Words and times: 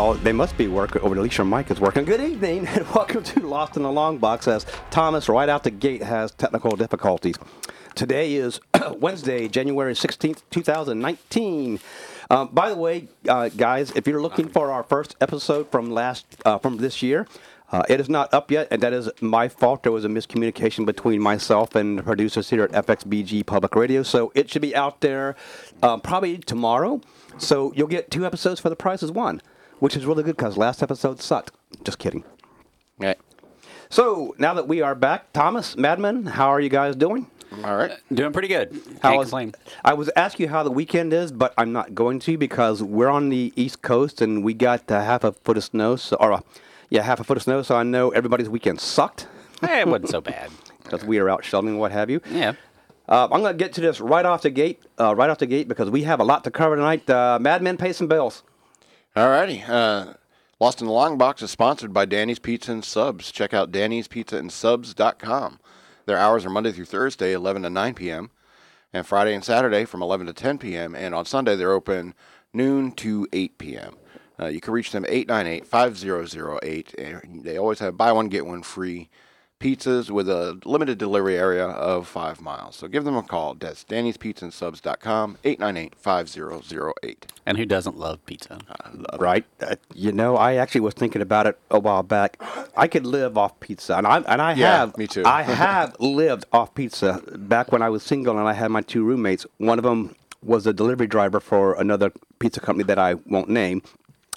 Well, 0.00 0.14
they 0.14 0.32
must 0.32 0.56
be 0.56 0.66
working, 0.66 1.02
or 1.02 1.12
at 1.14 1.18
least 1.18 1.36
your 1.36 1.44
mic 1.44 1.70
is 1.70 1.78
working. 1.78 2.06
Good 2.06 2.22
evening, 2.22 2.66
and 2.66 2.88
welcome 2.94 3.22
to 3.22 3.40
Lost 3.40 3.76
in 3.76 3.82
the 3.82 3.92
Long 3.92 4.16
Box 4.16 4.48
as 4.48 4.64
Thomas, 4.90 5.28
right 5.28 5.46
out 5.46 5.62
the 5.62 5.70
gate, 5.70 6.02
has 6.02 6.30
technical 6.32 6.74
difficulties. 6.74 7.34
Today 7.94 8.32
is 8.32 8.60
Wednesday, 8.96 9.46
January 9.46 9.92
16th, 9.92 10.40
2019. 10.48 11.80
Um, 12.30 12.48
by 12.50 12.70
the 12.70 12.76
way, 12.76 13.08
uh, 13.28 13.50
guys, 13.50 13.92
if 13.94 14.06
you're 14.06 14.22
looking 14.22 14.48
for 14.48 14.70
our 14.70 14.82
first 14.84 15.16
episode 15.20 15.70
from 15.70 15.90
last 15.90 16.24
uh, 16.46 16.56
from 16.56 16.78
this 16.78 17.02
year, 17.02 17.26
uh, 17.70 17.82
it 17.90 18.00
is 18.00 18.08
not 18.08 18.32
up 18.32 18.50
yet, 18.50 18.68
and 18.70 18.82
that 18.82 18.94
is 18.94 19.10
my 19.20 19.48
fault. 19.48 19.82
There 19.82 19.92
was 19.92 20.06
a 20.06 20.08
miscommunication 20.08 20.86
between 20.86 21.20
myself 21.20 21.74
and 21.74 21.98
the 21.98 22.02
producers 22.02 22.48
here 22.48 22.62
at 22.62 22.86
FXBG 22.86 23.44
Public 23.44 23.76
Radio, 23.76 24.02
so 24.02 24.32
it 24.34 24.48
should 24.48 24.62
be 24.62 24.74
out 24.74 25.02
there 25.02 25.36
um, 25.82 26.00
probably 26.00 26.38
tomorrow. 26.38 27.02
So 27.36 27.74
you'll 27.76 27.86
get 27.86 28.10
two 28.10 28.24
episodes 28.24 28.60
for 28.60 28.70
the 28.70 28.76
price 28.76 29.02
of 29.02 29.14
one, 29.14 29.42
which 29.80 29.96
is 29.96 30.06
really 30.06 30.22
good 30.22 30.36
because 30.36 30.56
last 30.56 30.82
episode 30.82 31.20
sucked. 31.20 31.52
Just 31.84 31.98
kidding. 31.98 32.24
Okay. 33.00 33.16
So 33.88 34.34
now 34.38 34.54
that 34.54 34.68
we 34.68 34.80
are 34.82 34.94
back, 34.94 35.32
Thomas, 35.32 35.76
Madman, 35.76 36.24
how 36.26 36.48
are 36.48 36.60
you 36.60 36.68
guys 36.68 36.94
doing? 36.94 37.26
All 37.64 37.76
right. 37.76 37.90
Doing 38.14 38.32
pretty 38.32 38.46
good. 38.46 38.72
How 39.02 39.08
Can't 39.10 39.18
was- 39.18 39.30
complain. 39.30 39.54
I 39.84 39.94
was 39.94 40.08
asking 40.14 40.44
you 40.44 40.50
how 40.50 40.62
the 40.62 40.70
weekend 40.70 41.12
is, 41.12 41.32
but 41.32 41.52
I'm 41.58 41.72
not 41.72 41.94
going 41.94 42.20
to 42.20 42.38
because 42.38 42.80
we're 42.82 43.08
on 43.08 43.28
the 43.30 43.52
East 43.56 43.82
Coast 43.82 44.20
and 44.22 44.44
we 44.44 44.54
got 44.54 44.88
uh, 44.90 45.02
half 45.02 45.24
a 45.24 45.32
foot 45.32 45.56
of 45.56 45.64
snow, 45.64 45.96
so, 45.96 46.16
or 46.20 46.32
uh, 46.32 46.40
yeah, 46.90 47.02
half 47.02 47.18
a 47.18 47.24
foot 47.24 47.36
of 47.36 47.42
snow. 47.42 47.62
So 47.62 47.74
I 47.74 47.82
know 47.82 48.10
everybody's 48.10 48.48
weekend 48.48 48.80
sucked 48.80 49.26
Eh, 49.62 49.80
it 49.80 49.88
wasn't 49.88 50.08
so 50.10 50.20
bad. 50.20 50.50
because 50.84 51.04
we 51.04 51.18
are 51.18 51.28
out 51.28 51.44
sheltering, 51.44 51.78
what 51.78 51.90
have 51.92 52.08
you. 52.08 52.20
Yeah. 52.30 52.52
Uh, 53.08 53.24
I'm 53.32 53.40
going 53.42 53.52
to 53.52 53.58
get 53.58 53.72
to 53.74 53.80
this 53.80 54.00
right 54.00 54.24
off 54.24 54.42
the 54.42 54.50
gate, 54.50 54.80
uh, 55.00 55.14
right 55.16 55.28
off 55.28 55.38
the 55.38 55.46
gate, 55.46 55.66
because 55.66 55.90
we 55.90 56.04
have 56.04 56.20
a 56.20 56.24
lot 56.24 56.44
to 56.44 56.50
cover 56.52 56.76
tonight. 56.76 57.10
Uh, 57.10 57.38
Madmen, 57.40 57.76
pay 57.76 57.92
some 57.92 58.06
bills. 58.06 58.44
All 59.20 59.28
righty. 59.28 59.62
Uh, 59.68 60.14
Lost 60.60 60.80
in 60.80 60.86
the 60.86 60.94
Long 60.94 61.18
Box 61.18 61.42
is 61.42 61.50
sponsored 61.50 61.92
by 61.92 62.06
Danny's 62.06 62.38
Pizza 62.38 62.72
and 62.72 62.82
Subs. 62.82 63.30
Check 63.30 63.52
out 63.52 63.70
Danny's 63.70 64.08
Pizza 64.08 64.38
and 64.38 64.50
Subs.com. 64.50 65.60
Their 66.06 66.16
hours 66.16 66.46
are 66.46 66.50
Monday 66.50 66.72
through 66.72 66.86
Thursday, 66.86 67.34
11 67.34 67.64
to 67.64 67.68
9 67.68 67.92
p.m., 67.92 68.30
and 68.94 69.06
Friday 69.06 69.34
and 69.34 69.44
Saturday 69.44 69.84
from 69.84 70.00
11 70.00 70.26
to 70.28 70.32
10 70.32 70.56
p.m., 70.56 70.94
and 70.94 71.14
on 71.14 71.26
Sunday 71.26 71.54
they're 71.54 71.72
open 71.72 72.14
noon 72.54 72.92
to 72.92 73.28
8 73.30 73.58
p.m. 73.58 73.94
Uh, 74.40 74.46
you 74.46 74.58
can 74.58 74.72
reach 74.72 74.90
them 74.90 75.04
898 75.06 75.66
5008. 75.66 76.94
and 76.94 77.44
They 77.44 77.58
always 77.58 77.80
have 77.80 77.98
buy 77.98 78.12
one, 78.12 78.28
get 78.28 78.46
one 78.46 78.62
free 78.62 79.10
pizzas 79.60 80.10
with 80.10 80.28
a 80.28 80.58
limited 80.64 80.96
delivery 80.98 81.36
area 81.36 81.66
of 81.66 82.08
five 82.08 82.40
miles. 82.40 82.74
So 82.76 82.88
give 82.88 83.04
them 83.04 83.16
a 83.16 83.22
call. 83.22 83.54
That's 83.54 83.84
Danny's 83.84 84.16
Pizza 84.16 84.46
and 84.46 84.54
Subs.com, 84.54 85.36
898 85.44 85.94
5008. 85.94 87.26
And 87.46 87.58
who 87.58 87.66
doesn't 87.66 87.98
love 87.98 88.24
pizza? 88.26 88.58
Right. 89.18 89.44
Uh, 89.60 89.76
you 89.94 90.12
know, 90.12 90.36
I 90.36 90.54
actually 90.54 90.80
was 90.80 90.94
thinking 90.94 91.20
about 91.22 91.46
it 91.46 91.58
a 91.70 91.78
while 91.78 92.02
back. 92.02 92.42
I 92.76 92.88
could 92.88 93.06
live 93.06 93.36
off 93.36 93.58
pizza, 93.60 93.96
and 93.96 94.06
I 94.06 94.18
and 94.20 94.40
I 94.42 94.54
Yeah, 94.54 94.78
have. 94.78 94.96
me 94.96 95.06
too. 95.06 95.24
I 95.26 95.42
have 95.42 95.94
lived 96.00 96.46
off 96.52 96.74
pizza 96.74 97.22
back 97.36 97.70
when 97.70 97.82
I 97.82 97.90
was 97.90 98.02
single, 98.02 98.38
and 98.38 98.48
I 98.48 98.54
had 98.54 98.68
my 98.70 98.80
two 98.80 99.04
roommates. 99.04 99.46
One 99.58 99.78
of 99.78 99.84
them 99.84 100.14
was 100.42 100.66
a 100.66 100.72
delivery 100.72 101.06
driver 101.06 101.38
for 101.38 101.74
another 101.78 102.12
pizza 102.38 102.60
company 102.60 102.84
that 102.86 102.98
I 102.98 103.14
won't 103.26 103.50
name, 103.50 103.82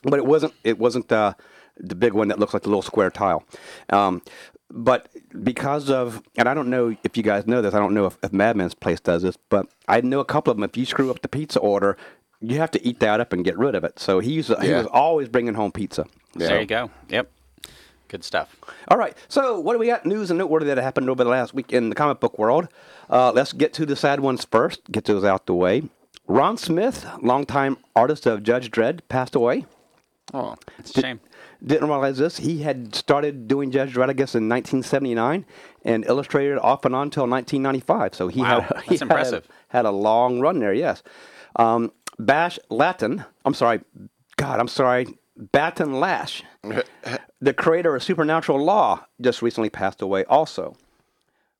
but 0.03 0.19
it 0.19 0.25
wasn't. 0.25 0.53
It 0.65 0.77
wasn't 0.79 1.09
uh, 1.11 1.33
the 1.77 1.95
big 1.95 2.13
one 2.13 2.27
that 2.29 2.39
looks 2.39 2.53
like 2.53 2.63
the 2.63 2.69
little 2.69 2.81
square 2.81 3.09
tile. 3.09 3.43
Um, 3.89 4.21
but 4.69 5.09
because 5.43 5.89
of, 5.89 6.21
and 6.35 6.47
I 6.49 6.53
don't 6.53 6.69
know 6.69 6.95
if 7.03 7.15
you 7.17 7.23
guys 7.23 7.45
know 7.45 7.61
this, 7.61 7.73
I 7.73 7.79
don't 7.79 7.93
know 7.93 8.05
if, 8.07 8.17
if 8.23 8.33
Madman's 8.33 8.73
place 8.73 8.99
does 8.99 9.21
this, 9.21 9.37
but 9.49 9.67
I 9.87 10.01
know 10.01 10.19
a 10.19 10.25
couple 10.25 10.51
of 10.51 10.57
them. 10.57 10.63
If 10.63 10.75
you 10.77 10.85
screw 10.85 11.11
up 11.11 11.21
the 11.21 11.27
pizza 11.27 11.59
order, 11.59 11.95
you 12.41 12.57
have 12.57 12.71
to 12.71 12.85
eat 12.87 12.99
that 12.99 13.19
up 13.19 13.33
and 13.33 13.45
get 13.45 13.57
rid 13.57 13.75
of 13.75 13.83
it. 13.83 13.99
So 13.99 14.19
he's 14.19 14.47
he 14.47 14.69
Yeah. 14.69 14.79
was 14.79 14.87
always 14.87 15.29
bringing 15.29 15.53
home 15.53 15.71
pizza. 15.71 16.05
There 16.35 16.59
you 16.59 16.65
go. 16.65 16.89
Yep. 17.09 17.29
Good 18.07 18.23
stuff. 18.23 18.55
All 18.89 18.97
right. 18.97 19.15
So 19.27 19.59
what 19.59 19.73
do 19.73 19.79
we 19.79 19.87
got? 19.87 20.05
News 20.05 20.29
and 20.29 20.37
noteworthy 20.37 20.65
that 20.67 20.77
happened 20.77 21.09
over 21.09 21.23
the 21.23 21.29
last 21.29 21.53
week 21.53 21.71
in 21.73 21.89
the 21.89 21.95
comic 21.95 22.19
book 22.19 22.37
world. 22.37 22.67
Uh, 23.09 23.31
let's 23.31 23.53
get 23.53 23.73
to 23.73 23.85
the 23.85 23.95
sad 23.95 24.19
ones 24.19 24.45
first. 24.49 24.91
Get 24.91 25.05
those 25.05 25.23
out 25.23 25.45
the 25.45 25.53
way. 25.55 25.83
Ron 26.27 26.57
Smith, 26.57 27.05
longtime 27.21 27.77
artist 27.95 28.25
of 28.25 28.43
Judge 28.43 28.71
Dredd, 28.71 29.01
passed 29.09 29.35
away. 29.35 29.65
Oh, 30.33 30.55
It's 30.79 30.95
a 30.97 31.01
shame. 31.01 31.19
Didn't 31.65 31.87
realize 31.87 32.17
this. 32.17 32.37
He 32.37 32.61
had 32.63 32.93
started 32.93 33.47
doing 33.47 33.71
Judge 33.71 33.93
Dredd, 33.93 34.09
I 34.09 34.13
guess, 34.13 34.35
in 34.35 34.49
1979, 34.49 35.45
and 35.85 36.05
illustrated 36.05 36.59
off 36.59 36.83
and 36.83 36.93
on 36.93 37.03
until 37.07 37.23
1995. 37.27 38.15
So 38.15 38.27
he 38.27 38.41
Wow, 38.41 38.61
had 38.61 38.69
that's 38.75 38.87
he 38.89 38.95
a- 38.95 39.01
impressive. 39.01 39.47
Had 39.69 39.85
a, 39.85 39.91
long 39.91 40.39
run 40.41 40.59
there. 40.59 40.73
Yes. 40.73 41.03
Um, 41.55 41.91
Bash 42.19 42.59
Latin. 42.69 43.23
I'm 43.45 43.53
sorry. 43.53 43.81
God, 44.35 44.59
I'm 44.59 44.67
sorry. 44.67 45.07
Batton 45.37 45.99
Lash, 45.99 46.43
the 47.41 47.53
creator 47.53 47.95
of 47.95 48.03
Supernatural 48.03 48.63
Law, 48.63 49.05
just 49.19 49.41
recently 49.41 49.69
passed 49.69 50.01
away. 50.01 50.23
Also, 50.25 50.75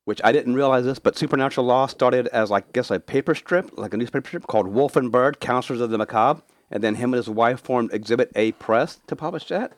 which 0.05 0.21
I 0.23 0.31
didn't 0.31 0.53
realize 0.53 0.85
this, 0.85 0.99
but 0.99 1.17
Supernatural 1.17 1.65
Law 1.65 1.87
started 1.87 2.27
as 2.27 2.51
I 2.51 2.61
guess 2.73 2.91
a 2.91 2.99
paper 2.99 3.33
strip, 3.33 3.75
like 3.77 3.93
a 3.93 3.97
newspaper 3.97 4.27
strip 4.27 4.45
called 4.47 4.67
Wolf 4.67 4.95
and 4.95 5.11
Bird, 5.11 5.39
Counselors 5.39 5.81
of 5.81 5.89
the 5.89 5.97
Macabre, 5.97 6.43
and 6.69 6.83
then 6.83 6.95
him 6.95 7.13
and 7.13 7.17
his 7.17 7.29
wife 7.29 7.61
formed 7.61 7.91
Exhibit 7.93 8.31
A 8.35 8.51
Press 8.53 8.99
to 9.07 9.15
publish 9.15 9.47
that. 9.47 9.73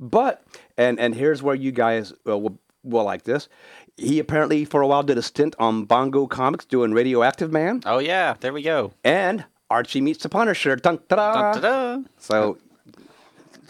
But 0.00 0.42
and 0.76 0.98
and 1.00 1.14
here's 1.14 1.42
where 1.42 1.54
you 1.54 1.72
guys 1.72 2.12
uh, 2.26 2.38
will 2.38 2.58
will 2.84 3.04
like 3.04 3.24
this. 3.24 3.48
He 3.96 4.18
apparently 4.20 4.64
for 4.64 4.80
a 4.80 4.86
while 4.86 5.02
did 5.02 5.18
a 5.18 5.22
stint 5.22 5.56
on 5.58 5.84
Bongo 5.84 6.26
Comics 6.26 6.64
doing 6.64 6.92
Radioactive 6.92 7.50
Man 7.52 7.82
Oh 7.84 7.98
yeah, 7.98 8.34
there 8.40 8.52
we 8.52 8.62
go. 8.62 8.92
and 9.04 9.44
Archie 9.70 10.00
meets 10.00 10.22
the 10.22 10.28
Punisher. 10.28 10.76
Dun, 10.76 10.98
ta-da. 11.08 11.52
Da-da-da. 11.52 12.02
So, 12.18 12.56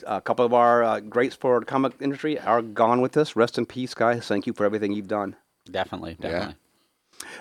a 0.07 0.21
couple 0.21 0.45
of 0.45 0.55
our 0.55 0.85
uh, 0.85 1.01
greats 1.01 1.35
for 1.35 1.59
the 1.59 1.67
comic 1.67 1.93
industry 2.01 2.39
are 2.39 2.63
gone 2.63 3.01
with 3.01 3.17
us. 3.17 3.35
Rest 3.35 3.59
in 3.59 3.67
peace, 3.67 3.95
guys. 3.95 4.27
Thank 4.29 4.47
you 4.47 4.53
for 4.53 4.65
everything 4.65 4.93
you've 4.93 5.09
done. 5.09 5.35
Definitely, 5.69 6.17
definitely. 6.21 6.55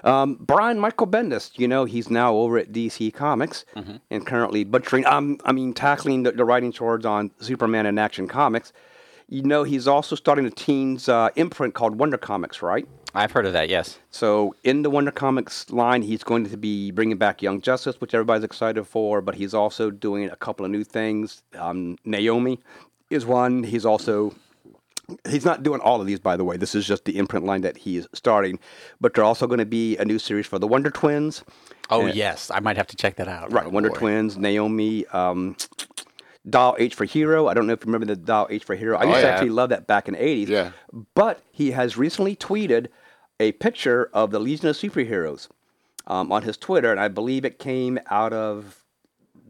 Um, 0.04 0.36
Brian 0.40 0.80
Michael 0.80 1.08
Bendis, 1.08 1.58
you 1.58 1.68
know, 1.68 1.86
he's 1.86 2.10
now 2.10 2.34
over 2.34 2.58
at 2.58 2.72
DC 2.72 3.14
Comics 3.14 3.66
and 4.10 4.26
currently 4.26 4.64
butchering, 4.64 5.06
um, 5.06 5.38
I 5.46 5.52
mean, 5.52 5.74
tackling 5.74 6.24
the, 6.24 6.32
the 6.32 6.46
writing 6.46 6.72
chores 6.72 7.06
on 7.06 7.32
Superman 7.40 7.86
and 7.86 8.00
Action 8.00 8.28
Comics. 8.28 8.74
You 9.30 9.44
know, 9.44 9.64
he's 9.64 9.88
also 9.88 10.16
starting 10.16 10.46
a 10.46 10.50
teens 10.50 11.10
uh, 11.10 11.30
imprint 11.36 11.74
called 11.74 12.00
Wonder 12.00 12.18
Comics, 12.18 12.62
right? 12.62 12.88
I've 13.14 13.32
heard 13.32 13.46
of 13.46 13.54
that. 13.54 13.68
Yes. 13.68 14.00
So 14.12 14.56
in 14.64 14.84
the 14.84 14.90
Wonder 14.90 15.12
Comics 15.12 15.70
line, 15.70 16.02
he's 16.02 16.24
going 16.24 16.50
to 16.50 16.58
be 16.58 16.92
bringing 16.92 17.18
back 17.18 17.42
Young 17.42 17.62
Justice, 17.62 18.00
which 18.00 18.14
everybody's 18.14 18.44
excited 18.44 18.86
for. 18.86 19.22
But 19.22 19.36
he's 19.36 19.54
also 19.54 19.90
doing 19.90 20.30
a 20.30 20.36
couple 20.36 20.66
of 20.66 20.72
new 20.72 20.84
things. 20.84 21.42
Um, 21.58 21.98
Naomi 22.06 22.60
is 23.10 23.26
one. 23.26 23.64
He's 23.64 23.86
also 23.86 24.34
he's 25.28 25.46
not 25.46 25.64
doing 25.64 25.80
all 25.82 26.02
of 26.02 26.08
these, 26.08 26.20
by 26.20 26.36
the 26.36 26.44
way. 26.44 26.58
This 26.58 26.76
is 26.76 26.86
just 26.86 27.06
the 27.06 27.18
imprint 27.18 27.46
line 27.46 27.62
that 27.62 27.78
he 27.78 27.98
is 27.98 28.08
starting. 28.14 28.60
But 29.00 29.14
there's 29.14 29.26
also 29.26 29.48
going 29.48 29.60
to 29.60 29.66
be 29.66 29.98
a 29.98 30.06
new 30.06 30.20
series 30.20 30.46
for 30.46 30.60
the 30.60 30.68
Wonder 30.68 30.90
Twins. 30.90 31.44
Oh 31.90 32.06
Yeah. 32.06 32.14
yes, 32.14 32.52
I 32.52 32.60
might 32.60 32.78
have 32.78 32.88
to 32.88 32.96
check 32.96 33.16
that 33.16 33.28
out. 33.28 33.52
Right, 33.52 33.72
Wonder 33.72 33.90
Twins, 33.90 34.38
Naomi, 34.38 35.06
um, 35.08 35.56
Dial 36.50 36.76
H 36.78 36.96
for 36.96 37.06
Hero. 37.06 37.48
I 37.48 37.54
don't 37.54 37.68
know 37.68 37.74
if 37.74 37.82
you 37.82 37.92
remember 37.92 38.06
the 38.06 38.16
Dial 38.16 38.48
H 38.50 38.64
for 38.64 38.76
Hero. 38.76 38.98
I 38.98 39.04
used 39.04 39.16
to 39.16 39.22
yeah. 39.22 39.28
actually 39.28 39.50
love 39.50 39.70
that 39.70 39.88
back 39.88 40.08
in 40.08 40.14
the 40.14 40.20
80s. 40.20 40.48
Yeah. 40.48 40.72
But 41.14 41.42
he 41.52 41.72
has 41.72 41.98
recently 41.98 42.36
tweeted 42.36 42.88
a 43.40 43.54
picture 43.54 44.10
of 44.14 44.32
the 44.32 44.40
Legion 44.40 44.68
of 44.68 44.76
Superheroes 44.76 45.48
um, 46.08 46.32
on 46.32 46.44
his 46.44 46.58
Twitter, 46.58 46.92
and 46.92 47.00
I 47.00 47.08
believe 47.08 47.46
it 47.46 47.60
came 47.60 48.00
out 48.10 48.34
of 48.34 48.84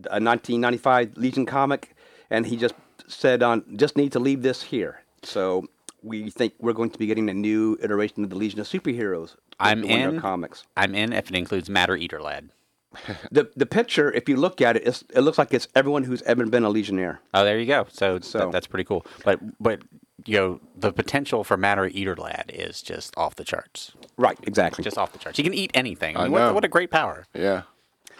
a 0.05 0.21
1995 0.21 1.17
Legion 1.17 1.45
comic, 1.45 1.95
and 2.29 2.45
he 2.45 2.57
just 2.57 2.75
said 3.07 3.41
on 3.41 3.63
just 3.77 3.95
need 3.95 4.11
to 4.11 4.19
leave 4.19 4.41
this 4.41 4.63
here. 4.63 5.01
So 5.27 5.67
we 6.03 6.29
think 6.29 6.53
we're 6.59 6.73
going 6.73 6.89
to 6.91 6.97
be 6.99 7.05
getting 7.07 7.29
a 7.29 7.33
new 7.33 7.77
iteration 7.81 8.23
of 8.23 8.29
the 8.29 8.35
Legion 8.35 8.59
of 8.59 8.67
Superheroes. 8.67 9.35
I'm 9.59 9.81
the 9.81 9.87
in. 9.89 10.21
comics. 10.21 10.63
I'm 10.75 10.95
in 10.95 11.11
if 11.13 11.29
it 11.29 11.35
includes 11.35 11.69
Matter 11.69 11.95
Eater 11.95 12.21
Lad. 12.21 12.49
The 13.31 13.49
the 13.55 13.65
picture, 13.65 14.11
if 14.11 14.29
you 14.29 14.37
look 14.37 14.61
at 14.61 14.77
it, 14.77 14.87
it's, 14.87 15.03
it 15.13 15.19
looks 15.21 15.37
like 15.37 15.53
it's 15.53 15.67
everyone 15.75 16.03
who's 16.03 16.21
ever 16.23 16.45
been 16.45 16.63
a 16.63 16.69
Legionnaire. 16.69 17.19
Oh, 17.33 17.43
there 17.43 17.59
you 17.59 17.65
go. 17.65 17.85
So, 17.91 18.19
So- 18.21 18.39
that, 18.39 18.51
that's 18.51 18.67
pretty 18.67 18.85
cool. 18.85 19.05
But 19.25 19.39
but 19.61 19.81
you 20.25 20.37
know 20.37 20.59
the 20.75 20.91
potential 20.93 21.43
for 21.43 21.57
Matter 21.57 21.85
Eater 21.87 22.15
Lad 22.15 22.49
is 22.53 22.81
just 22.81 23.15
off 23.17 23.35
the 23.35 23.43
charts. 23.43 23.91
Right, 24.17 24.37
exactly. 24.43 24.83
Just 24.83 24.97
off 24.97 25.11
the 25.11 25.19
charts. 25.19 25.37
He 25.37 25.43
can 25.43 25.53
eat 25.53 25.69
anything. 25.73 26.15
I 26.17 26.21
I 26.21 26.23
mean, 26.23 26.31
what, 26.31 26.39
know. 26.39 26.53
what 26.53 26.63
a 26.65 26.69
great 26.69 26.89
power. 26.89 27.25
yeah. 27.35 27.63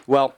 well, 0.06 0.34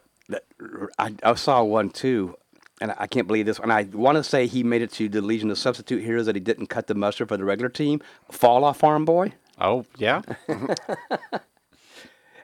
I, 0.99 1.15
I 1.23 1.35
saw 1.35 1.63
one 1.63 1.91
too, 1.91 2.37
and 2.81 2.95
I 2.99 3.07
can't 3.07 3.27
believe 3.27 3.47
this. 3.47 3.59
And 3.59 3.73
I 3.73 3.85
want 3.93 4.17
to 4.17 4.25
say 4.25 4.47
he 4.47 4.63
made 4.63 4.83
it 4.83 4.93
to 4.93 5.09
the 5.09 5.21
Legion 5.21 5.51
of 5.51 5.59
Substitute 5.59 6.03
Heroes 6.03 6.27
that 6.27 6.37
he 6.37 6.41
didn't 6.41 6.67
cut 6.67 6.87
the 6.87 6.95
mustard 6.95 7.29
for 7.29 7.37
the 7.37 7.45
regular 7.45 7.69
team. 7.69 8.01
Fall 8.31 8.65
off 8.65 8.79
Farm 8.79 9.05
Boy. 9.05 9.35
Oh 9.59 9.85
yeah. 9.99 10.23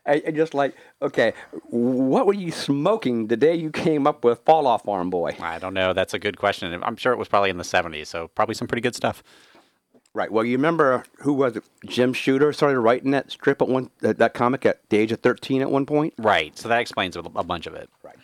I 0.06 0.30
just 0.30 0.54
like, 0.54 0.76
okay, 1.02 1.32
what 1.64 2.26
were 2.26 2.34
you 2.34 2.52
smoking 2.52 3.26
the 3.26 3.36
day 3.36 3.56
you 3.56 3.70
came 3.70 4.06
up 4.06 4.24
with 4.24 4.38
Fall 4.44 4.66
Off 4.66 4.84
Farm 4.84 5.10
Boy? 5.10 5.36
I 5.40 5.58
don't 5.58 5.74
know. 5.74 5.92
That's 5.92 6.14
a 6.14 6.18
good 6.18 6.36
question. 6.38 6.80
I'm 6.82 6.96
sure 6.96 7.12
it 7.12 7.18
was 7.18 7.28
probably 7.28 7.50
in 7.50 7.58
the 7.58 7.64
70s, 7.64 8.06
so 8.06 8.28
probably 8.28 8.54
some 8.54 8.68
pretty 8.68 8.82
good 8.82 8.94
stuff. 8.94 9.24
Right. 10.14 10.32
Well, 10.32 10.44
you 10.44 10.56
remember 10.56 11.04
who 11.18 11.34
was 11.34 11.56
it? 11.56 11.64
Jim 11.84 12.14
Shooter 12.14 12.50
started 12.54 12.80
writing 12.80 13.10
that 13.10 13.30
strip 13.30 13.60
at 13.60 13.68
one 13.68 13.90
that, 14.00 14.16
that 14.16 14.32
comic 14.32 14.64
at 14.64 14.80
the 14.88 14.96
age 14.96 15.12
of 15.12 15.20
thirteen 15.20 15.60
at 15.60 15.70
one 15.70 15.84
point. 15.84 16.14
Right. 16.16 16.56
So 16.56 16.70
that 16.70 16.80
explains 16.80 17.16
a, 17.16 17.20
a 17.20 17.44
bunch 17.44 17.66
of 17.66 17.74
it. 17.74 17.90
Right. 18.02 18.16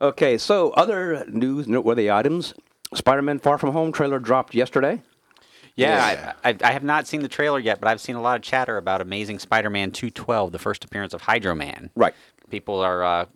Okay. 0.00 0.38
So 0.38 0.70
other 0.70 1.24
news 1.28 1.66
noteworthy 1.68 2.10
items. 2.10 2.54
Spider-Man: 2.94 3.38
Far 3.38 3.58
From 3.58 3.72
Home 3.72 3.92
trailer 3.92 4.18
dropped 4.18 4.54
yesterday. 4.54 5.02
Yeah, 5.76 6.34
I, 6.42 6.50
I, 6.50 6.56
I 6.64 6.72
have 6.72 6.82
not 6.82 7.06
seen 7.06 7.22
the 7.22 7.28
trailer 7.28 7.60
yet, 7.60 7.78
but 7.80 7.88
I've 7.88 8.00
seen 8.00 8.16
a 8.16 8.20
lot 8.20 8.34
of 8.34 8.42
chatter 8.42 8.78
about 8.78 9.00
Amazing 9.00 9.38
Spider-Man 9.38 9.92
212, 9.92 10.50
the 10.50 10.58
first 10.58 10.84
appearance 10.84 11.14
of 11.14 11.20
Hydro 11.20 11.54
Man. 11.54 11.90
Right. 11.94 12.14
People 12.50 12.80
are 12.80 13.04
uh, 13.04 13.26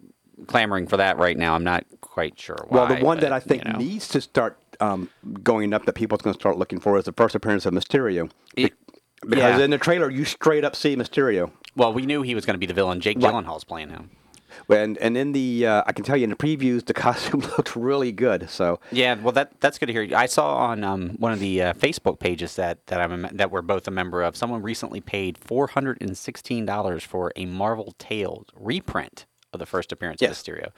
clamoring 0.49 0.88
for 0.88 0.97
that 0.97 1.19
right 1.19 1.37
now. 1.37 1.55
I'm 1.55 1.62
not 1.62 1.85
quite 2.00 2.41
sure 2.41 2.67
why. 2.69 2.79
Well, 2.79 2.97
the 2.97 3.05
one 3.05 3.20
that 3.20 3.32
I 3.32 3.38
think 3.38 3.65
you 3.65 3.73
know. 3.73 3.79
needs 3.79 4.08
to 4.08 4.20
start 4.20 4.58
um, 4.81 5.08
going 5.44 5.73
up 5.73 5.85
that 5.85 5.93
people's 5.93 6.23
going 6.23 6.35
to 6.35 6.41
start 6.41 6.58
looking 6.58 6.81
for 6.81 6.99
is 6.99 7.05
the 7.05 7.12
first 7.12 7.37
appearance 7.37 7.65
of 7.65 7.75
Mysterio. 7.75 8.31
It- 8.56 8.73
because 9.25 9.58
yeah. 9.58 9.65
in 9.65 9.70
the 9.70 9.79
trailer, 9.79 10.11
you 10.11 10.25
straight 10.25 10.65
up 10.65 10.75
see 10.75 10.97
Mysterio. 10.97 11.53
Well, 11.76 11.93
we 11.93 12.06
knew 12.06 12.23
he 12.23 12.35
was 12.35 12.44
going 12.44 12.55
to 12.55 12.58
be 12.58 12.67
the 12.67 12.75
villain. 12.75 13.00
Jake 13.00 13.19
Right. 13.19 13.32
Gyllenhaal's 13.32 13.62
playing 13.62 13.91
him. 13.91 14.11
And 14.69 14.96
and 14.99 15.16
in 15.16 15.32
the 15.32 15.66
uh, 15.66 15.82
I 15.87 15.93
can 15.93 16.04
tell 16.04 16.16
you 16.16 16.25
in 16.25 16.31
the 16.31 16.37
previews, 16.37 16.84
the 16.87 16.94
costume 17.06 17.40
looked 17.40 17.75
really 17.76 18.12
good. 18.12 18.49
So 18.50 18.81
Yeah, 18.90 19.14
well, 19.14 19.32
that 19.32 19.60
that's 19.60 19.78
good 19.78 19.87
to 19.87 19.93
hear. 19.93 20.08
I 20.16 20.26
saw 20.26 20.56
on 20.56 20.84
um, 20.84 21.10
one 21.19 21.32
of 21.32 21.40
the 21.40 21.62
uh, 21.62 21.72
Facebook 21.75 22.19
pages 22.19 22.56
that 22.56 22.87
that 22.87 23.00
I'm 23.00 23.25
a, 23.25 23.32
that 23.32 23.50
we're 23.50 23.62
both 23.62 23.87
a 23.88 23.90
member 23.90 24.22
of. 24.22 24.37
Someone 24.37 24.62
recently 24.62 25.00
paid 25.00 25.38
four 25.38 25.69
hundred 25.69 25.99
and 26.00 26.16
sixteen 26.16 26.64
dollars 26.66 27.02
for 27.02 27.32
a 27.37 27.46
Marvel 27.46 27.94
Tales 27.99 28.46
reprint 28.54 29.26
of 29.52 29.58
the 29.58 29.66
first 29.66 29.93
appearance 29.93 30.20
Yes. 30.22 30.31
of 30.40 30.46
Mysterio. 30.55 30.69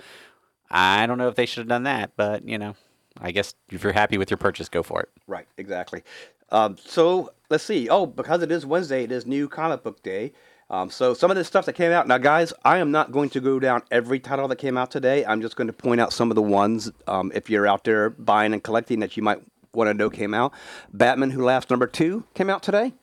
I 0.71 1.07
don't 1.07 1.19
know 1.19 1.29
if 1.29 1.35
they 1.35 1.47
should 1.47 1.61
have 1.61 1.69
done 1.69 1.85
that, 1.85 2.13
but 2.17 2.49
you 2.49 2.59
know, 2.59 2.75
I 3.21 3.31
guess 3.31 3.55
if 3.71 3.85
you're 3.85 3.93
happy 3.93 4.19
with 4.19 4.31
your 4.31 4.39
purchase, 4.39 4.69
go 4.69 4.83
for 4.83 5.01
it. 5.03 5.09
Right, 5.27 5.47
exactly. 5.57 6.03
Um, 6.51 6.77
so 6.85 7.33
let's 7.51 7.65
see. 7.65 7.89
Oh, 7.89 8.07
because 8.07 8.43
it 8.43 8.51
is 8.51 8.67
Wednesday, 8.67 9.05
it 9.05 9.13
is 9.13 9.27
New 9.27 9.49
Comic 9.49 9.83
Book 9.83 10.03
Day. 10.03 10.33
Um, 10.71 10.91
so 10.91 11.13
some 11.15 11.31
of 11.31 11.37
the 11.37 11.45
stuff 11.45 11.67
that 11.67 11.75
came 11.75 11.93
out. 11.93 12.09
Now, 12.09 12.19
guys, 12.19 12.53
I 12.65 12.79
am 12.79 12.91
not 12.91 13.13
going 13.13 13.31
to 13.31 13.41
go 13.41 13.61
down 13.61 13.83
every 13.91 14.19
title 14.19 14.49
that 14.49 14.57
came 14.57 14.77
out 14.77 14.91
today. 14.91 15.25
I'm 15.25 15.41
just 15.43 15.57
going 15.57 15.67
to 15.67 15.73
point 15.73 16.01
out 16.01 16.13
some 16.13 16.31
of 16.31 16.35
the 16.35 16.43
ones. 16.43 16.91
Um, 17.07 17.31
if 17.35 17.51
you're 17.51 17.67
out 17.67 17.85
there 17.85 18.11
buying 18.11 18.53
and 18.53 18.63
collecting, 18.63 19.01
that 19.01 19.17
you 19.17 19.23
might 19.23 19.43
want 19.75 19.89
to 19.89 19.95
know 19.95 20.09
came 20.09 20.33
out. 20.35 20.53
Batman 20.93 21.31
Who 21.31 21.45
Laughs 21.45 21.69
number 21.69 21.87
two 21.87 22.25
came 22.35 22.49
out 22.49 22.63
today. 22.63 22.95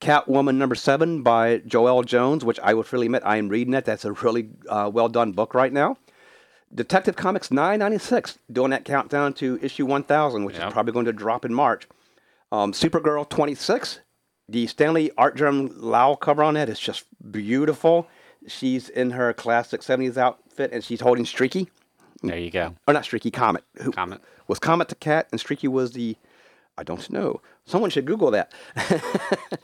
Catwoman 0.00 0.56
number 0.56 0.74
seven 0.74 1.22
by 1.22 1.58
Joëlle 1.60 2.04
Jones, 2.04 2.44
which 2.44 2.60
I 2.60 2.74
will 2.74 2.82
freely 2.82 3.06
admit 3.06 3.22
I 3.24 3.36
am 3.38 3.48
reading 3.48 3.74
it. 3.74 3.84
That's 3.84 4.04
a 4.04 4.12
really 4.12 4.50
uh, 4.68 4.90
well 4.92 5.08
done 5.08 5.32
book 5.32 5.54
right 5.54 5.72
now. 5.72 5.96
Detective 6.74 7.16
Comics 7.16 7.50
996, 7.50 8.38
doing 8.52 8.70
that 8.70 8.84
countdown 8.84 9.32
to 9.34 9.58
issue 9.62 9.86
1000, 9.86 10.44
which 10.44 10.56
Yep. 10.56 10.66
is 10.68 10.72
probably 10.72 10.92
going 10.92 11.04
to 11.06 11.12
drop 11.12 11.44
in 11.44 11.54
March. 11.54 11.86
Um, 12.50 12.72
Supergirl 12.72 13.28
26, 13.28 14.00
the 14.48 14.66
Stanley 14.66 15.10
Artgerm 15.16 15.70
Lau 15.74 16.14
cover 16.14 16.42
on 16.42 16.56
it 16.56 16.68
is 16.68 16.78
just 16.78 17.04
beautiful. 17.30 18.06
She's 18.46 18.88
in 18.88 19.10
her 19.12 19.32
classic 19.32 19.80
70s 19.80 20.16
outfit 20.16 20.70
and 20.72 20.84
she's 20.84 21.00
holding 21.00 21.24
Streaky. 21.24 21.68
There 22.22 22.38
you 22.38 22.50
go. 22.50 22.74
Or 22.86 22.94
not 22.94 23.04
Streaky, 23.04 23.30
Comet. 23.30 23.64
Who, 23.82 23.90
Comet. 23.92 24.20
Was 24.48 24.58
Comet 24.58 24.88
the 24.88 24.94
cat 24.94 25.28
and 25.30 25.40
Streaky 25.40 25.68
was 25.68 25.92
the. 25.92 26.16
I 26.76 26.82
don't 26.82 27.08
know. 27.08 27.40
Someone 27.66 27.88
should 27.88 28.04
Google 28.04 28.32
that. 28.32 28.52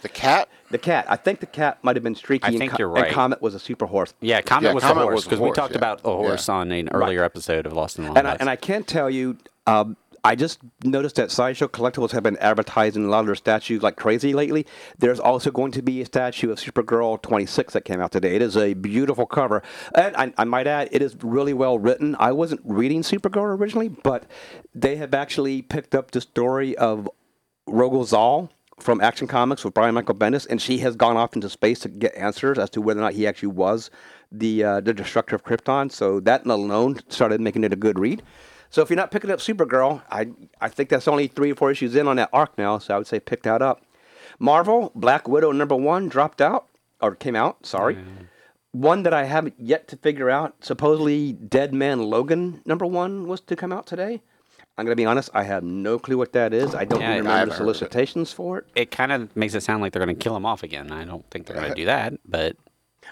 The 0.02 0.08
cat. 0.08 0.48
the 0.70 0.78
cat. 0.78 1.04
I 1.08 1.16
think 1.16 1.40
the 1.40 1.46
cat 1.46 1.78
might 1.82 1.96
have 1.96 2.02
been 2.04 2.14
Streaky. 2.14 2.44
I 2.44 2.48
and 2.48 2.58
think 2.58 2.72
Co- 2.72 2.76
you're 2.78 2.96
And. 2.96 3.12
Comet 3.12 3.42
was 3.42 3.54
a 3.54 3.58
super 3.58 3.86
horse. 3.86 4.14
Yeah, 4.20 4.40
Comet 4.42 4.68
Yeah, 4.68 4.74
was 4.74 4.84
Comet 4.84 5.00
the 5.00 5.06
horse 5.06 5.24
because 5.24 5.40
we 5.40 5.50
talked 5.52 5.72
yeah. 5.72 5.78
about 5.78 6.00
a 6.04 6.10
horse 6.10 6.48
Yeah. 6.48 6.54
on 6.54 6.70
an 6.72 6.88
earlier 6.90 7.24
episode 7.24 7.66
of 7.66 7.72
Lost 7.72 7.98
in 7.98 8.04
the 8.04 8.10
Long 8.10 8.18
And 8.18 8.28
I, 8.28 8.36
and 8.38 8.48
I 8.48 8.56
can't 8.56 8.86
tell 8.86 9.10
you, 9.10 9.38
um, 9.66 9.96
I 10.22 10.34
just 10.34 10.60
noticed 10.84 11.16
that 11.16 11.30
Sideshow 11.30 11.68
Collectibles 11.68 12.10
have 12.12 12.22
been 12.22 12.36
advertising 12.38 13.04
a 13.04 13.08
lot 13.08 13.20
of 13.20 13.26
their 13.26 13.34
statues 13.34 13.82
like 13.82 13.96
crazy 13.96 14.34
lately. 14.34 14.66
There's 14.98 15.20
also 15.20 15.50
going 15.50 15.72
to 15.72 15.82
be 15.82 16.00
a 16.00 16.06
statue 16.06 16.50
of 16.50 16.58
Supergirl 16.58 17.20
26 17.22 17.72
that 17.72 17.84
came 17.84 18.00
out 18.00 18.12
today. 18.12 18.36
It 18.36 18.42
is 18.42 18.56
a 18.56 18.74
beautiful 18.74 19.26
cover. 19.26 19.62
And 19.94 20.16
I, 20.16 20.32
I 20.36 20.44
might 20.44 20.66
add, 20.66 20.88
it 20.92 21.02
is 21.02 21.16
really 21.22 21.54
well 21.54 21.78
written. 21.78 22.16
I 22.18 22.32
wasn't 22.32 22.60
reading 22.64 23.02
Supergirl 23.02 23.56
originally, 23.58 23.88
but 23.88 24.24
they 24.74 24.96
have 24.96 25.14
actually 25.14 25.62
picked 25.62 25.94
up 25.94 26.10
the 26.10 26.20
story 26.20 26.76
of 26.76 27.08
Rogol 27.66 28.04
Zaar 28.06 28.50
from 28.78 29.00
Action 29.00 29.26
Comics 29.26 29.64
with 29.64 29.74
Brian 29.74 29.94
Michael 29.94 30.14
Bendis, 30.14 30.46
and 30.48 30.60
she 30.60 30.78
has 30.78 30.96
gone 30.96 31.16
off 31.16 31.34
into 31.34 31.48
space 31.48 31.80
to 31.80 31.88
get 31.88 32.14
answers 32.14 32.58
as 32.58 32.70
to 32.70 32.80
whether 32.80 33.00
or 33.00 33.04
not 33.04 33.12
he 33.12 33.26
actually 33.26 33.48
was 33.48 33.90
the 34.32 34.64
uh, 34.64 34.80
the 34.80 34.94
destructor 34.94 35.34
of 35.34 35.44
Krypton. 35.44 35.92
So 35.92 36.20
that 36.20 36.46
alone 36.46 36.98
started 37.08 37.40
making 37.40 37.64
it 37.64 37.72
a 37.72 37.76
good 37.76 37.98
read. 37.98 38.22
So 38.70 38.82
if 38.82 38.88
you're 38.90 38.96
not 38.96 39.10
picking 39.10 39.30
up 39.30 39.40
Supergirl, 39.40 40.02
I 40.10 40.28
I 40.60 40.68
think 40.68 40.88
that's 40.88 41.08
only 41.08 41.26
three 41.26 41.52
or 41.52 41.54
four 41.56 41.70
issues 41.70 41.94
in 41.96 42.06
on 42.08 42.16
that 42.16 42.30
arc 42.32 42.56
now. 42.56 42.78
So 42.78 42.94
I 42.94 42.98
would 42.98 43.06
say 43.06 43.18
pick 43.20 43.42
that 43.42 43.62
up. 43.62 43.82
Marvel 44.38 44.92
Black 44.94 45.28
Widow 45.28 45.52
number 45.52 45.74
one 45.76 46.08
dropped 46.08 46.40
out 46.40 46.66
or 47.00 47.14
came 47.14 47.36
out. 47.36 47.66
Sorry. 47.66 47.98
One 48.72 49.02
that 49.02 49.12
I 49.12 49.24
haven't 49.24 49.54
yet 49.58 49.88
to 49.88 49.96
figure 49.96 50.30
out. 50.30 50.54
Supposedly, 50.60 51.32
Dead 51.32 51.74
Man 51.74 51.98
Logan 52.02 52.62
number 52.64 52.86
one 52.86 53.26
was 53.26 53.40
to 53.42 53.56
come 53.56 53.72
out 53.72 53.86
today. 53.86 54.22
I'm 54.78 54.84
gonna 54.86 54.94
be 54.96 55.04
honest. 55.04 55.28
I 55.34 55.42
have 55.42 55.64
no 55.64 55.98
clue 55.98 56.16
what 56.16 56.32
that 56.34 56.54
is. 56.54 56.74
I 56.74 56.84
don't 56.84 57.00
Yeah, 57.00 57.10
I 57.10 57.12
even 57.18 57.26
haven't 57.26 57.26
remember 57.26 57.46
the 57.46 57.50
of 57.52 57.54
it. 57.54 57.56
solicitations 57.80 58.32
for 58.32 58.58
it. 58.58 58.66
it 58.76 58.90
kind 58.92 59.10
of 59.10 59.34
makes 59.36 59.54
it 59.54 59.62
sound 59.64 59.82
like 59.82 59.92
they're 59.92 60.04
going 60.04 60.16
to 60.16 60.22
kill 60.22 60.36
him 60.36 60.46
off 60.46 60.62
again. 60.62 60.92
I 60.92 61.04
don't 61.04 61.28
think 61.30 61.46
they're 61.46 61.56
going 61.56 61.68
to 61.70 61.74
do 61.74 61.86
that, 61.86 62.14
but 62.24 62.56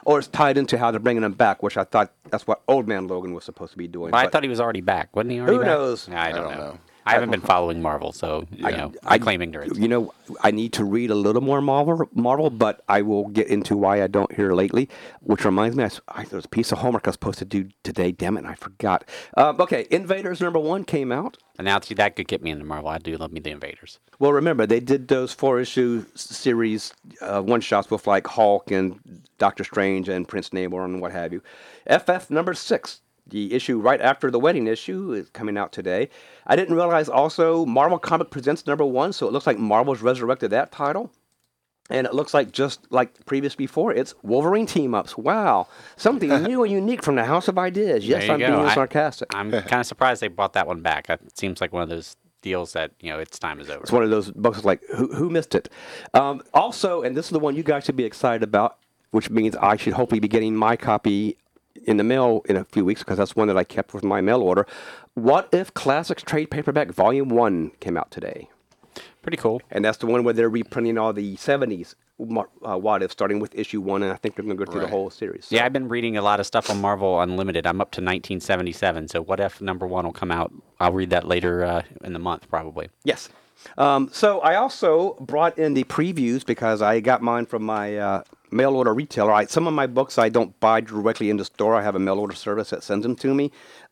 Or 0.08 0.18
it's 0.18 0.26
tied 0.28 0.56
into 0.56 0.78
how 0.78 0.90
they're 0.90 1.00
bringing 1.00 1.22
him 1.22 1.32
back, 1.34 1.62
which 1.62 1.76
I 1.76 1.84
thought 1.84 2.10
that's 2.30 2.46
what 2.46 2.62
Old 2.66 2.88
Man 2.88 3.06
Logan 3.08 3.34
was 3.34 3.44
supposed 3.44 3.72
to 3.72 3.76
be 3.78 3.86
doing. 3.86 4.14
I 4.14 4.22
but- 4.24 4.32
thought 4.32 4.42
he 4.42 4.48
was 4.48 4.58
already 4.58 4.80
back. 4.80 5.14
Wasn't 5.14 5.30
he 5.30 5.38
already 5.38 5.52
Who 5.56 5.58
back? 5.60 5.66
knows? 5.66 6.08
I 6.08 6.32
don't, 6.32 6.44
don't 6.44 6.50
know. 6.52 6.58
know. 6.58 6.78
I 7.08 7.12
haven't 7.14 7.30
been 7.30 7.40
following 7.40 7.82
Marvel, 7.82 8.12
so 8.12 8.46
you 8.50 8.62
know, 8.70 8.92
I, 9.04 9.18
claim 9.18 9.42
ignorance. 9.42 9.78
You 9.78 9.88
know, 9.88 10.14
I 10.42 10.50
need 10.50 10.72
to 10.74 10.84
read 10.84 11.10
a 11.10 11.14
little 11.14 11.42
more 11.42 11.60
Marvel, 11.60 12.08
Marvel, 12.14 12.50
but 12.50 12.82
I 12.88 13.02
will 13.02 13.28
get 13.28 13.48
into 13.48 13.76
why 13.76 14.02
I 14.02 14.06
don't 14.06 14.32
here 14.34 14.52
lately. 14.52 14.88
Which 15.20 15.44
reminds 15.44 15.76
me, 15.76 15.84
I, 15.84 15.90
I- 16.08 16.24
there's 16.24 16.44
a 16.44 16.48
piece 16.48 16.70
of 16.72 16.78
homework 16.78 17.06
I 17.06 17.10
was 17.10 17.14
supposed 17.14 17.38
to 17.40 17.44
do 17.44 17.68
today. 17.82 18.12
Damn 18.12 18.36
it, 18.36 18.40
and 18.40 18.48
I 18.48 18.54
forgot. 18.54 19.04
Um, 19.36 19.60
okay, 19.60 19.86
Invaders 19.90 20.40
number 20.40 20.58
one 20.58 20.84
came 20.84 21.10
out. 21.12 21.38
And 21.58 21.64
now 21.64 21.80
see, 21.80 21.94
that 21.94 22.14
could 22.14 22.28
get 22.28 22.40
me 22.40 22.50
into 22.52 22.64
Marvel. 22.64 22.88
I 22.88 22.98
do 22.98 23.16
love 23.16 23.32
me 23.32 23.40
the 23.40 23.50
Invaders. 23.50 23.98
Well, 24.20 24.32
remember 24.32 24.64
they 24.64 24.78
did 24.78 25.08
those 25.08 25.32
four 25.32 25.58
issue 25.58 26.04
series 26.14 26.92
uh, 27.20 27.42
one 27.42 27.60
shots 27.60 27.90
with 27.90 28.06
like 28.06 28.26
Hulk 28.28 28.70
and 28.70 29.22
Doctor 29.38 29.64
Strange 29.64 30.08
and 30.08 30.26
Prince 30.28 30.50
Namor 30.50 30.84
and 30.84 31.00
what 31.00 31.10
have 31.12 31.32
you. 31.32 31.42
FF 31.90 32.30
number 32.30 32.54
six, 32.54 33.00
the 33.28 33.52
issue 33.52 33.78
right 33.78 34.00
after 34.00 34.30
the 34.30 34.38
wedding 34.38 34.66
issue, 34.66 35.12
is 35.12 35.30
coming 35.30 35.56
out 35.58 35.72
today. 35.72 36.08
I 36.46 36.56
didn't 36.56 36.74
realize 36.74 37.08
also 37.08 37.66
Marvel 37.66 37.98
Comic 37.98 38.30
Presents 38.30 38.66
number 38.66 38.84
one, 38.84 39.12
so 39.12 39.26
it 39.26 39.32
looks 39.32 39.46
like 39.46 39.58
Marvel's 39.58 40.00
resurrected 40.02 40.50
that 40.50 40.72
title. 40.72 41.10
And 41.90 42.06
it 42.06 42.12
looks 42.12 42.34
like 42.34 42.52
just 42.52 42.80
like 42.92 43.24
previous 43.24 43.54
before, 43.54 43.94
it's 43.94 44.14
Wolverine 44.22 44.66
team 44.66 44.94
ups. 44.94 45.16
Wow, 45.16 45.68
something 45.96 46.28
new 46.42 46.62
and 46.62 46.70
unique 46.72 47.02
from 47.02 47.14
the 47.14 47.24
House 47.24 47.48
of 47.48 47.58
Ideas. 47.58 48.06
Yes, 48.06 48.28
I'm 48.28 48.38
go. 48.38 48.46
being 48.46 48.68
I- 48.68 48.74
sarcastic. 48.74 49.34
I'm 49.34 49.50
kind 49.50 49.80
of 49.80 49.86
surprised 49.86 50.20
they 50.20 50.28
brought 50.28 50.52
that 50.52 50.66
one 50.66 50.82
back. 50.82 51.08
It 51.08 51.38
seems 51.38 51.60
like 51.62 51.72
one 51.72 51.82
of 51.82 51.88
those 51.88 52.16
deals 52.42 52.72
that 52.74 52.92
you 53.00 53.10
know 53.10 53.18
its 53.18 53.38
time 53.38 53.58
is 53.58 53.70
over. 53.70 53.80
It's 53.80 53.90
one 53.92 54.02
of 54.02 54.10
those 54.10 54.30
books 54.32 54.58
that's 54.58 54.66
like, 54.66 54.82
who, 54.94 55.12
who 55.14 55.30
missed 55.30 55.54
it? 55.54 55.70
Um, 56.12 56.42
also, 56.52 57.02
and 57.02 57.16
this 57.16 57.26
is 57.26 57.30
the 57.30 57.38
one 57.38 57.56
you 57.56 57.62
guys 57.62 57.84
should 57.84 57.96
be 57.96 58.04
excited 58.04 58.42
about, 58.42 58.76
which 59.12 59.30
means 59.30 59.56
I 59.56 59.76
should 59.76 59.94
hopefully 59.94 60.20
be 60.20 60.28
getting 60.28 60.54
my 60.54 60.76
copy 60.76 61.38
in 61.84 61.96
the 61.96 62.04
mail 62.04 62.42
in 62.48 62.56
a 62.56 62.64
few 62.64 62.84
weeks 62.84 63.02
because 63.02 63.18
that's 63.18 63.36
one 63.36 63.48
that 63.48 63.56
I 63.56 63.64
kept 63.64 63.94
with 63.94 64.04
my 64.04 64.20
mail 64.20 64.42
order. 64.42 64.66
What 65.14 65.48
if 65.52 65.72
Classics 65.74 66.22
Trade 66.22 66.50
Paperback 66.50 66.90
Volume 66.92 67.28
1 67.28 67.72
came 67.80 67.96
out 67.96 68.10
today? 68.10 68.48
Pretty 69.22 69.36
cool. 69.36 69.60
And 69.70 69.84
that's 69.84 69.98
the 69.98 70.06
one 70.06 70.24
where 70.24 70.34
they're 70.34 70.48
reprinting 70.48 70.96
all 70.98 71.12
the 71.12 71.36
70s 71.36 71.94
uh, 72.20 72.76
What 72.78 73.02
If, 73.02 73.12
starting 73.12 73.38
with 73.38 73.54
issue 73.54 73.80
1, 73.80 74.02
and 74.02 74.12
I 74.12 74.16
think 74.16 74.34
they're 74.36 74.44
going 74.44 74.56
to 74.56 74.64
go 74.64 74.70
through 74.70 74.80
the 74.80 74.88
whole 74.88 75.10
series. 75.10 75.46
So- 75.46 75.56
Yeah, 75.56 75.64
I've 75.66 75.72
been 75.72 75.88
reading 75.88 76.16
a 76.16 76.22
lot 76.22 76.40
of 76.40 76.46
stuff 76.46 76.70
on 76.70 76.80
Marvel 76.80 77.20
Unlimited. 77.20 77.66
I'm 77.66 77.80
up 77.80 77.90
to 77.92 78.00
1977. 78.00 79.08
So 79.08 79.22
what 79.22 79.38
if 79.40 79.60
number 79.60 79.86
one 79.86 80.04
will 80.04 80.12
come 80.12 80.30
out? 80.30 80.52
I'll 80.80 80.92
read 80.92 81.10
that 81.10 81.26
later 81.28 81.64
uh, 81.64 81.82
in 82.02 82.12
the 82.12 82.18
month, 82.18 82.48
probably. 82.48 82.88
Yes. 83.04 83.28
Um, 83.76 84.08
so 84.12 84.40
I 84.40 84.56
also 84.56 85.14
brought 85.20 85.58
in 85.58 85.74
the 85.74 85.84
previews 85.84 86.44
because 86.44 86.82
I 86.82 87.00
got 87.00 87.22
mine 87.22 87.46
from 87.46 87.62
my 87.62 87.96
uh, 87.96 88.22
mail 88.50 88.74
order 88.76 88.94
retailer. 88.94 89.32
I, 89.32 89.46
some 89.46 89.66
of 89.66 89.74
my 89.74 89.86
books 89.86 90.18
I 90.18 90.28
don't 90.28 90.58
buy 90.60 90.80
directly 90.80 91.30
in 91.30 91.36
the 91.36 91.44
store. 91.44 91.74
I 91.74 91.82
have 91.82 91.94
a 91.94 91.98
mail 91.98 92.18
order 92.18 92.34
service 92.34 92.70
that 92.70 92.82
sends 92.82 93.02
them 93.04 93.16
to 93.16 93.34
me 93.34 93.50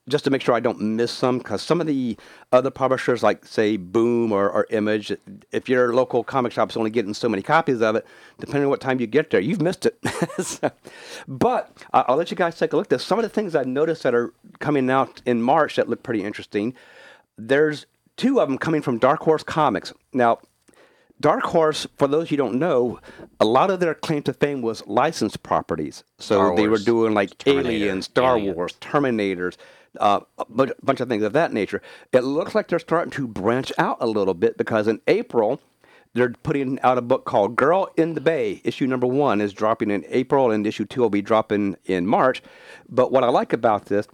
just 0.09 0.23
to 0.25 0.31
make 0.31 0.41
sure 0.41 0.55
I 0.55 0.61
don't 0.61 0.81
miss 0.81 1.11
some 1.11 1.39
because 1.39 1.63
some 1.63 1.81
of 1.81 1.87
the 1.89 2.17
other 2.53 2.71
publishers 2.71 3.25
like 3.25 3.45
say 3.45 3.77
Boom 3.77 4.31
or, 4.31 4.49
or 4.49 4.67
Image, 4.71 5.13
if 5.51 5.69
your 5.69 5.93
local 5.95 6.23
comic 6.23 6.53
shop's 6.53 6.77
only 6.77 6.91
getting 6.91 7.13
so 7.13 7.29
many 7.29 7.43
copies 7.43 7.83
of 7.83 7.97
it, 7.97 8.07
depending 8.39 8.65
on 8.65 8.71
what 8.71 8.81
time 8.81 9.01
you 9.01 9.09
get 9.09 9.31
there, 9.31 9.41
you've 9.41 9.61
missed 9.63 9.87
it. 9.87 9.99
So- 10.45 10.71
but 11.27 11.77
uh, 11.93 12.05
I'll 12.07 12.17
let 12.17 12.31
you 12.31 12.37
guys 12.37 12.57
take 12.59 12.73
a 12.73 12.77
look. 12.77 12.89
There's 12.89 13.03
some 13.05 13.19
of 13.19 13.25
the 13.25 13.29
things 13.29 13.55
I've 13.57 13.67
noticed 13.67 14.05
that 14.05 14.15
are 14.15 14.33
coming 14.61 14.89
out 14.91 15.23
in 15.27 15.43
March 15.43 15.77
that 15.77 15.89
look 15.89 16.03
pretty 16.05 16.23
interesting. 16.23 16.75
There's 17.37 17.87
two 18.17 18.41
of 18.41 18.49
them 18.49 18.59
coming 18.59 18.83
from 18.83 18.99
Dark 18.99 19.21
Horse 19.21 19.43
Comics. 19.43 19.93
Now, 20.13 20.39
Dark 21.21 21.45
Horse, 21.45 21.87
for 21.97 22.07
those 22.07 22.31
you 22.31 22.37
don't 22.37 22.59
know, 22.59 23.01
a 23.41 23.45
lot 23.45 23.71
of 23.71 23.81
their 23.81 23.95
claim 23.95 24.23
to 24.25 24.33
fame 24.33 24.61
was 24.61 24.87
licensed 24.87 25.43
properties. 25.43 26.05
So 26.19 26.37
Star 26.37 26.57
they 26.57 26.69
were 26.69 26.79
doing 26.79 27.15
like 27.15 27.37
Terminator, 27.39 27.71
Alien, 27.71 28.03
Star 28.03 28.37
Alien. 28.37 28.55
Wars, 28.55 28.75
Terminators, 28.81 29.57
uh, 29.99 30.21
a 30.39 30.45
bunch 30.83 31.01
of 31.01 31.09
things 31.09 31.23
of 31.23 31.33
that 31.33 31.53
nature. 31.53 31.81
It 32.13 32.21
looks 32.21 32.55
like 32.55 32.69
they're 32.69 32.79
starting 32.79 33.13
to 33.13 33.27
branch 33.27 33.73
out 33.79 33.97
a 34.01 34.07
little 34.07 34.35
bit 34.35 34.59
because 34.59 34.89
in 34.89 35.01
April, 35.07 35.61
they're 36.13 36.31
putting 36.31 36.81
out 36.81 36.99
a 36.99 37.03
book 37.03 37.25
called 37.25 37.57
Girl 37.57 37.91
in 37.97 38.15
the 38.15 38.21
Bay. 38.21 38.61
Issue 38.65 38.87
number 38.87 39.07
one 39.07 39.41
is 39.41 39.53
dropping 39.53 39.91
in 39.91 40.05
April, 40.09 40.51
and 40.51 40.67
issue 40.67 40.85
two 40.85 41.01
will 41.01 41.11
be 41.11 41.23
dropping 41.23 41.77
in 41.85 42.07
March. 42.07 42.43
But 42.89 43.11
what 43.11 43.25
I 43.25 43.29
like 43.29 43.53
about 43.53 43.87
this, 43.87 44.07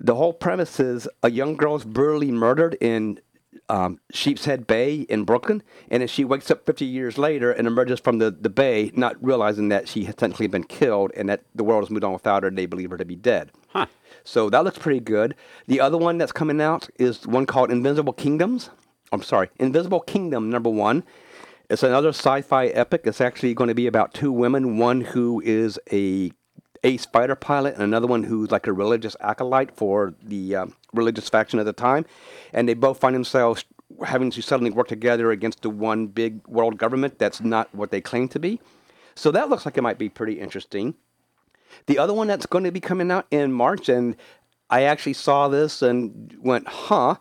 the 0.00 0.14
whole 0.14 0.32
premise 0.32 0.80
is 0.80 1.08
a 1.22 1.30
young 1.30 1.56
girl 1.56 1.76
is 1.76 1.84
brutally 1.84 2.30
murdered 2.30 2.76
in 2.80 3.20
um, 3.68 3.98
Sheep's 4.12 4.44
Head 4.44 4.66
Bay 4.66 5.00
in 5.08 5.24
Brooklyn, 5.24 5.62
and 5.90 6.00
then 6.00 6.08
she 6.08 6.24
wakes 6.24 6.50
up 6.50 6.66
50 6.66 6.84
years 6.84 7.18
later 7.18 7.50
and 7.50 7.66
emerges 7.66 8.00
from 8.00 8.18
the, 8.18 8.30
the 8.30 8.50
bay, 8.50 8.90
not 8.94 9.22
realizing 9.22 9.68
that 9.68 9.88
she 9.88 10.04
had 10.04 10.16
technically 10.16 10.46
been 10.46 10.64
killed 10.64 11.12
and 11.16 11.28
that 11.28 11.42
the 11.54 11.64
world 11.64 11.82
has 11.84 11.90
moved 11.90 12.04
on 12.04 12.12
without 12.12 12.42
her, 12.42 12.48
and 12.48 12.58
they 12.58 12.66
believe 12.66 12.90
her 12.90 12.98
to 12.98 13.04
be 13.04 13.16
dead. 13.16 13.50
Huh. 13.68 13.86
So 14.24 14.50
that 14.50 14.64
looks 14.64 14.78
pretty 14.78 15.00
good. 15.00 15.34
The 15.66 15.80
other 15.80 15.98
one 15.98 16.18
that's 16.18 16.32
coming 16.32 16.60
out 16.60 16.88
is 16.98 17.26
one 17.26 17.46
called 17.46 17.70
Invisible 17.70 18.12
Kingdoms. 18.12 18.70
I'm 19.10 19.22
sorry, 19.22 19.50
Invisible 19.58 20.00
Kingdom 20.00 20.50
number 20.50 20.70
one. 20.70 21.04
It's 21.68 21.82
another 21.82 22.10
sci-fi 22.10 22.66
epic. 22.66 23.02
It's 23.04 23.20
actually 23.20 23.54
going 23.54 23.68
to 23.68 23.74
be 23.74 23.86
about 23.86 24.12
two 24.12 24.30
women, 24.30 24.78
one 24.78 25.00
who 25.00 25.40
is 25.44 25.78
a 25.90 26.30
ace 26.84 27.06
fighter 27.06 27.34
pilot 27.34 27.74
and 27.74 27.82
another 27.82 28.06
one 28.06 28.24
who's 28.24 28.50
like 28.50 28.66
a 28.66 28.72
religious 28.72 29.16
acolyte 29.20 29.76
for 29.76 30.14
the 30.22 30.56
um, 30.56 30.76
religious 30.92 31.28
faction 31.28 31.58
at 31.58 31.66
the 31.66 31.72
time, 31.72 32.04
and 32.52 32.68
they 32.68 32.74
both 32.74 32.98
find 32.98 33.14
themselves 33.14 33.64
having 34.04 34.30
to 34.30 34.42
suddenly 34.42 34.70
work 34.70 34.88
together 34.88 35.30
against 35.30 35.62
the 35.62 35.70
one 35.70 36.06
big 36.06 36.46
world 36.46 36.78
government 36.78 37.18
that's 37.18 37.40
not 37.40 37.72
what 37.74 37.90
they 37.90 38.00
claim 38.00 38.28
to 38.28 38.38
be. 38.38 38.60
So 39.14 39.30
that 39.30 39.48
looks 39.48 39.66
like 39.66 39.76
it 39.76 39.82
might 39.82 39.98
be 39.98 40.08
pretty 40.08 40.40
interesting. 40.40 40.94
The 41.86 41.98
other 41.98 42.14
one 42.14 42.26
that's 42.26 42.46
going 42.46 42.64
to 42.64 42.72
be 42.72 42.80
coming 42.80 43.10
out 43.10 43.26
in 43.30 43.52
March, 43.52 43.88
and 43.88 44.16
I 44.70 44.82
actually 44.82 45.14
saw 45.14 45.48
this 45.48 45.82
and 45.82 46.34
went, 46.40 46.68
huh. 46.68 47.16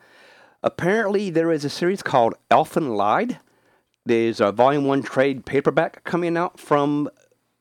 Apparently, 0.64 1.32
there 1.32 1.52
is 1.52 1.66
a 1.66 1.70
series 1.70 2.04
called 2.04 2.36
Elfen 2.52 2.96
Lied. 2.96 3.40
There's 4.06 4.40
a 4.40 4.52
volume 4.52 4.86
one 4.86 5.02
trade 5.02 5.46
paperback 5.46 6.04
coming 6.04 6.38
out 6.38 6.60
from 6.60 7.10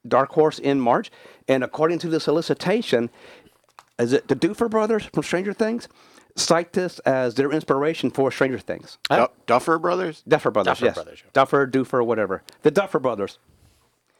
Dark 0.06 0.30
Horse 0.32 0.58
in 0.58 0.80
March. 0.80 1.10
And 1.50 1.64
according 1.64 1.98
to 1.98 2.08
the 2.08 2.20
solicitation, 2.20 3.10
is 3.98 4.12
it 4.12 4.28
the 4.28 4.36
Duffer 4.36 4.68
brothers 4.68 5.06
from 5.12 5.24
Stranger 5.24 5.52
Things? 5.52 5.88
Cite 6.36 6.74
this 6.74 7.00
as 7.00 7.34
their 7.34 7.50
inspiration 7.50 8.08
for 8.12 8.30
Stranger 8.30 8.60
Things. 8.60 8.98
Du- 9.08 9.28
Duffer 9.46 9.76
Brothers? 9.80 10.22
Duffer 10.28 10.52
brothers, 10.52 10.74
Duffer 10.78 10.84
yes. 10.84 10.94
Brothers. 10.94 11.22
Duffer, 11.32 11.66
Duffer, 11.66 12.04
whatever. 12.04 12.44
The 12.62 12.70
Duffer 12.70 13.00
brothers. 13.00 13.40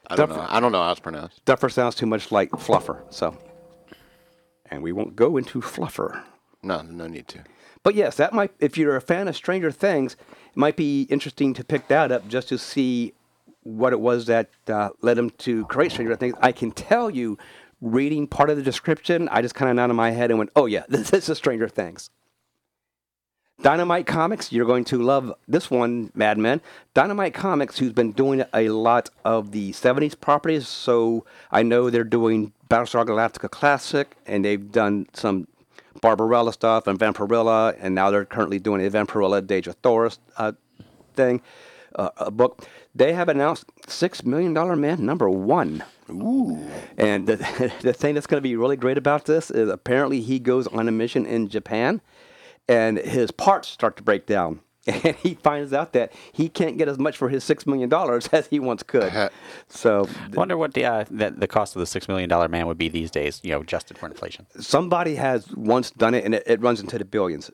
I 0.07 0.17
don't 0.17 0.27
Duffer. 0.27 0.41
know. 0.41 0.47
I 0.49 0.59
don't 0.59 0.73
know 0.73 0.83
how 0.83 0.91
it's 0.91 0.99
pronounced. 0.99 1.43
Duffer 1.45 1.69
sounds 1.69 1.95
too 1.95 2.05
much 2.05 2.33
like 2.33 2.51
Fluffer, 2.51 3.01
so. 3.11 3.37
And 4.69 4.83
we 4.83 4.91
won't 4.91 5.15
go 5.15 5.37
into 5.37 5.61
Fluffer. 5.61 6.21
No, 6.61 6.81
no 6.81 7.07
need 7.07 7.29
to. 7.29 7.45
But 7.81 7.95
yes, 7.95 8.17
that 8.17 8.33
might, 8.33 8.51
if 8.59 8.77
you're 8.77 8.97
a 8.97 9.01
fan 9.01 9.29
of 9.29 9.37
Stranger 9.37 9.71
Things, 9.71 10.17
it 10.51 10.57
might 10.57 10.75
be 10.75 11.03
interesting 11.03 11.53
to 11.53 11.63
pick 11.63 11.87
that 11.87 12.11
up 12.11 12.27
just 12.27 12.49
to 12.49 12.57
see 12.57 13.13
what 13.63 13.93
it 13.93 13.99
was 13.99 14.25
that 14.25 14.49
uh, 14.67 14.89
led 15.01 15.17
him 15.17 15.29
to 15.29 15.65
create 15.65 15.91
Stranger 15.91 16.15
Things. 16.15 16.35
I 16.41 16.51
can 16.51 16.71
tell 16.71 17.09
you, 17.09 17.37
reading 17.79 18.27
part 18.27 18.49
of 18.49 18.57
the 18.57 18.63
description, 18.63 19.27
I 19.29 19.41
just 19.41 19.55
kind 19.55 19.69
of 19.69 19.75
nodded 19.75 19.95
my 19.95 20.11
head 20.11 20.31
and 20.31 20.37
went, 20.37 20.51
oh 20.55 20.65
yeah, 20.65 20.83
this 20.89 21.29
is 21.29 21.37
Stranger 21.37 21.67
Things. 21.67 22.09
Dynamite 23.61 24.07
Comics, 24.07 24.51
you're 24.51 24.65
going 24.65 24.85
to 24.85 24.97
love 24.97 25.33
this 25.47 25.69
one, 25.69 26.11
Mad 26.15 26.39
Men. 26.39 26.61
Dynamite 26.95 27.35
Comics, 27.35 27.77
who's 27.77 27.93
been 27.93 28.11
doing 28.11 28.43
a 28.55 28.69
lot 28.69 29.11
of 29.23 29.51
the 29.51 29.71
70s 29.71 30.19
properties, 30.19 30.67
so 30.67 31.25
I 31.51 31.61
know 31.61 31.91
they're 31.91 32.03
doing 32.03 32.53
Battlestar 32.69 33.05
Galactica 33.05 33.51
Classic, 33.51 34.15
and 34.25 34.43
they've 34.43 34.71
done 34.71 35.07
some 35.13 35.47
Barbarella 36.01 36.53
stuff 36.53 36.87
and 36.87 36.97
Vampirella, 36.97 37.77
and 37.79 37.93
now 37.93 38.09
they're 38.09 38.25
currently 38.25 38.57
doing 38.57 38.83
a 38.83 38.89
Vampirella 38.89 39.45
Dage 39.45 39.67
of 39.67 39.75
Thoris 39.75 40.17
uh, 40.37 40.53
thing, 41.13 41.41
uh, 41.95 42.09
a 42.17 42.31
book. 42.31 42.65
They 42.93 43.13
have 43.13 43.29
announced 43.29 43.65
Six 43.87 44.23
Million 44.23 44.53
Dollar 44.53 44.75
Man 44.75 45.05
number 45.05 45.29
one. 45.29 45.83
Ooh. 46.09 46.59
And 46.97 47.27
the, 47.27 47.37
the 47.81 47.93
thing 47.93 48.15
that's 48.15 48.27
going 48.27 48.39
to 48.39 48.41
be 48.41 48.55
really 48.55 48.75
great 48.77 48.97
about 48.97 49.25
this 49.25 49.49
is 49.51 49.69
apparently 49.69 50.21
he 50.21 50.39
goes 50.39 50.67
on 50.67 50.87
a 50.87 50.91
mission 50.91 51.25
in 51.25 51.47
Japan 51.47 52.01
and 52.67 52.97
his 52.97 53.31
parts 53.31 53.67
start 53.69 53.97
to 53.97 54.03
break 54.03 54.25
down. 54.25 54.61
And 54.87 55.15
he 55.17 55.35
finds 55.35 55.73
out 55.73 55.93
that 55.93 56.11
he 56.31 56.49
can't 56.49 56.75
get 56.75 56.87
as 56.87 56.97
much 56.97 57.15
for 57.15 57.29
his 57.29 57.43
$6 57.43 57.67
million 57.67 57.91
as 58.31 58.47
he 58.47 58.59
once 58.59 58.81
could. 58.81 59.13
so 59.69 60.09
Wonder 60.33 60.57
what 60.57 60.73
the, 60.73 60.85
uh, 60.85 61.05
the 61.09 61.29
the 61.29 61.47
cost 61.47 61.75
of 61.75 61.81
the 61.81 61.85
six 61.85 62.07
million 62.07 62.27
dollar 62.27 62.47
man 62.47 62.65
would 62.65 62.79
be 62.79 62.89
these 62.89 63.11
days, 63.11 63.39
you 63.43 63.51
know, 63.51 63.61
adjusted 63.61 63.99
for 63.99 64.07
inflation. 64.07 64.47
somebody 64.59 65.15
has 65.15 65.47
once 65.51 65.91
done 65.91 66.15
it 66.15 66.25
and 66.25 66.33
it, 66.33 66.43
it 66.47 66.61
runs 66.61 66.79
into 66.81 66.97
the 66.97 67.05
billions. 67.05 67.51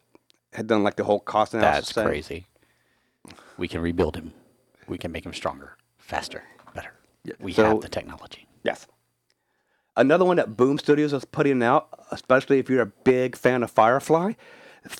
Had 0.53 0.67
done 0.67 0.83
like 0.83 0.95
the 0.95 1.03
whole 1.03 1.19
cost 1.19 1.53
analysis. 1.53 1.87
That's 1.87 1.91
thing. 1.95 2.07
crazy. 2.07 2.46
We 3.57 3.67
can 3.67 3.81
rebuild 3.81 4.15
him. 4.15 4.33
We 4.87 4.97
can 4.97 5.11
make 5.11 5.25
him 5.25 5.33
stronger, 5.33 5.75
faster, 5.97 6.43
better. 6.73 6.93
we 7.39 7.53
so- 7.53 7.65
have 7.65 7.81
the 7.81 7.89
technology. 7.89 8.47
Yes. 8.63 8.87
Another 9.95 10.25
one 10.25 10.37
that 10.37 10.55
Boom 10.55 10.77
Studios 10.77 11.11
is 11.11 11.25
putting 11.25 11.63
out, 11.63 11.89
especially 12.11 12.59
if 12.59 12.69
you're 12.69 12.83
a 12.83 12.85
big 12.85 13.35
fan 13.35 13.63
of 13.63 13.71
Firefly. 13.71 14.33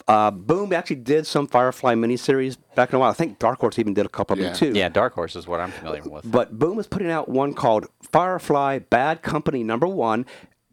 Uh, 0.08 0.32
Boom 0.32 0.74
actually 0.74 0.98
did 0.98 1.28
some 1.28 1.48
Firefly 1.48 1.94
miniseries 1.94 2.58
back 2.76 2.90
in 2.90 2.96
a 2.96 3.00
while. 3.00 3.12
I 3.12 3.14
think 3.14 3.40
Dark 3.40 3.60
Horse 3.60 3.78
even 3.80 3.94
did 3.94 4.06
a 4.06 4.10
couple 4.10 4.34
of 4.34 4.40
them 4.40 4.56
too. 4.56 4.72
Yeah, 4.74 4.90
Dark 4.90 5.14
Horse 5.14 5.36
is 5.36 5.48
what 5.48 5.60
I'm 5.60 5.72
familiar 5.72 6.02
with. 6.04 6.30
But 6.30 6.58
Boom 6.58 6.80
is 6.80 6.88
putting 6.88 7.12
out 7.12 7.30
one 7.30 7.54
called 7.54 7.86
Firefly 8.02 8.80
Bad 8.80 9.22
Company 9.22 9.64
Number 9.64 9.88
One, 9.88 10.26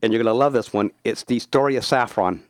and 0.02 0.12
you're 0.12 0.22
gonna 0.22 0.34
love 0.34 0.52
this 0.54 0.72
one. 0.72 0.90
It's 1.04 1.24
the 1.24 1.38
story 1.38 1.76
of 1.76 1.84
Saffron. 1.84 2.42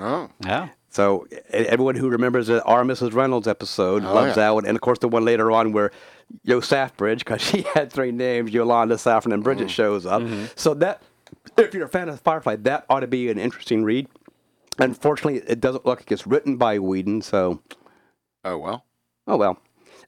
Oh. 0.00 0.30
Yeah. 0.44 0.70
So 0.92 1.26
everyone 1.50 1.94
who 1.94 2.10
remembers 2.10 2.48
the 2.48 2.62
R. 2.64 2.84
Mrs. 2.84 3.14
Reynolds 3.14 3.48
episode 3.48 4.04
Oh, 4.04 4.12
loves 4.14 4.28
yeah. 4.36 4.44
that 4.48 4.50
one, 4.54 4.66
and 4.66 4.76
of 4.76 4.82
course 4.82 4.98
the 4.98 5.08
one 5.08 5.24
later 5.24 5.50
on 5.50 5.72
where 5.72 5.90
Yo 6.44 6.60
Bridge, 6.98 7.20
because 7.20 7.40
she 7.40 7.62
had 7.74 7.90
three 7.90 8.12
names, 8.12 8.52
Yolanda, 8.52 8.98
Saffron, 8.98 9.32
and 9.32 9.40
Mm. 9.42 9.44
Bridget 9.44 9.70
shows 9.70 10.04
up. 10.04 10.20
Mm-hmm. 10.22 10.44
So 10.54 10.74
that, 10.74 11.02
if 11.56 11.72
you're 11.72 11.86
a 11.86 11.88
fan 11.88 12.08
of 12.10 12.20
Firefly, 12.20 12.56
that 12.56 12.84
ought 12.90 13.00
to 13.00 13.06
be 13.06 13.30
an 13.30 13.38
interesting 13.38 13.84
read. 13.84 14.06
Unfortunately, 14.78 15.40
it 15.46 15.60
doesn't 15.60 15.86
look 15.86 16.00
like 16.00 16.12
it's 16.12 16.26
written 16.26 16.56
by 16.58 16.78
Whedon, 16.78 17.22
so 17.22 17.62
Oh, 18.44 18.58
well. 18.58 18.84
oh 19.26 19.36
well. 19.36 19.58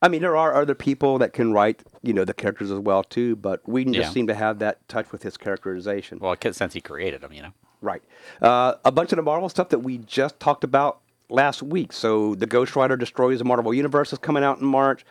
I 0.03 0.09
mean, 0.09 0.21
there 0.21 0.37
are 0.37 0.55
other 0.55 0.75
people 0.75 1.19
that 1.19 1.33
can 1.33 1.53
write, 1.55 1.83
you 2.03 2.13
know, 2.13 2.27
the 2.27 2.35
characters 2.35 2.71
as 2.71 2.79
well 2.79 3.03
too, 3.03 3.37
but 3.37 3.67
Whedon 3.67 3.95
Yeah. 3.95 4.01
just 4.03 4.13
seemed 4.13 4.29
to 4.29 4.35
have 4.35 4.59
that 4.59 4.87
touch 4.89 5.11
with 5.13 5.23
his 5.23 5.39
characterization. 5.39 6.19
Well, 6.19 6.37
since 6.53 6.75
he 6.75 6.81
created 6.83 7.23
them, 7.23 7.33
you 7.33 7.43
know. 7.43 7.53
Right. 7.85 8.03
Uh, 8.41 8.77
a 8.87 8.91
bunch 8.91 9.13
of 9.13 9.17
the 9.17 9.23
Marvel 9.23 9.51
stuff 9.51 9.69
that 9.69 9.81
we 9.81 9.99
just 9.99 10.41
talked 10.41 10.65
about 10.65 11.01
last 11.29 11.63
week. 11.63 11.93
So 11.93 12.35
the 12.35 12.47
Ghost 12.47 12.75
Rider 12.75 12.97
destroys 12.97 13.41
the 13.41 13.45
Marvel 13.45 13.75
Universe 13.75 14.11
is 14.11 14.19
coming 14.19 14.43
out 14.43 14.59
in 14.59 14.67
March. 14.67 15.05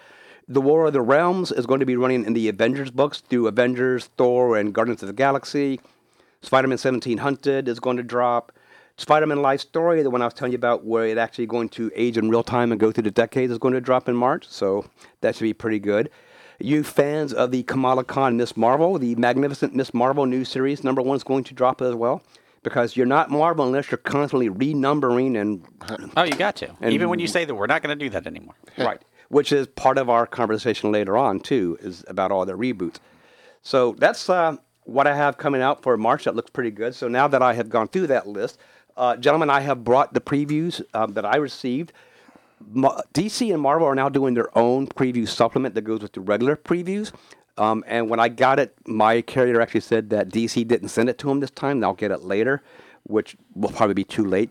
The 0.47 0.59
War 0.59 0.87
of 0.87 0.93
the 0.93 1.01
Realms 1.01 1.51
is 1.51 1.67
going 1.67 1.81
to 1.81 1.85
be 1.85 1.95
running 1.95 2.25
in 2.25 2.33
the 2.33 2.49
Avengers 2.49 2.89
books 2.89 3.21
through 3.21 3.45
Avengers, 3.45 4.09
Thor, 4.17 4.57
and 4.57 4.73
Guardians 4.73 5.03
of 5.03 5.07
the 5.07 5.13
Galaxy. 5.13 5.79
Spider-Man 6.41 6.79
17 6.79 7.19
Hunted 7.19 7.67
is 7.67 7.79
going 7.79 7.97
to 7.97 8.03
drop. 8.03 8.51
Spider-Man 8.97 9.43
Life 9.43 9.61
Story, 9.61 10.01
the 10.01 10.09
one 10.09 10.23
I 10.23 10.25
was 10.25 10.33
telling 10.33 10.51
you 10.51 10.57
about, 10.57 10.83
where 10.83 11.05
it 11.05 11.19
actually 11.19 11.45
going 11.45 11.69
to 11.69 11.91
age 11.95 12.17
in 12.17 12.29
real 12.29 12.43
time 12.43 12.71
and 12.71 12.81
go 12.81 12.91
through 12.91 13.03
the 13.03 13.11
decades, 13.11 13.51
is 13.51 13.59
going 13.59 13.75
to 13.75 13.81
drop 13.81 14.09
in 14.09 14.15
March. 14.15 14.47
So 14.49 14.85
that 15.21 15.35
should 15.35 15.43
be 15.43 15.53
pretty 15.53 15.79
good. 15.79 16.09
You 16.59 16.83
fans 16.83 17.33
of 17.33 17.51
the 17.51 17.61
Kamala 17.63 18.03
Khan 18.03 18.35
Miss 18.35 18.57
Marvel, 18.57 18.97
the 18.97 19.15
Magnificent 19.15 19.75
Miss 19.75 19.93
Marvel 19.93 20.25
new 20.25 20.43
series, 20.43 20.83
number 20.83 21.01
one 21.01 21.15
is 21.15 21.23
going 21.23 21.43
to 21.45 21.53
drop 21.53 21.81
as 21.81 21.93
well. 21.93 22.23
Because 22.63 22.95
you're 22.95 23.05
not 23.05 23.29
Marvel 23.29 23.65
unless 23.65 23.91
you're 23.91 23.97
constantly 23.97 24.49
renumbering 24.49 25.39
and 25.39 25.65
Oh, 26.15 26.23
you 26.23 26.35
got 26.35 26.55
to. 26.57 26.69
Even 26.81 27.09
when 27.09 27.19
you 27.19 27.27
say 27.27 27.45
that 27.45 27.53
we're 27.53 27.67
not 27.67 27.81
going 27.81 27.97
to 27.97 28.05
do 28.05 28.09
that 28.11 28.25
anymore. 28.25 28.55
right, 28.77 29.01
which 29.29 29.51
is 29.51 29.67
part 29.67 29.97
of 29.97 30.09
our 30.09 30.25
conversation 30.25 30.91
later 30.91 31.17
on 31.17 31.39
too, 31.41 31.77
is 31.81 32.03
about 32.07 32.31
all 32.31 32.45
the 32.45 32.53
reboots. 32.53 32.97
So 33.61 33.95
that's 33.97 34.29
uh, 34.29 34.57
what 34.83 35.07
I 35.07 35.15
have 35.15 35.37
coming 35.37 35.61
out 35.61 35.83
for 35.83 35.95
March. 35.97 36.23
That 36.23 36.35
looks 36.35 36.49
pretty 36.49 36.71
good. 36.71 36.95
So 36.95 37.07
now 37.07 37.27
that 37.27 37.41
I 37.41 37.53
have 37.53 37.69
gone 37.69 37.87
through 37.89 38.07
that 38.07 38.27
list, 38.27 38.57
uh, 38.95 39.17
gentlemen, 39.17 39.49
I 39.49 39.61
have 39.61 39.83
brought 39.83 40.13
the 40.13 40.21
previews 40.21 40.81
um, 40.93 41.13
that 41.13 41.25
I 41.25 41.37
received. 41.37 41.91
Ma- 42.71 43.01
DC 43.13 43.51
and 43.53 43.61
Marvel 43.61 43.87
are 43.87 43.95
now 43.95 44.07
doing 44.09 44.35
their 44.35 44.55
own 44.57 44.87
preview 44.87 45.27
supplement 45.27 45.75
that 45.75 45.81
goes 45.81 46.01
with 46.01 46.13
the 46.13 46.21
regular 46.21 46.55
previews. 46.55 47.11
Um, 47.57 47.83
and 47.87 48.09
when 48.09 48.19
I 48.19 48.29
got 48.29 48.59
it, 48.59 48.75
my 48.87 49.21
carrier 49.21 49.61
actually 49.61 49.81
said 49.81 50.09
that 50.09 50.29
DC 50.29 50.67
didn't 50.67 50.89
send 50.89 51.09
it 51.09 51.17
to 51.19 51.29
him 51.29 51.39
this 51.39 51.51
time. 51.51 51.79
They'll 51.79 51.93
get 51.93 52.11
it 52.11 52.23
later, 52.23 52.63
which 53.03 53.35
will 53.53 53.69
probably 53.69 53.93
be 53.93 54.03
too 54.03 54.25
late. 54.25 54.49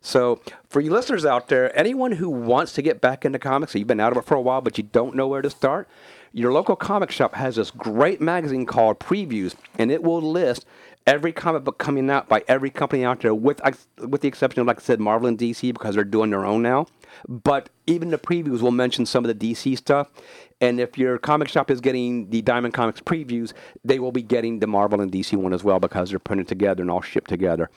So, 0.00 0.40
for 0.68 0.80
you 0.80 0.90
listeners 0.92 1.24
out 1.24 1.48
there, 1.48 1.76
anyone 1.76 2.12
who 2.12 2.30
wants 2.30 2.72
to 2.74 2.82
get 2.82 3.00
back 3.00 3.24
into 3.24 3.38
comics, 3.38 3.72
so 3.72 3.78
you've 3.78 3.88
been 3.88 4.00
out 4.00 4.12
of 4.12 4.18
it 4.18 4.24
for 4.24 4.34
a 4.36 4.40
while, 4.40 4.60
but 4.60 4.78
you 4.78 4.84
don't 4.84 5.16
know 5.16 5.26
where 5.26 5.42
to 5.42 5.50
start, 5.50 5.88
your 6.32 6.52
local 6.52 6.76
comic 6.76 7.10
shop 7.10 7.34
has 7.34 7.56
this 7.56 7.70
great 7.70 8.20
magazine 8.20 8.66
called 8.66 8.98
Previews, 8.98 9.54
and 9.78 9.90
it 9.90 10.02
will 10.02 10.20
list 10.20 10.66
every 11.06 11.32
comic 11.32 11.64
book 11.64 11.78
coming 11.78 12.10
out 12.10 12.28
by 12.28 12.42
every 12.48 12.70
company 12.70 13.04
out 13.04 13.20
there, 13.20 13.34
with 13.34 13.60
with 13.98 14.20
the 14.20 14.28
exception 14.28 14.60
of, 14.60 14.66
like 14.66 14.78
I 14.78 14.82
said, 14.82 15.00
Marvel 15.00 15.28
and 15.28 15.38
DC 15.38 15.72
because 15.72 15.94
they're 15.94 16.04
doing 16.04 16.30
their 16.30 16.44
own 16.44 16.62
now. 16.62 16.86
But 17.28 17.70
even 17.86 18.10
the 18.10 18.18
previews 18.18 18.60
will 18.60 18.70
mention 18.70 19.06
some 19.06 19.24
of 19.24 19.38
the 19.38 19.52
DC 19.52 19.76
stuff. 19.78 20.08
And 20.60 20.80
if 20.80 20.96
your 20.96 21.18
comic 21.18 21.48
shop 21.48 21.70
is 21.70 21.80
getting 21.80 22.30
the 22.30 22.42
Diamond 22.42 22.74
Comics 22.74 23.00
previews, 23.00 23.52
they 23.84 23.98
will 23.98 24.12
be 24.12 24.22
getting 24.22 24.60
the 24.60 24.66
Marvel 24.66 25.00
and 25.00 25.10
DC 25.12 25.36
one 25.36 25.52
as 25.52 25.64
well 25.64 25.80
because 25.80 26.10
they're 26.10 26.18
printed 26.18 26.48
together 26.48 26.82
and 26.82 26.90
all 26.90 27.02
shipped 27.02 27.28
together. 27.28 27.70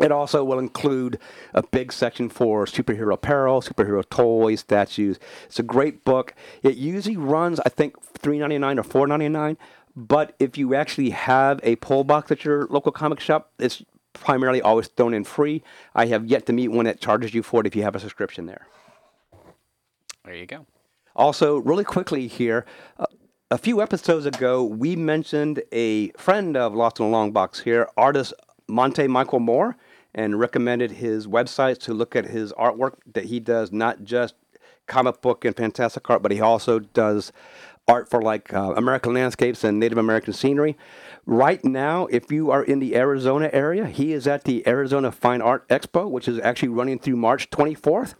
It 0.00 0.12
also 0.12 0.44
will 0.44 0.58
include 0.58 1.18
a 1.52 1.62
big 1.62 1.92
section 1.92 2.28
for 2.28 2.64
superhero 2.64 3.12
apparel, 3.14 3.60
superhero 3.60 4.08
toys, 4.08 4.60
statues. 4.60 5.18
It's 5.46 5.58
a 5.58 5.64
great 5.64 6.04
book. 6.04 6.34
It 6.62 6.76
usually 6.76 7.16
runs, 7.16 7.58
I 7.60 7.70
think, 7.70 8.00
three 8.02 8.38
ninety 8.38 8.58
nine 8.58 8.78
or 8.78 8.84
four 8.84 9.06
ninety 9.06 9.28
nine. 9.28 9.58
But 9.96 10.34
if 10.38 10.56
you 10.56 10.74
actually 10.74 11.10
have 11.10 11.58
a 11.64 11.76
pull 11.76 12.04
box 12.04 12.30
at 12.30 12.44
your 12.44 12.66
local 12.68 12.92
comic 12.92 13.18
shop, 13.18 13.50
it's 13.58 13.82
primarily 14.12 14.60
always 14.60 14.88
thrown 14.88 15.14
in 15.14 15.24
free. 15.24 15.62
I 15.94 16.06
have 16.06 16.26
yet 16.26 16.46
to 16.46 16.52
meet 16.52 16.68
one 16.68 16.84
that 16.84 17.00
charges 17.00 17.34
you 17.34 17.42
for 17.42 17.60
it 17.60 17.66
if 17.66 17.76
you 17.76 17.82
have 17.82 17.94
a 17.94 18.00
subscription 18.00 18.46
there. 18.46 18.66
There 20.24 20.34
you 20.34 20.46
go. 20.46 20.66
Also, 21.16 21.58
really 21.58 21.84
quickly 21.84 22.26
here, 22.26 22.64
uh, 22.98 23.06
a 23.50 23.58
few 23.58 23.82
episodes 23.82 24.26
ago, 24.26 24.62
we 24.62 24.94
mentioned 24.94 25.62
a 25.72 26.10
friend 26.10 26.56
of 26.56 26.74
Lost 26.74 27.00
in 27.00 27.06
a 27.06 27.08
Long 27.08 27.32
Box 27.32 27.60
here, 27.60 27.88
artist 27.96 28.32
Monte 28.68 29.08
Michael 29.08 29.40
Moore, 29.40 29.76
and 30.14 30.38
recommended 30.38 30.92
his 30.92 31.26
website 31.26 31.78
to 31.78 31.94
look 31.94 32.14
at 32.14 32.26
his 32.26 32.52
artwork 32.52 32.94
that 33.12 33.24
he 33.24 33.40
does, 33.40 33.72
not 33.72 34.04
just 34.04 34.34
comic 34.86 35.20
book 35.20 35.44
and 35.44 35.56
fantastic 35.56 36.08
art, 36.08 36.22
but 36.22 36.30
he 36.30 36.40
also 36.40 36.78
does 36.78 37.32
art 37.88 38.08
for 38.08 38.22
like 38.22 38.52
uh, 38.52 38.72
American 38.76 39.14
landscapes 39.14 39.64
and 39.64 39.80
Native 39.80 39.98
American 39.98 40.32
scenery. 40.32 40.76
Right 41.26 41.62
now, 41.64 42.06
if 42.06 42.32
you 42.32 42.50
are 42.50 42.62
in 42.62 42.78
the 42.78 42.96
Arizona 42.96 43.50
area, 43.52 43.86
he 43.86 44.12
is 44.12 44.26
at 44.26 44.44
the 44.44 44.66
Arizona 44.66 45.12
Fine 45.12 45.42
Art 45.42 45.68
Expo, 45.68 46.10
which 46.10 46.26
is 46.26 46.40
actually 46.40 46.70
running 46.70 46.98
through 46.98 47.16
March 47.16 47.50
24th. 47.50 48.14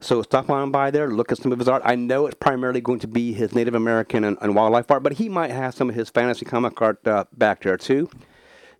So 0.00 0.22
stop 0.22 0.50
on 0.50 0.70
by 0.70 0.90
there, 0.90 1.10
look 1.10 1.30
at 1.30 1.38
some 1.38 1.52
of 1.52 1.58
his 1.58 1.68
art. 1.68 1.82
I 1.84 1.94
know 1.94 2.26
it's 2.26 2.34
primarily 2.34 2.80
going 2.80 3.00
to 3.00 3.06
be 3.06 3.34
his 3.34 3.54
Native 3.54 3.74
American 3.74 4.24
and, 4.24 4.38
and 4.40 4.54
wildlife 4.54 4.90
art, 4.90 5.02
but 5.02 5.12
he 5.14 5.28
might 5.28 5.50
have 5.50 5.74
some 5.74 5.90
of 5.90 5.94
his 5.94 6.08
fantasy 6.08 6.46
comic 6.46 6.80
art 6.80 7.06
uh, 7.06 7.26
back 7.36 7.62
there 7.62 7.76
too. 7.76 8.08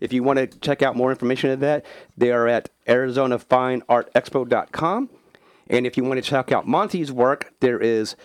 If 0.00 0.15
you 0.15 0.23
want 0.23 0.39
to 0.39 0.47
check 0.47 0.81
out 0.83 0.97
more 0.97 1.11
information 1.11 1.50
of 1.50 1.61
that, 1.61 1.85
they 2.17 2.33
are 2.33 2.49
at 2.49 2.71
ArizonaFineArtExpo.com. 2.89 5.11
And 5.69 5.87
if 5.87 5.99
you 5.99 6.05
want 6.05 6.25
to 6.25 6.29
check 6.29 6.50
out 6.50 6.67
Monty's 6.67 7.12
work, 7.12 7.53
there 7.61 7.79
is 7.79 8.17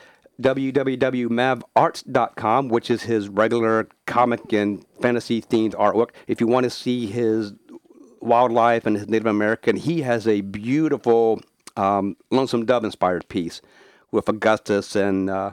www.mavarts.com, 0.42 2.70
which 2.70 2.92
is 2.92 3.04
his 3.04 3.30
regular 3.30 3.88
comic 4.06 4.52
and 4.52 4.86
fantasy 5.02 5.42
themed 5.42 5.74
artwork. 5.76 6.10
If 6.28 6.42
you 6.42 6.48
want 6.48 6.66
to 6.66 6.70
see 6.70 7.08
his 7.08 7.54
wildlife 8.20 8.86
and 8.86 8.98
his 8.98 9.08
Native 9.08 9.28
American, 9.28 9.78
he 9.78 10.02
has 10.02 10.28
a 10.28 10.42
beautiful 10.42 11.40
um, 11.78 12.18
Lonesome 12.32 12.66
Dove 12.66 12.84
inspired 12.84 13.30
piece 13.30 13.62
with 14.12 14.28
Augustus 14.28 14.94
and 14.96 15.30
uh, 15.30 15.52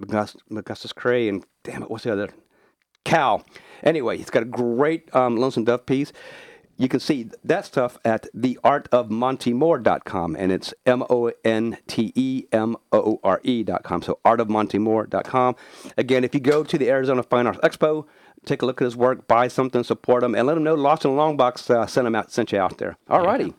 Augustus, 0.00 0.92
Cray 0.92 1.28
and 1.28 1.44
damn 1.62 1.82
it, 1.82 1.90
what's 1.90 2.04
the 2.04 2.12
other? 2.12 2.30
Cal. 3.04 3.44
Anyway, 3.82 4.16
he's 4.16 4.30
got 4.30 4.42
a 4.42 4.46
great 4.46 5.14
um, 5.14 5.36
Lonesome 5.36 5.64
Dove 5.64 5.86
piece. 5.86 6.12
You 6.76 6.88
can 6.88 6.98
see 6.98 7.30
that 7.44 7.64
stuff 7.64 7.98
at 8.04 8.26
theartofmontymoore.com, 8.36 10.36
and 10.36 10.50
it's 10.50 10.74
M 10.84 11.04
O 11.08 11.30
N 11.44 11.78
T 11.86 12.12
E 12.16 12.46
M 12.50 12.76
O 12.92 13.20
R 13.22 13.40
E.com. 13.44 14.02
So 14.02 14.18
artofmontymoore.com. 14.24 15.54
Again, 15.96 16.24
if 16.24 16.34
you 16.34 16.40
go 16.40 16.64
to 16.64 16.76
the 16.76 16.90
Arizona 16.90 17.22
Fine 17.22 17.46
Arts 17.46 17.60
Expo, 17.60 18.06
take 18.44 18.62
a 18.62 18.66
look 18.66 18.82
at 18.82 18.86
his 18.86 18.96
work, 18.96 19.28
buy 19.28 19.48
something, 19.48 19.84
support 19.84 20.24
him, 20.24 20.34
and 20.34 20.46
let 20.46 20.56
him 20.56 20.64
know 20.64 20.74
Lost 20.74 21.04
in 21.04 21.12
a 21.12 21.14
Long 21.14 21.36
Box 21.36 21.70
uh, 21.70 21.86
sent 21.86 22.06
him 22.06 22.14
out, 22.14 22.32
sent 22.32 22.50
you 22.50 22.58
out 22.58 22.78
there. 22.78 22.96
All 23.08 23.24
righty. 23.24 23.54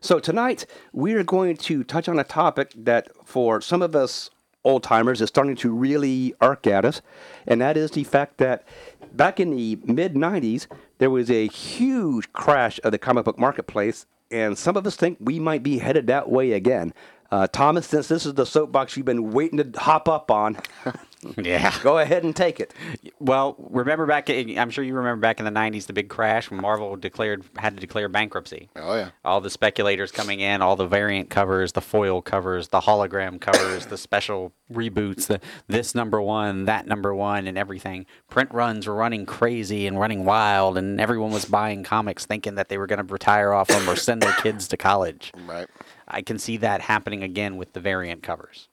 So 0.00 0.20
tonight 0.20 0.66
we 0.92 1.14
are 1.14 1.24
going 1.24 1.56
to 1.56 1.84
touch 1.84 2.08
on 2.08 2.18
a 2.18 2.24
topic 2.24 2.72
that, 2.76 3.08
for 3.24 3.60
some 3.60 3.82
of 3.82 3.96
us 3.96 4.30
old 4.64 4.82
timers, 4.82 5.20
is 5.20 5.28
starting 5.28 5.56
to 5.56 5.74
really 5.74 6.34
arc 6.40 6.66
at 6.66 6.84
us, 6.84 7.02
and 7.46 7.60
that 7.60 7.76
is 7.76 7.90
the 7.90 8.04
fact 8.04 8.38
that 8.38 8.66
back 9.12 9.40
in 9.40 9.54
the 9.54 9.78
mid 9.84 10.14
'90s 10.14 10.66
there 10.98 11.10
was 11.10 11.30
a 11.30 11.46
huge 11.48 12.32
crash 12.32 12.80
of 12.84 12.92
the 12.92 12.98
comic 12.98 13.24
book 13.24 13.38
marketplace, 13.38 14.06
and 14.30 14.56
some 14.56 14.76
of 14.76 14.86
us 14.86 14.96
think 14.96 15.18
we 15.20 15.38
might 15.38 15.62
be 15.62 15.78
headed 15.78 16.06
that 16.06 16.28
way 16.28 16.52
again. 16.52 16.92
Uh, 17.30 17.46
Thomas, 17.46 17.86
since 17.86 18.08
this 18.08 18.24
is 18.26 18.34
the 18.34 18.46
soapbox 18.46 18.96
you've 18.96 19.06
been 19.06 19.32
waiting 19.32 19.58
to 19.58 19.78
hop 19.80 20.08
up 20.08 20.30
on, 20.30 20.58
Yeah. 21.36 21.74
go 21.82 21.98
ahead 21.98 22.22
and 22.22 22.36
take 22.36 22.60
it. 22.60 22.72
Well, 23.18 23.56
remember 23.58 24.06
back? 24.06 24.30
In, 24.30 24.56
I'm 24.58 24.70
sure 24.70 24.84
you 24.84 24.94
remember 24.94 25.20
back 25.20 25.40
in 25.40 25.44
the 25.44 25.50
'90s, 25.50 25.86
the 25.86 25.92
big 25.92 26.08
crash 26.08 26.50
when 26.50 26.60
Marvel 26.60 26.94
declared 26.96 27.42
had 27.56 27.74
to 27.74 27.80
declare 27.80 28.08
bankruptcy. 28.08 28.68
Oh 28.76 28.94
yeah. 28.94 29.10
All 29.24 29.40
the 29.40 29.50
speculators 29.50 30.12
coming 30.12 30.38
in, 30.40 30.62
all 30.62 30.76
the 30.76 30.86
variant 30.86 31.28
covers, 31.30 31.72
the 31.72 31.80
foil 31.80 32.22
covers, 32.22 32.68
the 32.68 32.80
hologram 32.80 33.40
covers, 33.40 33.86
the 33.86 33.96
special 33.96 34.52
reboots, 34.72 35.26
the 35.26 35.40
this 35.66 35.94
number 35.96 36.20
one, 36.22 36.66
that 36.66 36.86
number 36.86 37.12
one, 37.14 37.46
and 37.48 37.58
everything. 37.58 38.06
Print 38.30 38.52
runs 38.52 38.86
were 38.86 38.94
running 38.94 39.26
crazy 39.26 39.86
and 39.88 39.98
running 39.98 40.24
wild, 40.24 40.78
and 40.78 41.00
everyone 41.00 41.32
was 41.32 41.44
buying 41.46 41.82
comics 41.82 42.24
thinking 42.24 42.54
that 42.54 42.68
they 42.68 42.78
were 42.78 42.86
going 42.86 43.04
to 43.04 43.12
retire 43.12 43.52
off 43.52 43.66
them 43.68 43.88
or 43.90 43.96
send 43.96 44.22
their 44.22 44.34
kids 44.34 44.68
to 44.68 44.76
college. 44.76 45.32
Right. 45.46 45.66
I 46.08 46.22
can 46.22 46.38
see 46.38 46.56
that 46.58 46.80
happening 46.82 47.22
again 47.22 47.56
with 47.56 47.72
the 47.72 47.80
variant 47.80 48.22
covers. 48.22 48.68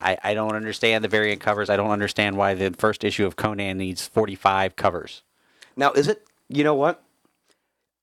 I, 0.00 0.18
I 0.24 0.34
don't 0.34 0.56
understand 0.56 1.04
the 1.04 1.08
variant 1.08 1.40
covers. 1.40 1.70
I 1.70 1.76
don't 1.76 1.90
understand 1.90 2.36
why 2.36 2.54
the 2.54 2.70
first 2.70 3.04
issue 3.04 3.26
of 3.26 3.36
Conan 3.36 3.78
needs 3.78 4.06
45 4.06 4.74
covers. 4.74 5.22
Now, 5.76 5.92
is 5.92 6.08
it, 6.08 6.26
you 6.48 6.64
know 6.64 6.74
what? 6.74 7.03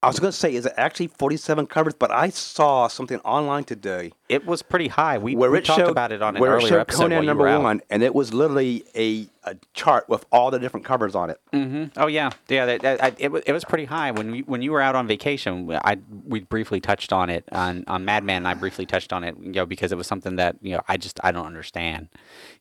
I 0.03 0.07
was 0.07 0.19
going 0.19 0.31
to 0.31 0.37
say, 0.37 0.55
is 0.55 0.65
it 0.65 0.73
actually 0.77 1.07
47 1.07 1.67
covers? 1.67 1.93
But 1.93 2.09
I 2.09 2.29
saw 2.29 2.87
something 2.87 3.19
online 3.19 3.65
today 3.65 4.13
It 4.29 4.47
was 4.47 4.63
pretty 4.63 4.87
high. 4.87 5.19
We, 5.19 5.35
where 5.35 5.51
we 5.51 5.59
it 5.59 5.65
talked 5.65 5.79
showed, 5.79 5.89
about 5.89 6.11
it 6.11 6.23
on 6.23 6.35
an 6.35 6.41
where 6.41 6.53
it 6.53 6.55
earlier 6.55 6.69
showed 6.69 6.79
episode. 6.79 7.01
Conan 7.03 7.25
number 7.25 7.43
were 7.43 7.49
out. 7.49 7.61
one, 7.61 7.81
and 7.89 8.01
it 8.01 8.15
was 8.15 8.33
literally 8.33 8.83
a, 8.95 9.27
a 9.43 9.55
chart 9.73 10.09
with 10.09 10.25
all 10.31 10.49
the 10.49 10.57
different 10.57 10.87
covers 10.87 11.13
on 11.13 11.29
it. 11.29 11.39
Mm-hmm. 11.53 11.99
Oh 11.99 12.07
yeah, 12.07 12.31
yeah. 12.49 12.65
That, 12.65 12.81
that, 12.81 13.03
I, 13.03 13.15
it, 13.19 13.31
was, 13.31 13.43
it 13.45 13.53
was 13.53 13.63
pretty 13.63 13.85
high 13.85 14.09
when 14.09 14.31
we, 14.31 14.41
when 14.41 14.63
you 14.63 14.71
were 14.71 14.81
out 14.81 14.95
on 14.95 15.05
vacation. 15.05 15.71
I 15.83 15.99
we 16.25 16.39
briefly 16.41 16.81
touched 16.81 17.13
on 17.13 17.29
it 17.29 17.47
on 17.51 17.83
on 17.87 18.03
Madman. 18.03 18.37
And 18.37 18.47
I 18.47 18.55
briefly 18.55 18.87
touched 18.87 19.13
on 19.13 19.23
it, 19.23 19.37
you 19.39 19.51
know, 19.51 19.67
because 19.67 19.91
it 19.91 19.97
was 19.97 20.07
something 20.07 20.37
that 20.37 20.55
you 20.61 20.71
know 20.75 20.81
I 20.87 20.97
just 20.97 21.19
I 21.23 21.31
don't 21.31 21.45
understand, 21.45 22.09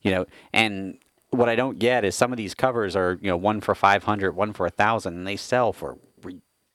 you 0.02 0.10
know. 0.10 0.26
And 0.52 0.98
what 1.30 1.48
I 1.48 1.54
don't 1.54 1.78
get 1.78 2.04
is 2.04 2.14
some 2.14 2.32
of 2.32 2.36
these 2.36 2.54
covers 2.54 2.94
are 2.96 3.18
you 3.22 3.28
know 3.28 3.36
one 3.36 3.60
for 3.60 3.74
500, 3.74 4.34
one 4.34 4.52
for 4.52 4.66
a 4.66 4.70
thousand, 4.70 5.14
and 5.14 5.26
they 5.26 5.36
sell 5.36 5.72
for 5.72 5.96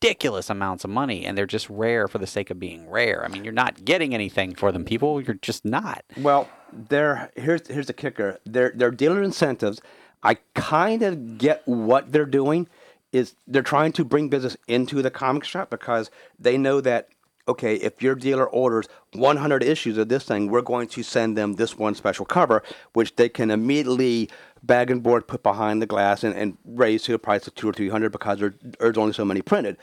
ridiculous 0.02 0.50
amounts 0.50 0.84
of 0.84 0.90
money, 0.90 1.26
and 1.26 1.38
they're 1.38 1.46
just 1.46 1.70
rare 1.70 2.08
for 2.08 2.18
the 2.18 2.28
sake 2.28 2.50
of 2.50 2.60
being 2.60 2.90
rare. 2.90 3.24
I 3.26 3.28
mean, 3.28 3.44
you're 3.44 3.54
not 3.54 3.86
getting 3.86 4.14
anything 4.14 4.56
for 4.56 4.72
them, 4.72 4.86
people. 4.86 5.22
You're 5.22 5.36
just 5.36 5.66
not. 5.66 6.04
Well, 6.18 6.50
they're 6.72 7.32
here's 7.36 7.68
here's 7.68 7.88
the 7.88 7.94
kicker. 7.94 8.40
They're 8.46 8.72
they're 8.76 8.92
dealer 8.92 9.24
incentives. 9.24 9.82
I 10.24 10.38
kind 10.54 11.02
of 11.02 11.38
get 11.38 11.62
what 11.66 12.12
they're 12.12 12.26
doing 12.26 12.68
is 13.12 13.36
they're 13.48 13.62
trying 13.62 13.94
to 13.94 14.04
bring 14.04 14.30
business 14.30 14.58
into 14.68 15.02
the 15.02 15.12
comic 15.12 15.44
shop 15.44 15.70
because 15.70 16.10
they 16.40 16.58
know 16.58 16.82
that 16.82 17.10
okay, 17.48 17.76
if 17.76 18.02
your 18.02 18.16
dealer 18.16 18.48
orders 18.48 18.88
100 19.14 19.64
issues 19.64 20.00
of 20.00 20.10
this 20.10 20.26
thing, 20.26 20.50
we're 20.50 20.62
going 20.62 20.88
to 20.88 21.04
send 21.04 21.38
them 21.38 21.54
this 21.54 21.78
one 21.78 21.94
special 21.94 22.26
cover, 22.26 22.64
which 22.94 23.16
they 23.18 23.30
can 23.30 23.52
immediately 23.52 24.30
bag 24.66 24.90
and 24.92 25.04
board 25.04 25.28
put 25.28 25.44
behind 25.44 25.82
the 25.82 25.86
glass 25.86 26.24
and, 26.24 26.36
and 26.36 26.58
raise 26.66 27.04
to 27.04 27.14
a 27.14 27.20
price 27.20 27.48
of 27.48 27.56
two 27.56 27.70
or 27.70 27.74
three 27.74 27.90
hundred 27.90 28.12
because 28.12 28.40
there, 28.40 28.54
there's 28.80 28.98
only 28.98 29.14
so 29.14 29.26
many 29.26 29.42
printed. 29.42 29.78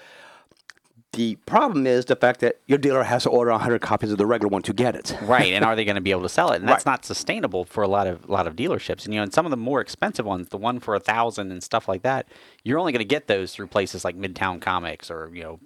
The 1.15 1.37
problem 1.45 1.87
is 1.87 2.07
the 2.07 2.17
fact 2.17 2.41
that 2.41 2.61
your 2.67 2.79
dealer 2.79 3.03
has 3.03 3.25
to 3.25 3.29
order 3.29 3.51
100 3.51 3.83
copies 3.83 4.11
of 4.13 4.17
the 4.17 4.25
regular 4.25 4.49
one 4.49 4.63
to 4.63 4.73
get 4.73 4.95
it. 4.97 5.15
right 5.21 5.53
and 5.53 5.63
are 5.63 5.77
they 5.77 5.85
going 5.85 5.97
to 5.97 6.01
be 6.01 6.11
able 6.11 6.23
to 6.23 6.29
sell 6.31 6.51
it 6.53 6.57
and 6.61 6.67
that's 6.67 6.87
Right. 6.87 6.93
not 6.93 7.05
sustainable 7.05 7.67
for 7.67 7.83
a 7.85 7.89
lot 7.89 8.07
of 8.07 8.27
lot 8.31 8.47
of 8.47 8.57
dealerships 8.57 9.05
and 9.05 9.13
you 9.13 9.19
know 9.21 9.25
and 9.25 9.33
some 9.35 9.45
of 9.45 9.51
the 9.51 9.59
more 9.59 9.83
expensive 9.83 10.25
ones 10.25 10.49
the 10.49 10.57
one 10.57 10.81
for 10.81 10.95
a 10.95 11.01
thousand 11.01 11.53
and 11.53 11.63
stuff 11.63 11.87
like 11.87 12.01
that 12.01 12.27
you're 12.65 12.79
only 12.79 12.93
going 12.93 13.01
to 13.01 13.05
get 13.05 13.27
those 13.27 13.55
through 13.55 13.67
places 13.67 14.07
like 14.07 14.17
midtown 14.17 14.59
comics 14.59 15.11
or 15.11 15.31
you 15.35 15.43
know 15.43 15.61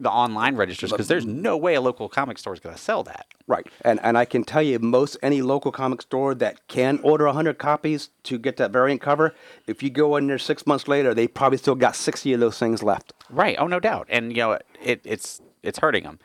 the 0.00 0.10
online 0.10 0.56
registers 0.56 0.90
because 0.90 1.08
there's 1.08 1.26
no 1.26 1.56
way 1.56 1.74
a 1.74 1.80
local 1.80 2.08
comic 2.08 2.38
store 2.38 2.54
is 2.54 2.60
going 2.60 2.74
to 2.74 2.80
sell 2.80 3.02
that 3.02 3.26
Right. 3.48 3.66
And 3.80 3.98
and 4.02 4.18
I 4.18 4.26
can 4.26 4.44
tell 4.44 4.62
you 4.62 4.78
most 4.78 5.16
any 5.22 5.40
local 5.40 5.72
comic 5.72 6.02
store 6.02 6.34
that 6.34 6.68
can 6.68 7.00
order 7.02 7.24
100 7.24 7.56
copies 7.56 8.10
to 8.24 8.38
get 8.38 8.58
that 8.58 8.70
variant 8.70 9.00
cover, 9.00 9.34
if 9.66 9.82
you 9.82 9.88
go 9.88 10.16
in 10.16 10.26
there 10.26 10.38
6 10.38 10.66
months 10.66 10.86
later, 10.86 11.14
they 11.14 11.26
probably 11.26 11.56
still 11.56 11.74
got 11.74 11.96
60 11.96 12.34
of 12.34 12.40
those 12.40 12.58
things 12.58 12.82
left. 12.82 13.14
Right. 13.30 13.56
Oh, 13.58 13.66
no 13.66 13.80
doubt. 13.80 14.06
And 14.10 14.36
you 14.36 14.42
know, 14.42 14.58
it 14.82 15.00
it's 15.02 15.40
it's 15.62 15.78
hurting 15.78 16.04
them. 16.04 16.18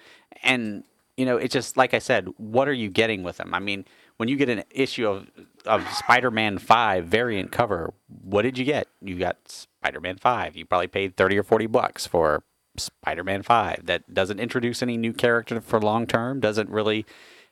And 0.44 0.84
you 1.16 1.26
know, 1.26 1.38
it's 1.38 1.54
just 1.54 1.78
like 1.78 1.94
I 1.94 2.00
said. 2.00 2.28
What 2.38 2.68
are 2.68 2.74
you 2.74 2.90
getting 2.90 3.24
with 3.24 3.38
them? 3.38 3.54
I 3.54 3.60
mean, 3.60 3.86
when 4.18 4.28
you 4.28 4.36
get 4.36 4.50
an 4.50 4.64
issue 4.70 5.08
of 5.08 5.30
of 5.66 5.88
Spider-Man 5.94 6.58
Five 6.58 7.06
variant 7.06 7.54
cover, 7.54 7.94
what 8.22 8.42
did 8.42 8.58
you 8.58 8.66
get? 8.66 8.88
You 9.02 9.18
got 9.18 9.38
Spider-Man 9.48 10.18
Five. 10.18 10.58
You 10.58 10.66
probably 10.66 10.88
paid 10.88 11.16
thirty 11.16 11.38
or 11.38 11.44
forty 11.44 11.68
bucks 11.68 12.06
for 12.06 12.44
Spider-Man 12.78 13.44
Five. 13.44 13.86
That 13.86 14.14
doesn't 14.14 14.40
introduce 14.40 14.82
any 14.82 14.98
new 14.98 15.14
character 15.14 15.62
for 15.62 15.80
long 15.80 16.08
term. 16.08 16.40
Doesn't 16.40 16.70
really 16.70 17.06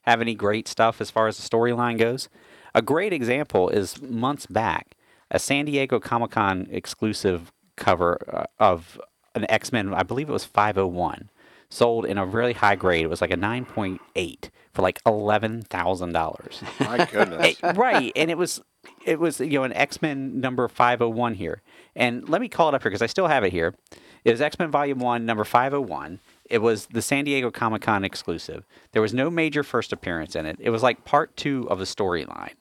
have 0.04 0.22
any 0.22 0.36
great 0.36 0.68
stuff 0.68 1.00
as 1.00 1.12
far 1.12 1.28
as 1.28 1.38
the 1.38 1.48
storyline 1.48 1.98
goes. 1.98 2.30
A 2.74 2.82
great 2.82 3.14
example 3.14 3.70
is 3.70 4.02
months 4.02 4.46
back, 4.46 4.96
a 5.30 5.40
San 5.40 5.66
Diego 5.66 6.00
Comic 6.00 6.32
Con 6.32 6.68
exclusive 6.72 7.52
cover 7.76 8.18
uh, 8.32 8.46
of 8.60 9.00
an 9.36 9.50
X 9.50 9.72
Men, 9.72 9.94
I 9.94 10.04
believe 10.04 10.30
it 10.30 10.34
was 10.34 10.46
501, 10.46 11.30
sold 11.70 12.06
in 12.06 12.18
a 12.18 12.26
really 12.26 12.54
high 12.54 12.76
grade. 12.76 13.04
It 13.04 13.10
was 13.10 13.22
like 13.22 13.32
a 13.32 13.38
9.8 13.38 14.50
for 14.74 14.82
like 14.82 15.04
$11,000. 15.04 16.88
My 16.88 17.06
goodness. 17.06 17.62
Right, 17.76 18.12
and 18.16 18.32
it 18.32 18.38
was 18.38 18.62
it 19.06 19.20
was 19.20 19.40
you 19.40 19.60
know 19.60 19.64
an 19.64 19.74
X 19.74 20.02
Men 20.02 20.40
number 20.40 20.68
five 20.68 21.00
hundred 21.00 21.16
one 21.16 21.34
here, 21.36 21.62
and 21.96 22.28
let 22.28 22.42
me 22.42 22.48
call 22.48 22.70
it 22.70 22.76
up 22.76 22.82
here 22.82 22.90
because 22.90 23.02
I 23.02 23.08
still 23.08 23.28
have 23.28 23.44
it 23.44 23.52
here. 23.52 23.76
It 24.24 24.32
was 24.32 24.42
X 24.42 24.58
Men 24.60 24.70
Volume 24.72 25.00
One, 25.00 25.26
number 25.26 25.44
five 25.44 25.72
hundred 25.74 25.88
one. 25.90 26.20
It 26.50 26.62
was 26.62 26.88
the 26.88 27.02
San 27.02 27.24
Diego 27.26 27.50
Comic 27.50 27.82
Con 27.82 28.04
exclusive. 28.04 28.66
There 28.92 29.02
was 29.02 29.14
no 29.14 29.30
major 29.30 29.64
first 29.64 29.94
appearance 29.94 30.36
in 30.36 30.46
it. 30.46 30.58
It 30.60 30.70
was 30.70 30.84
like 30.84 31.06
part 31.06 31.36
two 31.38 31.68
of 31.70 31.80
the 31.80 31.86
storyline. 31.86 32.54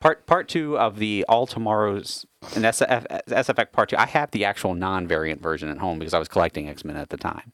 Part 0.00 0.26
part 0.26 0.48
two 0.48 0.78
of 0.78 0.98
the 0.98 1.24
All 1.28 1.46
Tomorrows 1.46 2.26
and 2.54 2.64
SF, 2.64 3.06
SFX 3.28 3.72
part 3.72 3.88
two. 3.88 3.96
I 3.96 4.06
have 4.06 4.30
the 4.32 4.44
actual 4.44 4.74
non-variant 4.74 5.40
version 5.40 5.68
at 5.68 5.78
home 5.78 5.98
because 5.98 6.14
I 6.14 6.18
was 6.18 6.28
collecting 6.28 6.68
X 6.68 6.84
Men 6.84 6.96
at 6.96 7.10
the 7.10 7.16
time. 7.16 7.52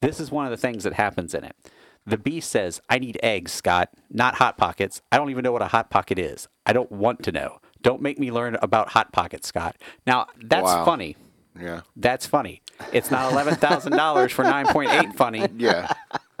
This 0.00 0.18
is 0.20 0.30
one 0.30 0.44
of 0.44 0.50
the 0.50 0.56
things 0.56 0.84
that 0.84 0.94
happens 0.94 1.34
in 1.34 1.44
it. 1.44 1.56
The 2.04 2.18
Beast 2.18 2.50
says, 2.50 2.80
I 2.90 2.98
need 2.98 3.18
eggs, 3.22 3.52
Scott, 3.52 3.90
not 4.10 4.34
Hot 4.36 4.58
Pockets. 4.58 5.02
I 5.12 5.16
don't 5.16 5.30
even 5.30 5.44
know 5.44 5.52
what 5.52 5.62
a 5.62 5.68
Hot 5.68 5.88
Pocket 5.88 6.18
is. 6.18 6.48
I 6.66 6.72
don't 6.72 6.90
want 6.90 7.22
to 7.22 7.32
know. 7.32 7.58
Don't 7.80 8.02
make 8.02 8.18
me 8.18 8.32
learn 8.32 8.56
about 8.60 8.88
Hot 8.90 9.12
Pockets, 9.12 9.46
Scott. 9.46 9.76
Now, 10.04 10.26
that's 10.42 10.64
Wow. 10.64 10.84
funny. 10.84 11.16
Yeah. 11.60 11.82
That's 11.94 12.26
funny. 12.26 12.62
It's 12.92 13.10
not 13.10 13.32
$11,000 13.32 14.30
for 14.30 14.44
9.8 14.44 15.14
funny, 15.14 15.46
Yeah. 15.56 15.92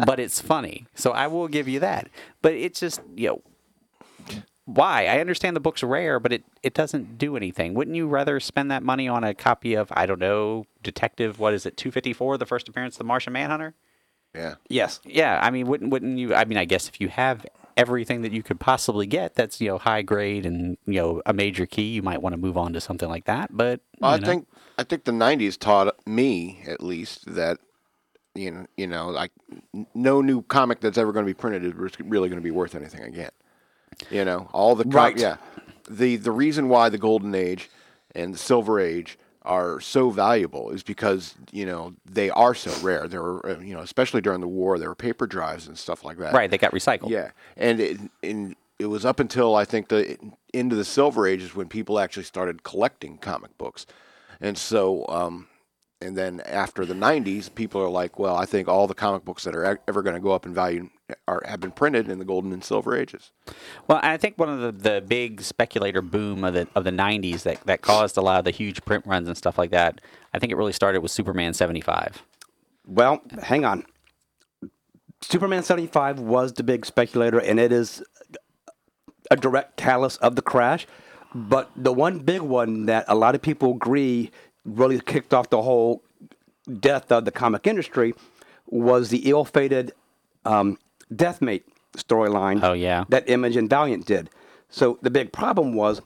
but 0.04 0.18
it's 0.20 0.40
funny. 0.40 0.86
So 0.94 1.12
I 1.12 1.26
will 1.26 1.48
give 1.48 1.68
you 1.68 1.80
that. 1.80 2.08
But 2.40 2.54
it's 2.54 2.80
just, 2.80 3.00
you 3.14 3.28
know, 3.28 3.42
why? 4.64 5.06
I 5.06 5.18
understand 5.18 5.56
the 5.56 5.60
book's 5.60 5.82
rare, 5.82 6.20
but 6.20 6.32
it, 6.32 6.44
it 6.62 6.72
doesn't 6.74 7.18
do 7.18 7.36
anything. 7.36 7.74
Wouldn't 7.74 7.96
you 7.96 8.06
rather 8.06 8.38
spend 8.40 8.70
that 8.70 8.82
money 8.82 9.08
on 9.08 9.24
a 9.24 9.34
copy 9.34 9.74
of, 9.74 9.92
I 9.94 10.06
don't 10.06 10.20
know, 10.20 10.66
Detective, 10.82 11.38
what 11.38 11.52
is 11.52 11.66
it, 11.66 11.76
254, 11.76 12.38
the 12.38 12.46
first 12.46 12.68
appearance 12.68 12.94
of 12.94 12.98
the 12.98 13.04
Martian 13.04 13.32
Manhunter? 13.32 13.74
Yeah. 14.34 14.54
Yes. 14.68 15.00
Yeah, 15.04 15.38
I 15.42 15.50
mean, 15.50 15.66
wouldn't 15.66 15.90
wouldn't 15.90 16.16
you? 16.16 16.34
I 16.34 16.46
mean, 16.46 16.56
I 16.56 16.64
guess 16.64 16.88
if 16.88 17.00
you 17.02 17.08
have 17.08 17.44
everything 17.76 18.22
that 18.22 18.32
you 18.32 18.42
could 18.42 18.60
possibly 18.60 19.06
get, 19.06 19.34
that's 19.34 19.60
you 19.60 19.68
know 19.68 19.78
high 19.78 20.02
grade 20.02 20.46
and 20.46 20.76
you 20.86 20.94
know 21.00 21.22
a 21.26 21.32
major 21.32 21.66
key, 21.66 21.88
you 21.92 22.02
might 22.02 22.22
want 22.22 22.32
to 22.32 22.36
move 22.36 22.56
on 22.56 22.72
to 22.72 22.80
something 22.80 23.08
like 23.08 23.24
that. 23.24 23.56
But 23.56 23.80
Well, 24.00 24.12
I 24.12 24.18
know. 24.18 24.26
think 24.26 24.48
I 24.78 24.84
think 24.84 25.04
the 25.04 25.12
'90s 25.12 25.58
taught 25.58 25.94
me, 26.06 26.62
at 26.66 26.82
least, 26.82 27.34
that 27.34 27.58
you 28.34 28.50
know, 28.50 28.66
you 28.76 28.86
know, 28.86 29.08
like 29.10 29.30
no 29.94 30.20
new 30.22 30.42
comic 30.42 30.80
that's 30.80 30.96
ever 30.98 31.12
going 31.12 31.24
to 31.26 31.30
be 31.30 31.34
printed 31.34 31.64
is 31.64 31.74
really 32.00 32.28
going 32.28 32.40
to 32.40 32.44
be 32.44 32.50
worth 32.50 32.74
anything 32.74 33.02
again. 33.02 33.30
You 34.10 34.24
know, 34.24 34.48
all 34.52 34.74
the 34.74 34.84
com- 34.84 34.92
Right. 34.92 35.18
yeah, 35.18 35.36
the 35.88 36.16
the 36.16 36.30
reason 36.32 36.68
why 36.68 36.88
the 36.88 36.98
Golden 36.98 37.34
Age 37.34 37.68
and 38.14 38.32
the 38.34 38.38
Silver 38.38 38.80
Age 38.80 39.18
are 39.44 39.80
so 39.80 40.10
valuable 40.10 40.70
is 40.70 40.82
because 40.82 41.34
you 41.50 41.66
know 41.66 41.94
they 42.04 42.30
are 42.30 42.54
so 42.54 42.72
rare. 42.84 43.08
There 43.08 43.22
were 43.22 43.46
uh, 43.46 43.58
you 43.60 43.74
know, 43.74 43.80
especially 43.80 44.20
during 44.20 44.40
the 44.40 44.48
war, 44.48 44.78
there 44.78 44.88
were 44.88 44.94
paper 44.94 45.26
drives 45.26 45.66
and 45.66 45.76
stuff 45.76 46.04
like 46.04 46.18
that. 46.18 46.32
right, 46.32 46.50
they 46.50 46.58
got 46.58 46.72
recycled. 46.72 47.10
Yeah, 47.10 47.30
and 47.56 47.80
it, 47.80 48.00
and 48.22 48.56
it 48.78 48.86
was 48.86 49.04
up 49.04 49.20
until 49.20 49.54
I 49.54 49.64
think 49.64 49.88
the 49.88 50.18
end 50.54 50.72
of 50.72 50.78
the 50.78 50.84
Silver 50.84 51.26
Ages 51.26 51.54
when 51.54 51.68
people 51.68 51.98
actually 51.98 52.24
started 52.24 52.62
collecting 52.62 53.18
comic 53.18 53.56
books, 53.58 53.86
and 54.40 54.56
so 54.56 55.04
um, 55.08 55.48
and 56.00 56.16
then 56.16 56.40
after 56.40 56.84
the 56.84 56.94
'90s, 56.94 57.52
people 57.52 57.80
are 57.80 57.90
like, 57.90 58.18
well, 58.18 58.36
I 58.36 58.44
think 58.44 58.68
all 58.68 58.86
the 58.86 58.94
comic 58.94 59.24
books 59.24 59.44
that 59.44 59.56
are 59.56 59.80
ever 59.88 60.02
going 60.02 60.14
to 60.14 60.20
go 60.20 60.32
up 60.32 60.46
in 60.46 60.54
value 60.54 60.88
are 61.28 61.42
have 61.46 61.60
been 61.60 61.70
printed 61.70 62.08
in 62.08 62.18
the 62.18 62.24
Golden 62.24 62.52
and 62.52 62.62
Silver 62.62 62.96
Ages. 62.96 63.30
Well, 63.88 64.00
I 64.02 64.16
think 64.16 64.38
one 64.38 64.48
of 64.48 64.60
the, 64.60 64.90
the 64.90 65.00
big 65.00 65.42
speculator 65.42 66.02
boom 66.02 66.44
of 66.44 66.54
the 66.54 66.68
of 66.74 66.84
the 66.84 66.90
'90s 66.90 67.42
that 67.42 67.60
that 67.66 67.82
caused 67.82 68.16
a 68.16 68.20
lot 68.20 68.38
of 68.38 68.44
the 68.44 68.50
huge 68.50 68.84
print 68.84 69.06
runs 69.06 69.28
and 69.28 69.36
stuff 69.36 69.58
like 69.58 69.70
that. 69.70 70.00
I 70.34 70.38
think 70.38 70.52
it 70.52 70.56
really 70.56 70.72
started 70.72 71.00
with 71.00 71.10
Superman 71.10 71.54
'75. 71.54 72.22
Well, 72.86 73.22
hang 73.42 73.64
on. 73.64 73.84
Superman 75.22 75.62
75 75.62 76.18
was 76.18 76.52
the 76.54 76.64
big 76.64 76.84
speculator, 76.84 77.38
and 77.38 77.60
it 77.60 77.70
is 77.70 78.02
a 79.30 79.36
direct 79.36 79.76
callus 79.76 80.16
of 80.16 80.34
the 80.36 80.42
crash. 80.42 80.86
But 81.34 81.70
the 81.76 81.92
one 81.92 82.18
big 82.18 82.42
one 82.42 82.86
that 82.86 83.04
a 83.08 83.14
lot 83.14 83.34
of 83.34 83.40
people 83.40 83.72
agree 83.72 84.30
really 84.64 85.00
kicked 85.00 85.32
off 85.32 85.48
the 85.48 85.62
whole 85.62 86.02
death 86.80 87.10
of 87.10 87.24
the 87.24 87.30
comic 87.30 87.66
industry 87.66 88.14
was 88.66 89.08
the 89.08 89.30
ill-fated 89.30 89.92
um, 90.44 90.78
Deathmate 91.12 91.62
storyline. 91.96 92.60
Oh, 92.62 92.72
yeah. 92.72 93.04
that 93.10 93.28
Image 93.28 93.56
and 93.56 93.68
Valiant 93.68 94.06
did. 94.06 94.30
So 94.70 94.98
the 95.02 95.10
big 95.10 95.32
problem 95.32 95.74
was 95.74 96.00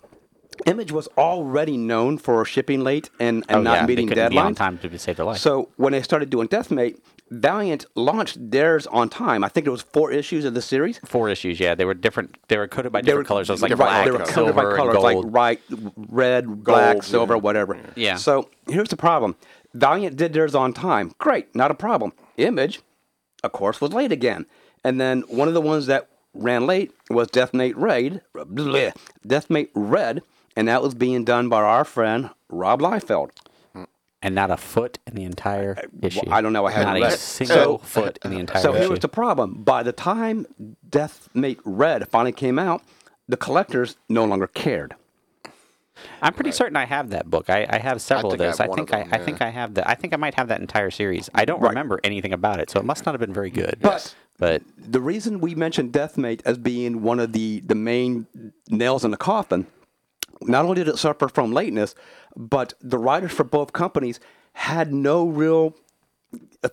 Image 0.64 0.90
was 0.90 1.06
already 1.18 1.76
known 1.76 2.18
for 2.18 2.44
shipping 2.44 2.80
late 2.82 3.10
and, 3.20 3.44
and 3.48 3.58
oh 3.58 3.62
not 3.62 3.74
yeah, 3.74 3.86
meeting 3.86 4.06
they 4.06 4.14
couldn't 4.14 4.28
deadlines. 4.32 4.34
be 4.34 4.38
on 4.38 4.54
time 4.54 4.78
to 4.78 4.98
save 4.98 5.16
their 5.16 5.26
life. 5.26 5.38
So 5.38 5.70
when 5.76 5.92
they 5.92 6.02
started 6.02 6.30
doing 6.30 6.48
Deathmate, 6.48 6.98
Valiant 7.30 7.84
launched 7.94 8.38
theirs 8.50 8.86
on 8.86 9.08
time. 9.08 9.42
I 9.44 9.48
think 9.48 9.66
it 9.66 9.70
was 9.70 9.82
four 9.82 10.12
issues 10.12 10.44
of 10.44 10.54
the 10.54 10.62
series. 10.62 10.98
Four 11.04 11.28
issues, 11.28 11.58
yeah, 11.60 11.74
they 11.74 11.84
were 11.84 11.92
different. 11.94 12.36
They 12.48 12.56
were 12.56 12.68
coded 12.68 12.92
by 12.92 13.00
different 13.02 13.26
were- 13.26 13.28
colors. 13.28 13.48
It 13.50 13.52
was 13.52 13.62
like 13.62 13.76
black, 13.76 14.04
they 14.06 14.12
were 14.12 14.18
colors. 14.18 14.32
colored 14.34 14.54
by 14.54 14.62
silver, 14.62 14.76
colors, 14.76 14.94
and 14.94 15.02
like 15.02 15.14
gold. 15.14 15.32
right, 15.32 15.60
red, 15.96 16.64
black, 16.64 16.94
Gold, 16.94 17.04
silver, 17.04 17.34
yeah. 17.34 17.40
whatever. 17.40 17.78
Yeah. 17.96 18.14
So 18.16 18.48
here's 18.68 18.88
the 18.88 18.96
problem: 18.96 19.34
Valiant 19.74 20.16
did 20.16 20.32
theirs 20.32 20.54
on 20.54 20.72
time. 20.72 21.12
Great, 21.18 21.54
not 21.54 21.70
a 21.70 21.74
problem. 21.74 22.12
Image, 22.36 22.80
of 23.42 23.52
course, 23.52 23.80
was 23.80 23.92
late 23.92 24.12
again. 24.12 24.46
And 24.86 25.00
then 25.00 25.22
one 25.22 25.48
of 25.48 25.54
the 25.54 25.60
ones 25.60 25.86
that 25.86 26.08
ran 26.32 26.64
late 26.64 26.92
was 27.10 27.26
Deathmate 27.28 27.74
Red, 27.76 28.22
bleh, 28.36 28.92
Deathmate 29.26 29.70
Red, 29.74 30.22
and 30.54 30.68
that 30.68 30.80
was 30.80 30.94
being 30.94 31.24
done 31.24 31.48
by 31.48 31.60
our 31.62 31.84
friend 31.84 32.30
Rob 32.48 32.80
Liefeld. 32.80 33.30
and 34.22 34.34
not 34.34 34.50
a 34.50 34.56
foot 34.56 34.98
in 35.08 35.14
the 35.16 35.24
entire 35.24 35.76
issue. 36.02 36.20
I 36.30 36.40
don't 36.40 36.52
know, 36.52 36.66
I 36.66 36.70
hadn't 36.70 36.94
not 36.94 37.00
read 37.02 37.10
a 37.10 37.14
it. 37.14 37.18
single 37.18 37.56
So- 37.56 37.78
foot 37.78 38.18
in 38.24 38.30
the 38.30 38.38
entire 38.38 38.58
issue. 38.60 38.68
So 38.68 38.72
issue. 38.74 38.80
here 38.82 38.90
was 38.90 39.00
the 39.00 39.08
problem. 39.08 39.62
By 39.64 39.82
the 39.82 39.92
time 39.92 40.46
Deathmate 40.88 41.58
Red 41.64 42.08
finally 42.08 42.32
came 42.32 42.58
out, 42.58 42.82
the 43.28 43.36
collectors 43.36 43.96
no 44.08 44.24
longer 44.24 44.46
cared. 44.46 44.94
I'm 46.22 46.32
pretty 46.34 46.52
certain 46.52 46.76
I 46.76 46.84
have 46.84 47.10
that 47.10 47.28
book. 47.30 47.50
I, 47.50 47.66
I 47.68 47.78
have 47.78 48.00
several 48.00 48.30
think 48.30 48.42
I 48.42 48.44
of 48.46 48.50
those. 48.52 48.58
have 48.58 48.66
I 48.66 48.68
one 48.68 48.76
think 48.76 48.90
of 48.90 48.94
I, 48.94 48.98
them, 49.04 49.08
I 49.12 49.18
think 49.18 49.42
I 49.42 49.50
have 49.50 49.74
the. 49.74 49.88
I 49.90 49.94
think 49.94 50.12
I 50.12 50.16
might 50.16 50.34
have 50.34 50.48
that 50.48 50.60
entire 50.60 50.90
series. 50.90 51.28
I 51.34 51.44
don't 51.44 51.60
Right. 51.60 51.70
remember 51.70 51.98
anything 52.04 52.32
about 52.32 52.60
it, 52.60 52.70
so 52.70 52.78
it 52.78 52.84
must 52.86 53.04
not 53.06 53.12
have 53.14 53.20
been 53.20 53.32
very 53.32 53.50
good. 53.50 53.78
But- 53.80 54.14
but 54.38 54.62
The 54.78 55.00
reason 55.00 55.40
we 55.40 55.54
mentioned 55.54 55.92
Deathmate 55.92 56.42
as 56.44 56.58
being 56.58 57.02
one 57.02 57.20
of 57.20 57.32
the, 57.32 57.60
the 57.60 57.74
main 57.74 58.26
nails 58.68 59.04
in 59.04 59.10
the 59.10 59.16
coffin, 59.16 59.66
not 60.42 60.64
only 60.64 60.76
did 60.76 60.88
it 60.88 60.98
suffer 60.98 61.28
from 61.28 61.52
lateness, 61.52 61.94
but 62.36 62.74
the 62.80 62.98
writers 62.98 63.32
for 63.32 63.44
both 63.44 63.72
companies 63.72 64.20
had 64.52 64.92
no 64.92 65.26
real 65.26 65.74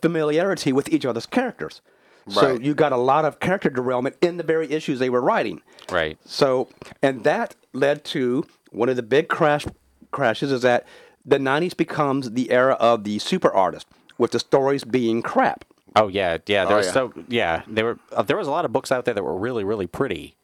familiarity 0.02 0.74
with 0.74 0.90
each 0.90 1.06
other's 1.06 1.26
characters. 1.26 1.82
So 2.30 2.54
you 2.54 2.74
got 2.74 2.94
a 2.94 2.98
lot 2.98 3.26
of 3.26 3.42
character 3.42 3.70
derailment 3.70 4.16
in 4.22 4.38
the 4.38 4.44
very 4.44 4.72
issues 4.72 5.00
they 5.00 5.10
were 5.10 5.22
writing. 5.22 5.62
right. 5.92 6.18
So, 6.26 6.70
and 7.02 7.24
that 7.26 7.56
led 7.74 8.06
to 8.06 8.46
one 8.72 8.88
of 8.88 8.96
the 8.96 9.04
big 9.04 9.28
crash 9.28 9.66
crashes 10.12 10.52
is 10.52 10.62
that 10.62 10.88
the 11.26 11.38
90s 11.38 11.76
becomes 11.76 12.32
the 12.32 12.50
era 12.50 12.76
of 12.76 13.04
the 13.04 13.20
super 13.20 13.52
artist, 13.52 13.88
with 14.18 14.32
the 14.32 14.40
stories 14.40 14.86
being 14.86 15.22
crap. 15.22 15.66
Oh 15.96 16.08
yeah, 16.08 16.38
yeah. 16.48 16.66
There 16.66 16.74
Oh, 16.74 16.78
was 16.78 16.88
yeah. 16.88 16.92
so 16.94 17.14
yeah. 17.28 17.62
There 17.68 17.86
were 17.86 18.00
uh, 18.12 18.22
there 18.24 18.38
was 18.38 18.48
a 18.48 18.52
lot 18.52 18.66
of 18.66 18.72
books 18.74 18.92
out 18.92 19.06
there 19.06 19.14
that 19.14 19.24
were 19.24 19.38
really 19.38 19.64
really 19.64 19.88
pretty, 19.88 20.36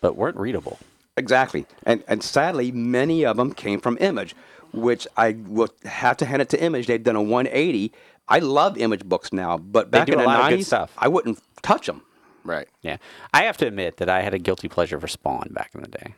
but 0.00 0.16
weren't 0.16 0.36
readable. 0.36 0.78
Exactly. 1.16 1.66
And 1.84 2.02
and 2.08 2.22
sadly, 2.22 2.72
many 2.72 3.24
of 3.24 3.36
them 3.36 3.52
came 3.52 3.80
from 3.80 3.96
Image, 4.00 4.34
which 4.72 5.06
I 5.16 5.32
would 5.32 5.70
have 5.84 6.16
to 6.18 6.26
hand 6.26 6.42
it 6.42 6.48
to 6.50 6.62
Image. 6.62 6.86
They've 6.86 7.02
done 7.02 7.16
a 7.16 7.22
180. 7.22 7.92
I 8.28 8.38
love 8.40 8.76
Image 8.76 9.04
books 9.04 9.32
now, 9.32 9.56
but 9.56 9.90
back 9.90 10.08
in 10.08 10.18
the 10.18 10.24
90s. 10.24 10.88
I 10.98 11.08
wouldn't 11.08 11.40
touch 11.62 11.86
them. 11.86 12.02
Right. 12.44 12.68
Yeah, 12.82 12.96
I 13.34 13.42
have 13.44 13.56
to 13.58 13.66
admit 13.66 13.96
that 13.96 14.08
I 14.08 14.22
had 14.22 14.34
a 14.34 14.38
guilty 14.38 14.68
pleasure 14.68 15.00
for 15.00 15.08
Spawn 15.08 15.48
back 15.52 15.70
in 15.74 15.80
the 15.82 15.88
day. 15.88 16.14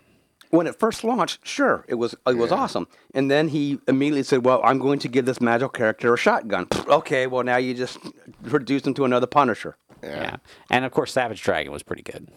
When 0.50 0.66
it 0.66 0.78
first 0.78 1.04
launched, 1.04 1.46
sure, 1.46 1.84
it 1.88 1.96
was 1.96 2.14
it 2.26 2.37
was 2.37 2.50
awesome. 2.52 2.87
And 3.14 3.30
then 3.30 3.48
he 3.48 3.78
immediately 3.87 4.22
said, 4.22 4.44
"Well, 4.44 4.61
I'm 4.64 4.78
going 4.78 4.98
to 5.00 5.08
give 5.08 5.26
this 5.26 5.40
magical 5.40 5.68
character 5.68 6.14
a 6.14 6.16
shotgun." 6.16 6.68
Okay, 6.88 7.26
well 7.26 7.44
now 7.44 7.56
you 7.58 7.74
just 7.74 7.98
reduced 8.42 8.87
him 8.87 8.94
to 8.94 9.04
another 9.04 9.26
Punisher. 9.26 9.76
Yeah. 10.02 10.37
and 10.70 10.84
of 10.84 10.92
course 10.92 11.12
Savage 11.12 11.42
Dragon 11.42 11.72
was 11.72 11.82
pretty 11.82 12.02
good. 12.02 12.28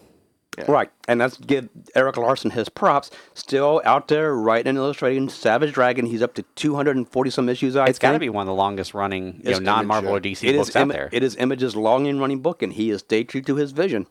Right, 0.68 0.90
and 1.08 1.20
let's 1.20 1.38
give 1.38 1.70
Erik 1.94 2.18
Larsen 2.18 2.50
his 2.50 2.68
props. 2.68 3.10
Still 3.32 3.80
out 3.86 4.08
there 4.08 4.34
writing 4.36 4.68
and 4.70 4.78
illustrating 4.78 5.30
Savage 5.30 5.72
Dragon. 5.72 6.04
He's 6.04 6.20
up 6.20 6.34
to 6.34 6.42
240 6.56 7.30
some 7.30 7.48
issues. 7.48 7.74
I 7.74 7.86
It's 7.86 7.98
got 7.98 8.12
to 8.12 8.18
be 8.18 8.28
one 8.28 8.42
of 8.42 8.48
the 8.48 8.54
longest 8.54 8.92
running 8.92 9.40
you 9.42 9.52
know, 9.52 9.58
non-Marvel 9.60 10.12
or 10.12 10.16
uh, 10.18 10.20
DC 10.20 10.46
It 10.46 10.56
books 10.56 10.68
is, 10.68 10.76
out 10.76 10.88
there. 10.88 11.08
it 11.10 11.22
is 11.22 11.36
Image's 11.36 11.74
long 11.74 12.06
and 12.06 12.20
running 12.20 12.40
book, 12.40 12.60
and 12.62 12.74
he 12.74 12.90
is 12.90 13.00
stayed 13.00 13.30
true 13.30 13.40
to 13.40 13.54
his 13.56 13.72
vision. 13.72 14.06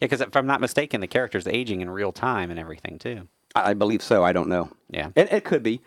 Yeah, 0.00 0.06
because 0.06 0.20
if 0.20 0.34
I'm 0.34 0.46
not 0.46 0.60
mistaken, 0.60 1.00
the 1.00 1.06
character's 1.06 1.46
aging 1.46 1.80
in 1.80 1.90
real 1.90 2.12
time 2.12 2.50
and 2.50 2.58
everything 2.58 2.98
too. 2.98 3.28
I 3.54 3.70
I 3.70 3.74
believe 3.74 4.02
so. 4.02 4.24
I 4.24 4.32
don't 4.32 4.48
know. 4.48 4.70
Yeah. 4.88 5.10
It, 5.14 5.32
it 5.32 5.44
could 5.44 5.62
be. 5.62 5.80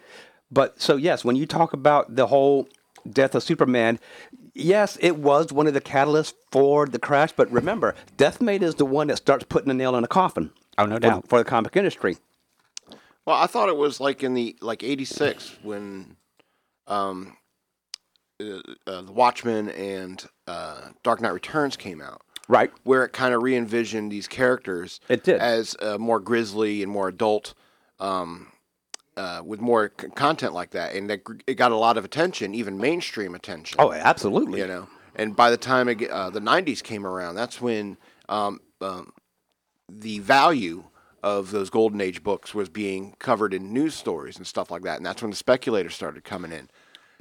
But 0.51 0.79
so, 0.79 0.95
yes, 0.97 1.25
when 1.25 1.35
you 1.35 1.45
talk 1.47 1.73
about 1.73 2.15
the 2.15 2.27
whole 2.27 2.67
death 3.09 3.33
of 3.33 3.41
Superman, 3.41 3.99
yes, 4.53 4.97
it 5.01 5.17
was 5.17 5.51
one 5.51 5.65
of 5.65 5.73
the 5.73 5.81
catalysts 5.81 6.33
for 6.51 6.85
the 6.85 6.99
crash. 6.99 7.31
But 7.31 7.51
remember, 7.51 7.95
Deathmate 8.17 8.61
is 8.61 8.75
the 8.75 8.85
one 8.85 9.07
that 9.07 9.17
starts 9.17 9.45
putting 9.45 9.67
the 9.67 9.73
nail 9.73 9.95
in 9.95 10.03
the 10.03 10.07
coffin. 10.07 10.51
Oh, 10.77 10.85
no 10.85 10.95
for, 10.95 10.99
doubt. 10.99 11.27
For 11.27 11.39
the 11.39 11.45
comic 11.45 11.75
industry. 11.75 12.17
Well, 13.25 13.37
I 13.37 13.47
thought 13.47 13.69
it 13.69 13.77
was 13.77 13.99
like 13.99 14.21
in 14.21 14.33
the 14.33 14.55
like 14.61 14.83
'86 14.83 15.57
when, 15.63 16.17
um, 16.87 17.37
uh, 18.41 18.59
uh, 18.85 19.01
the 19.01 19.11
Watchmen 19.11 19.69
and 19.69 20.23
uh, 20.45 20.89
Dark 21.03 21.21
Knight 21.21 21.33
Returns 21.33 21.77
came 21.77 22.01
out. 22.01 22.21
Right. 22.47 22.71
where 22.83 23.05
it 23.05 23.13
kind 23.13 23.33
of 23.33 23.41
re-envisioned 23.41 24.11
these 24.11 24.27
characters 24.27 24.99
It 25.09 25.23
did. 25.23 25.39
as 25.39 25.75
uh, 25.81 25.97
more 25.97 26.19
grisly 26.19 26.83
and 26.83 26.91
more 26.91 27.07
adult 27.07 27.53
um, 27.99 28.47
uh, 29.15 29.41
with 29.45 29.61
more 29.61 29.91
c- 29.99 30.07
content 30.09 30.53
like 30.53 30.71
that 30.71 30.93
and 30.95 31.09
that, 31.09 31.23
gr- 31.23 31.35
it 31.47 31.55
got 31.55 31.71
a 31.71 31.75
lot 31.77 31.97
of 31.97 32.03
attention 32.05 32.53
even 32.53 32.77
mainstream 32.77 33.33
attention 33.35 33.77
Oh, 33.79 33.91
absolutely. 33.93 34.59
you 34.59 34.67
know 34.67 34.87
and 35.15 35.35
by 35.35 35.51
the 35.51 35.57
time 35.57 35.87
it, 35.87 36.09
uh, 36.09 36.29
the 36.31 36.39
90s 36.41 36.81
came 36.83 37.05
around 37.05 37.35
that's 37.35 37.61
when 37.61 37.97
um, 38.29 38.59
um, 38.81 39.11
the 39.89 40.19
value 40.19 40.83
of 41.21 41.51
those 41.51 41.69
golden 41.69 42.01
age 42.01 42.23
books 42.23 42.53
was 42.53 42.67
being 42.67 43.15
covered 43.19 43.53
in 43.53 43.71
news 43.71 43.93
stories 43.95 44.35
and 44.37 44.45
stuff 44.47 44.69
like 44.71 44.81
that 44.81 44.97
and 44.97 45.05
that's 45.05 45.21
when 45.21 45.31
the 45.31 45.37
speculators 45.37 45.93
started 45.95 46.23
coming 46.23 46.51
in 46.51 46.69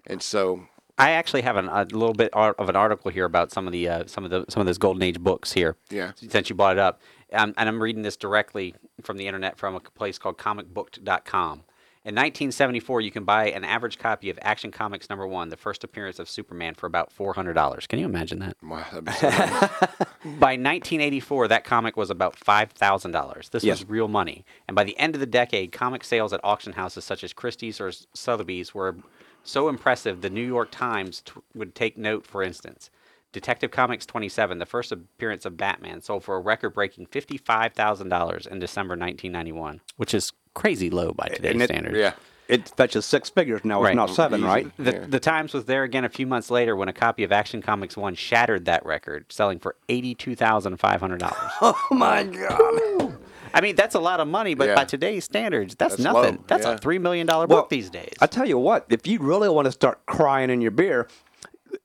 and 0.06 0.20
so 0.22 0.66
I 0.98 1.10
actually 1.12 1.42
have 1.42 1.56
an, 1.56 1.68
a 1.68 1.84
little 1.84 2.12
bit 2.12 2.30
of 2.34 2.68
an 2.68 2.76
article 2.76 3.10
here 3.10 3.24
about 3.24 3.50
some 3.50 3.66
of 3.66 3.72
the 3.72 3.88
uh, 3.88 4.04
some 4.06 4.24
of 4.24 4.30
the 4.30 4.44
some 4.48 4.60
of 4.60 4.66
those 4.66 4.78
golden 4.78 5.02
age 5.02 5.18
books 5.20 5.52
here. 5.52 5.76
Yeah. 5.90 6.12
Since 6.16 6.50
you 6.50 6.54
brought 6.56 6.76
it 6.76 6.80
up, 6.80 7.00
um, 7.32 7.54
and 7.56 7.68
I'm 7.68 7.82
reading 7.82 8.02
this 8.02 8.16
directly 8.16 8.74
from 9.02 9.16
the 9.16 9.26
internet 9.26 9.58
from 9.58 9.74
a 9.74 9.80
place 9.80 10.18
called 10.18 10.36
comicbooked.com. 10.38 11.64
In 12.04 12.16
1974, 12.16 13.00
you 13.00 13.12
can 13.12 13.22
buy 13.22 13.48
an 13.50 13.62
average 13.62 13.96
copy 13.96 14.28
of 14.28 14.36
Action 14.42 14.72
Comics 14.72 15.08
number 15.08 15.24
one, 15.24 15.50
the 15.50 15.56
first 15.56 15.84
appearance 15.84 16.18
of 16.18 16.28
Superman, 16.28 16.74
for 16.74 16.86
about 16.86 17.12
$400. 17.16 17.86
Can 17.86 18.00
you 18.00 18.06
imagine 18.06 18.40
that? 18.40 18.56
Wow, 18.60 18.84
that'd 18.90 19.04
be 19.04 19.12
so. 19.12 19.28
By 20.24 20.56
1984, 20.56 21.46
that 21.46 21.62
comic 21.62 21.96
was 21.96 22.10
about 22.10 22.34
$5,000. 22.34 23.50
This 23.50 23.62
Yes. 23.62 23.78
was 23.78 23.88
real 23.88 24.08
money. 24.08 24.44
And 24.66 24.74
by 24.74 24.82
the 24.82 24.98
end 24.98 25.14
of 25.14 25.20
the 25.20 25.26
decade, 25.26 25.70
comic 25.70 26.02
sales 26.02 26.32
at 26.32 26.40
auction 26.42 26.72
houses 26.72 27.04
such 27.04 27.22
as 27.22 27.32
Christie's 27.32 27.80
or 27.80 27.92
Sotheby's 28.14 28.74
were 28.74 28.96
so 29.44 29.68
impressive, 29.68 30.20
the 30.20 30.30
New 30.30 30.46
York 30.46 30.70
Times 30.70 31.22
t- 31.24 31.32
would 31.54 31.74
take 31.74 31.96
note, 31.98 32.26
for 32.26 32.42
instance. 32.42 32.90
Detective 33.32 33.70
Comics 33.70 34.04
27, 34.04 34.58
the 34.58 34.66
first 34.66 34.92
appearance 34.92 35.46
of 35.46 35.56
Batman, 35.56 36.02
sold 36.02 36.22
for 36.24 36.36
a 36.36 36.40
record 36.40 36.70
breaking 36.74 37.06
$55,000 37.06 38.46
in 38.46 38.58
December 38.58 38.92
1991, 38.92 39.80
which 39.96 40.12
is 40.14 40.32
crazy 40.54 40.90
low 40.90 41.12
by 41.12 41.28
today's 41.28 41.60
it- 41.60 41.64
standards. 41.64 41.96
yeah. 41.98 42.12
It 42.48 42.68
fetches 42.76 43.06
six 43.06 43.30
figures 43.30 43.64
now. 43.64 43.78
It's 43.78 43.84
Right. 43.86 43.96
not 43.96 44.10
seven, 44.10 44.44
right? 44.44 44.70
The, 44.76 44.92
Yeah. 44.92 45.06
the 45.08 45.20
Times 45.20 45.54
was 45.54 45.64
there 45.64 45.84
again 45.84 46.04
a 46.04 46.08
few 46.10 46.26
months 46.26 46.50
later 46.50 46.76
when 46.76 46.88
a 46.88 46.92
copy 46.92 47.22
of 47.24 47.32
Action 47.32 47.62
Comics 47.62 47.96
1 47.96 48.14
shattered 48.16 48.66
that 48.66 48.84
record, 48.84 49.32
selling 49.32 49.58
for 49.58 49.76
$82,500. 49.88 51.32
Oh 51.62 51.74
my 51.92 52.24
God! 52.24 53.16
I 53.54 53.60
mean, 53.60 53.76
that's 53.76 53.94
a 53.94 54.00
lot 54.00 54.20
of 54.20 54.28
money, 54.28 54.54
but 54.54 54.68
Yeah. 54.68 54.74
by 54.74 54.84
today's 54.84 55.24
standards, 55.24 55.74
that's, 55.74 55.96
That's 55.96 56.04
nothing. 56.04 56.36
low, 56.36 56.44
That's 56.46 56.66
yeah. 56.66 56.72
a 56.74 56.78
$3 56.78 57.00
million 57.00 57.26
book 57.26 57.48
Well, 57.48 57.66
these 57.70 57.90
days. 57.90 58.14
I 58.20 58.26
tell 58.26 58.46
you 58.46 58.58
what, 58.58 58.86
if 58.88 59.06
you 59.06 59.18
really 59.20 59.48
want 59.48 59.66
to 59.66 59.72
start 59.72 60.04
crying 60.06 60.50
in 60.50 60.60
your 60.60 60.70
beer, 60.70 61.08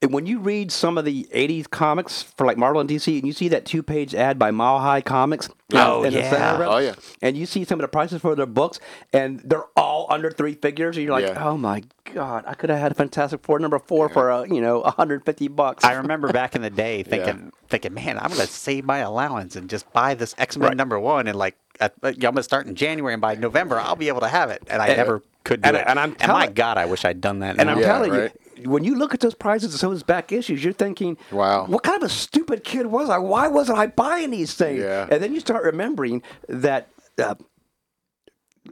when 0.09 0.27
you 0.27 0.37
read 0.39 0.71
some 0.71 0.97
of 0.97 1.05
the 1.05 1.27
'80s 1.33 1.67
comics 1.69 2.21
for 2.21 2.45
like 2.45 2.57
Marvel 2.57 2.79
and 2.79 2.89
DC, 2.89 3.17
and 3.17 3.25
you 3.25 3.33
see 3.33 3.47
that 3.49 3.65
two-page 3.65 4.13
ad 4.13 4.37
by 4.37 4.51
Mile 4.51 4.79
High 4.79 5.01
Comics, 5.01 5.49
Oh, 5.73 6.03
in 6.03 6.13
the 6.13 6.19
yeah. 6.19 6.29
center 6.29 6.65
Oh, 6.65 6.77
yeah. 6.77 6.93
and 7.21 7.35
you 7.35 7.45
see 7.45 7.65
some 7.65 7.79
of 7.79 7.81
the 7.83 7.87
prices 7.87 8.21
for 8.21 8.35
their 8.35 8.45
books, 8.45 8.79
and 9.11 9.39
they're 9.43 9.65
all 9.75 10.05
under 10.09 10.29
three 10.31 10.53
figures, 10.53 10.97
and 10.97 11.03
you're 11.05 11.13
like, 11.13 11.25
Yeah. 11.27 11.43
oh 11.43 11.57
my 11.57 11.83
god, 12.13 12.43
I 12.47 12.53
could 12.53 12.69
have 12.69 12.79
had 12.79 12.91
a 12.91 12.95
Fantastic 12.95 13.41
Four 13.43 13.59
number 13.59 13.79
four 13.79 14.07
for 14.07 14.31
uh, 14.31 14.43
you 14.43 14.61
know 14.61 14.81
150 14.81 15.47
bucks. 15.49 15.83
I 15.83 15.93
remember 15.93 16.31
back 16.31 16.55
in 16.55 16.61
the 16.61 16.69
day 16.69 17.01
thinking, 17.07 17.51
thinking, 17.67 17.93
man, 17.95 18.17
I'm 18.19 18.27
going 18.29 18.41
to 18.41 18.47
save 18.47 18.85
my 18.85 18.99
allowance 18.99 19.55
and 19.55 19.67
just 19.69 19.91
buy 19.93 20.13
this 20.13 20.35
X 20.37 20.57
Men 20.57 20.69
Right. 20.69 20.77
number 20.77 20.99
one, 20.99 21.27
and 21.27 21.35
like, 21.37 21.55
I'm 21.81 21.91
going 22.19 22.35
to 22.35 22.43
start 22.43 22.67
in 22.67 22.75
January, 22.75 23.13
and 23.13 23.21
by 23.21 23.33
November, 23.35 23.79
I'll 23.79 23.95
be 23.95 24.09
able 24.09 24.21
to 24.21 24.27
have 24.29 24.51
it. 24.51 24.61
And 24.69 24.79
I 24.81 24.87
And- 24.89 24.97
never 24.97 25.23
could 25.43 25.63
do 25.63 25.69
and- 25.69 25.77
it. 25.77 25.83
and 25.87 25.99
I'm 25.99 26.15
my 26.27 26.47
God, 26.47 26.77
I 26.77 26.85
wish 26.85 27.03
I'd 27.03 27.19
done 27.19 27.39
that. 27.39 27.57
And. 27.59 27.69
I'm 27.69 27.79
Yeah, 27.79 27.85
telling 27.85 28.11
right. 28.11 28.31
you, 28.33 28.46
when 28.65 28.83
you 28.83 28.95
look 28.95 29.13
at 29.13 29.19
those 29.19 29.35
prices 29.35 29.73
of 29.73 29.79
some 29.79 29.91
of 29.91 29.95
those 29.95 30.03
back 30.03 30.31
issues, 30.31 30.63
you're 30.63 30.73
thinking, 30.73 31.17
Wow. 31.31 31.65
what 31.65 31.83
kind 31.83 32.01
of 32.01 32.09
a 32.09 32.13
stupid 32.13 32.63
kid 32.63 32.87
was 32.87 33.09
I? 33.09 33.17
Why 33.17 33.47
wasn't 33.47 33.77
I 33.79 33.87
buying 33.87 34.31
these 34.31 34.53
things? 34.53 34.79
Yeah. 34.79 35.07
And 35.11 35.21
then 35.21 35.33
you 35.33 35.39
start 35.39 35.63
remembering 35.63 36.23
that 36.49 36.89
uh, 37.21 37.35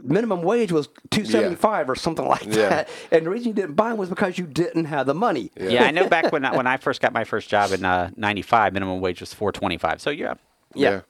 minimum 0.03 0.41
wage 0.41 0.71
was 0.71 0.89
two 1.09 1.25
seventy 1.25 1.55
five 1.55 1.89
or 1.89 1.95
something 1.95 2.27
like 2.27 2.45
Yeah. 2.45 2.69
that, 2.69 2.89
and 3.11 3.25
the 3.25 3.29
reason 3.29 3.47
you 3.49 3.53
didn't 3.53 3.75
buy 3.75 3.89
them 3.89 3.97
was 3.97 4.09
because 4.09 4.37
you 4.37 4.45
didn't 4.45 4.85
have 4.85 5.05
the 5.05 5.13
money. 5.13 5.51
yeah, 5.55 5.83
I 5.85 5.91
know 5.91 6.07
back 6.15 6.31
when 6.31 6.43
I, 6.45 6.55
when 6.55 6.67
I 6.67 6.77
first 6.77 7.01
got 7.01 7.13
my 7.13 7.23
first 7.23 7.49
job 7.49 7.71
in 7.71 7.85
uh, 7.85 8.09
'95, 8.17 8.73
minimum 8.73 8.99
wage 8.99 9.21
was 9.21 9.33
4.25. 9.33 10.01
So 10.01 10.09
yeah, 10.09 10.33
Yeah. 10.73 11.01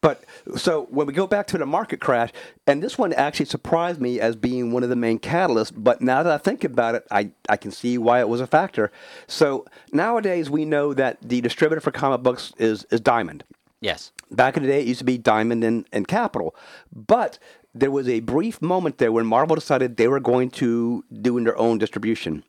But 0.00 0.24
so 0.56 0.86
when 0.90 1.06
we 1.06 1.12
go 1.12 1.26
back 1.26 1.46
to 1.48 1.58
the 1.58 1.66
market 1.66 2.00
crash, 2.00 2.30
and 2.66 2.82
this 2.82 2.98
one 2.98 3.12
actually 3.14 3.46
surprised 3.46 4.00
me 4.00 4.20
as 4.20 4.36
being 4.36 4.72
one 4.72 4.82
of 4.82 4.88
the 4.88 4.96
main 4.96 5.18
catalysts. 5.18 5.72
But 5.74 6.00
now 6.00 6.22
that 6.22 6.32
I 6.32 6.38
think 6.38 6.64
about 6.64 6.94
it, 6.94 7.06
I, 7.10 7.30
I 7.48 7.56
can 7.56 7.70
see 7.70 7.98
why 7.98 8.20
it 8.20 8.28
was 8.28 8.40
a 8.40 8.46
factor. 8.46 8.92
So 9.26 9.66
nowadays 9.92 10.50
we 10.50 10.64
know 10.64 10.94
that 10.94 11.18
the 11.22 11.40
distributor 11.40 11.80
for 11.80 11.90
comic 11.90 12.22
books 12.22 12.52
is, 12.58 12.86
is 12.90 13.00
Diamond. 13.00 13.44
yes, 13.80 14.12
Back 14.30 14.56
in 14.56 14.62
the 14.62 14.68
day, 14.68 14.80
it 14.80 14.86
used 14.86 15.00
to 15.00 15.04
be 15.04 15.18
Diamond 15.18 15.64
and, 15.64 15.86
and 15.92 16.06
Capital. 16.06 16.54
But 16.94 17.38
there 17.74 17.90
was 17.90 18.08
a 18.08 18.20
brief 18.20 18.62
moment 18.62 18.98
there 18.98 19.12
when 19.12 19.26
Marvel 19.26 19.56
decided 19.56 19.96
they 19.96 20.08
were 20.08 20.20
going 20.20 20.50
to 20.50 21.04
do 21.20 21.42
their 21.42 21.58
own 21.58 21.78
distribution. 21.78 22.44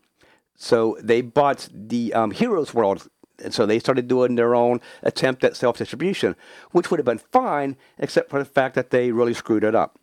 So 0.55 0.97
they 1.01 1.21
bought 1.21 1.69
the 1.73 2.13
um, 2.13 2.31
Heroes 2.31 2.73
World, 2.73 3.09
and 3.43 3.53
so 3.53 3.65
they 3.65 3.79
started 3.79 4.07
doing 4.07 4.35
their 4.35 4.55
own 4.55 4.79
attempt 5.03 5.43
at 5.43 5.55
self 5.55 5.77
distribution, 5.77 6.35
which 6.71 6.89
would 6.89 6.99
have 6.99 7.05
been 7.05 7.17
fine, 7.31 7.75
except 7.97 8.29
for 8.29 8.39
the 8.39 8.45
fact 8.45 8.75
that 8.75 8.89
they 8.91 9.11
really 9.11 9.33
screwed 9.33 9.63
it 9.63 9.75
up. 9.75 9.97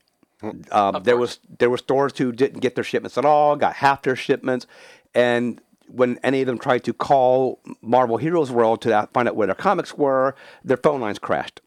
Um, 0.71 1.03
there 1.03 1.17
was 1.17 1.41
there 1.59 1.69
were 1.71 1.79
stores 1.79 2.13
who 2.17 2.31
didn't 2.33 2.61
get 2.61 2.75
their 2.75 2.85
shipments 2.85 3.19
at 3.19 3.25
all, 3.25 3.57
got 3.57 3.75
half 3.77 4.03
their 4.03 4.15
shipments, 4.17 4.67
and 5.15 5.61
when 5.89 6.19
any 6.23 6.43
of 6.43 6.47
them 6.47 6.59
tried 6.59 6.85
to 6.85 6.93
call 6.93 7.61
Marvel 7.81 8.19
Heroes 8.19 8.51
World 8.51 8.83
to 8.83 9.09
find 9.15 9.27
out 9.27 9.35
where 9.37 9.47
their 9.47 9.55
comics 9.57 9.95
were, 9.95 10.35
their 10.63 10.77
phone 10.77 11.01
lines 11.01 11.19
crashed 11.19 11.61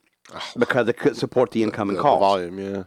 because 0.57 0.85
they 0.85 0.93
couldn't 0.93 1.17
support 1.17 1.51
the 1.51 1.63
incoming 1.63 1.95
The, 1.95 2.01
the 2.01 2.03
calls. 2.03 2.19
volume, 2.19 2.59
yeah. 2.59 2.83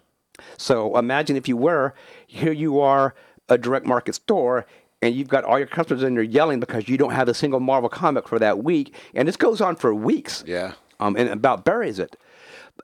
So 0.57 0.97
imagine 0.97 1.37
if 1.37 1.49
you 1.49 1.57
were, 1.57 1.93
here 2.27 2.53
you 2.53 2.81
are, 2.81 3.15
a 3.49 3.59
direct 3.59 3.85
market 3.85 4.15
store, 4.15 4.65
and 5.05 5.15
you've 5.15 5.29
got 5.29 5.45
all 5.45 5.59
your 5.59 5.69
customers 5.69 6.03
in 6.03 6.15
there 6.15 6.23
yelling 6.23 6.61
because 6.61 6.89
you 6.89 6.97
don't 6.97 7.13
have 7.13 7.29
a 7.29 7.35
single 7.35 7.61
Marvel 7.61 7.91
comic 7.91 8.27
for 8.27 8.39
that 8.39 8.65
week, 8.65 8.95
and 9.15 9.29
this 9.29 9.37
goes 9.37 9.61
on 9.61 9.77
for 9.77 9.95
weeks. 9.95 10.43
Yeah. 10.47 10.73
Um, 10.99 11.15
and 11.17 11.29
about 11.29 11.65
buries 11.65 11.99
it. 11.99 12.17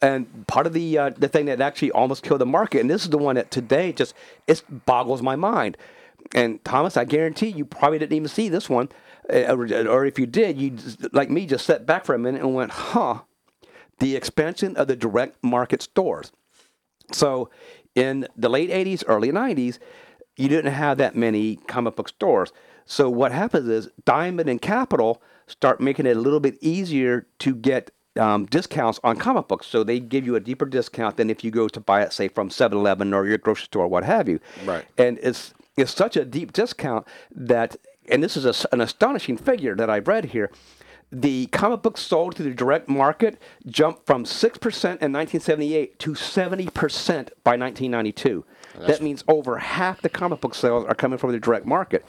And 0.03 0.47
part 0.47 0.67
of 0.67 0.75
the 0.75 0.99
uh, 0.99 1.11
the 1.11 1.29
thing 1.29 1.47
that 1.47 1.63
actually 1.63 1.91
almost 1.93 2.23
killed 2.23 2.43
the 2.43 2.47
market, 2.47 2.83
and 2.83 2.91
this 2.91 3.05
is 3.05 3.11
the 3.11 3.19
one 3.19 3.37
that 3.37 3.51
today 3.51 3.93
just 3.93 4.15
it 4.47 4.63
boggles 4.85 5.23
my 5.23 5.35
mind. 5.35 5.79
And 6.35 6.63
Thomas, 6.63 6.99
I 6.99 7.05
guarantee 7.07 7.49
you 7.49 7.65
probably 7.65 7.99
didn't 7.99 8.13
even 8.13 8.29
see 8.29 8.51
this 8.51 8.69
one, 8.69 8.91
uh, 9.33 9.57
or, 9.57 9.67
or 9.89 10.05
if 10.05 10.19
you 10.19 10.27
did, 10.27 10.61
you 10.61 10.77
like 11.13 11.31
me 11.31 11.47
just 11.47 11.65
sat 11.65 11.87
back 11.87 12.05
for 12.05 12.15
a 12.15 12.19
minute 12.19 12.43
and 12.43 12.55
went, 12.55 12.71
"Huh." 12.71 13.21
The 13.99 14.15
expansion 14.15 14.77
of 14.77 14.89
the 14.89 14.97
direct 14.97 15.43
market 15.43 15.83
stores. 15.83 16.33
So, 17.13 17.51
in 17.95 18.27
the 18.37 18.49
late 18.49 18.71
80s, 18.71 19.05
early 19.07 19.31
90s, 19.31 19.79
you 20.41 20.49
didn't 20.49 20.73
have 20.73 20.99
that 20.99 21.15
many 21.15 21.57
comic 21.57 21.97
book 21.97 22.09
stores. 22.09 22.53
So, 22.87 23.11
what 23.11 23.31
happens 23.31 23.69
is 23.69 23.91
Diamond 24.05 24.49
and 24.49 24.61
Capital 24.61 25.23
start 25.47 25.81
making 25.81 26.07
it 26.07 26.17
a 26.17 26.21
little 26.21 26.41
bit 26.41 26.57
easier 26.61 27.27
to 27.41 27.55
get 27.55 27.91
um, 28.19 28.47
discounts 28.47 28.99
on 29.05 29.17
comic 29.17 29.49
books. 29.49 29.67
So, 29.67 29.85
they 29.85 30.01
give 30.01 30.25
you 30.25 30.35
a 30.35 30.41
deeper 30.41 30.65
discount 30.65 31.19
than 31.19 31.29
if 31.29 31.45
you 31.45 31.51
go 31.51 31.69
to 31.69 31.79
buy 31.79 32.03
it, 32.03 32.13
say, 32.13 32.29
from 32.29 32.49
7 32.51 32.77
Eleven 32.77 33.13
or 33.13 33.27
your 33.27 33.39
grocery 33.39 33.65
store, 33.65 33.87
what 33.87 34.05
have 34.05 34.29
you. 34.29 34.41
Right. 34.65 34.85
And 34.97 35.19
it's, 35.23 35.53
it's 35.77 35.95
such 35.95 36.17
a 36.17 36.25
deep 36.25 36.53
discount 36.53 37.07
that, 37.31 37.77
and 38.09 38.25
this 38.25 38.37
is 38.37 38.45
a 38.47 38.69
an 38.73 38.81
astonishing 38.81 39.37
figure 39.37 39.77
that 39.77 39.91
I've 39.91 40.09
read 40.09 40.27
here 40.27 40.51
the 41.13 41.47
comic 41.47 41.83
books 41.83 42.03
sold 42.03 42.37
to 42.37 42.43
the 42.43 42.51
direct 42.51 42.89
market 42.89 43.41
jumped 43.67 44.07
from 44.07 44.25
6% 44.25 44.55
in 44.55 45.13
1978 45.13 45.99
to 45.99 46.13
70% 46.13 47.31
by 47.43 47.57
1992. 47.57 48.45
That 48.79 49.01
means 49.03 49.25
over 49.29 49.59
half 49.59 50.01
the 50.03 50.09
comic 50.09 50.41
book 50.41 50.55
sales 50.55 50.85
are 50.87 50.95
coming 50.95 51.19
from 51.19 51.33
the 51.33 51.41
direct 51.41 51.67
market, 51.67 52.05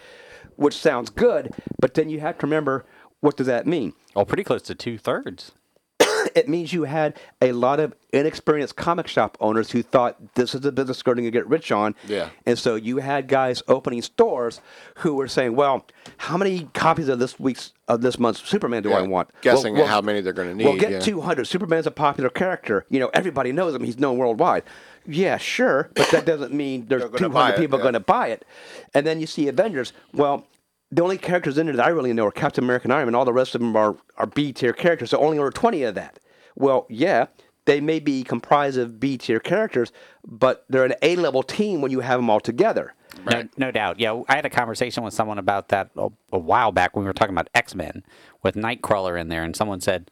which 0.55 0.75
sounds 0.75 1.09
good, 1.09 1.53
but 1.79 1.93
then 1.93 2.09
you 2.09 2.19
have 2.19 2.37
to 2.39 2.45
remember 2.45 2.85
what 3.19 3.37
does 3.37 3.47
that 3.47 3.67
mean? 3.67 3.93
well, 4.15 4.25
pretty 4.25 4.43
close 4.43 4.61
to 4.63 4.75
two 4.75 4.97
thirds. 4.97 5.51
It 6.35 6.47
means 6.47 6.71
you 6.71 6.83
had 6.83 7.19
a 7.41 7.51
lot 7.51 7.79
of 7.79 7.95
inexperienced 8.13 8.75
comic 8.75 9.07
shop 9.07 9.37
owners 9.41 9.71
who 9.71 9.81
thought 9.81 10.35
this 10.35 10.53
is 10.53 10.63
a 10.63 10.71
business 10.71 11.01
going 11.01 11.17
to 11.17 11.31
get 11.31 11.47
rich 11.47 11.71
on. 11.71 11.95
Yeah. 12.07 12.29
And 12.45 12.59
so 12.59 12.75
you 12.75 12.97
had 12.97 13.27
guys 13.27 13.63
opening 13.67 14.03
stores 14.03 14.61
who 14.97 15.15
were 15.15 15.27
saying, 15.27 15.55
"Well, 15.55 15.85
how 16.17 16.37
many 16.37 16.69
copies 16.75 17.09
of 17.09 17.17
this 17.17 17.39
week's 17.39 17.73
of 17.87 18.01
this 18.01 18.19
month's 18.19 18.47
Superman 18.47 18.83
do 18.83 18.93
I 18.93 19.01
want?" 19.01 19.29
guessing 19.41 19.73
Well, 19.73 19.83
at 19.83 19.89
how 19.89 20.01
many 20.01 20.21
they're 20.21 20.31
gonna 20.31 20.53
need. 20.53 20.65
Well, 20.65 20.77
get 20.77 20.91
yeah. 20.91 20.99
200. 20.99 21.45
Superman's 21.47 21.87
a 21.87 21.91
popular 21.91 22.29
character. 22.29 22.85
You 22.89 22.99
know, 22.99 23.09
everybody 23.15 23.51
knows 23.51 23.73
him. 23.73 23.83
He's 23.83 23.97
known 23.97 24.17
worldwide. 24.19 24.63
Yeah, 25.05 25.37
sure, 25.37 25.89
but 25.95 26.09
that 26.11 26.25
doesn't 26.25 26.53
mean 26.53 26.85
there's 26.87 27.03
gonna 27.03 27.17
200 27.17 27.57
people 27.57 27.79
yeah. 27.79 27.83
going 27.83 27.93
to 27.93 27.99
buy 27.99 28.27
it. 28.27 28.45
And 28.93 29.05
then 29.05 29.19
you 29.19 29.27
see 29.27 29.47
Avengers. 29.47 29.93
Well, 30.13 30.47
the 30.91 31.01
only 31.01 31.17
characters 31.17 31.57
in 31.57 31.65
there 31.67 31.75
that 31.75 31.85
I 31.85 31.89
really 31.89 32.13
know 32.13 32.25
are 32.25 32.31
Captain 32.31 32.63
America 32.63 32.85
and 32.85 32.93
Iron 32.93 33.07
Man. 33.07 33.15
All 33.15 33.25
the 33.25 33.33
rest 33.33 33.55
of 33.55 33.61
them 33.61 33.75
are, 33.75 33.95
are 34.17 34.27
B 34.27 34.51
tier 34.53 34.73
characters. 34.73 35.09
So 35.09 35.19
only 35.19 35.39
over 35.39 35.49
20 35.49 35.83
of 35.83 35.95
that. 35.95 36.19
Well, 36.55 36.85
yeah, 36.89 37.27
they 37.65 37.79
may 37.79 37.99
be 37.99 38.23
comprised 38.23 38.77
of 38.77 38.99
B 38.99 39.17
tier 39.17 39.39
characters, 39.39 39.91
but 40.25 40.65
they're 40.69 40.85
an 40.85 40.95
A 41.01 41.15
level 41.15 41.43
team 41.43 41.81
when 41.81 41.91
you 41.91 42.01
have 42.01 42.19
them 42.19 42.29
all 42.29 42.39
together. 42.39 42.93
No, 43.29 43.47
no 43.57 43.71
doubt. 43.71 43.99
Yeah, 43.99 44.21
I 44.27 44.35
had 44.35 44.45
a 44.45 44.49
conversation 44.49 45.03
with 45.03 45.13
someone 45.13 45.37
about 45.37 45.69
that 45.69 45.91
a, 45.97 46.09
a 46.31 46.39
while 46.39 46.71
back 46.71 46.95
when 46.95 47.03
we 47.03 47.07
were 47.07 47.13
talking 47.13 47.35
about 47.35 47.49
X 47.53 47.75
Men 47.75 48.03
with 48.41 48.55
Nightcrawler 48.55 49.19
in 49.19 49.29
there, 49.29 49.43
and 49.43 49.55
someone 49.55 49.81
said, 49.81 50.09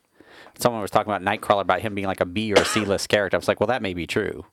someone 0.60 0.82
was 0.82 0.92
talking 0.92 1.12
about 1.12 1.24
Nightcrawler 1.24 1.62
about 1.62 1.82
him 1.82 1.96
being 1.96 2.08
like 2.08 2.22
a 2.22 2.26
B 2.26 2.52
or 2.54 2.62
a 2.62 2.66
C 2.66 2.82
list 2.82 3.10
character. 3.10 3.36
I 3.36 3.40
was 3.40 3.48
like, 3.48 3.60
well, 3.60 3.68
that 3.68 3.82
may 3.82 3.94
be 3.94 4.06
true, 4.08 4.46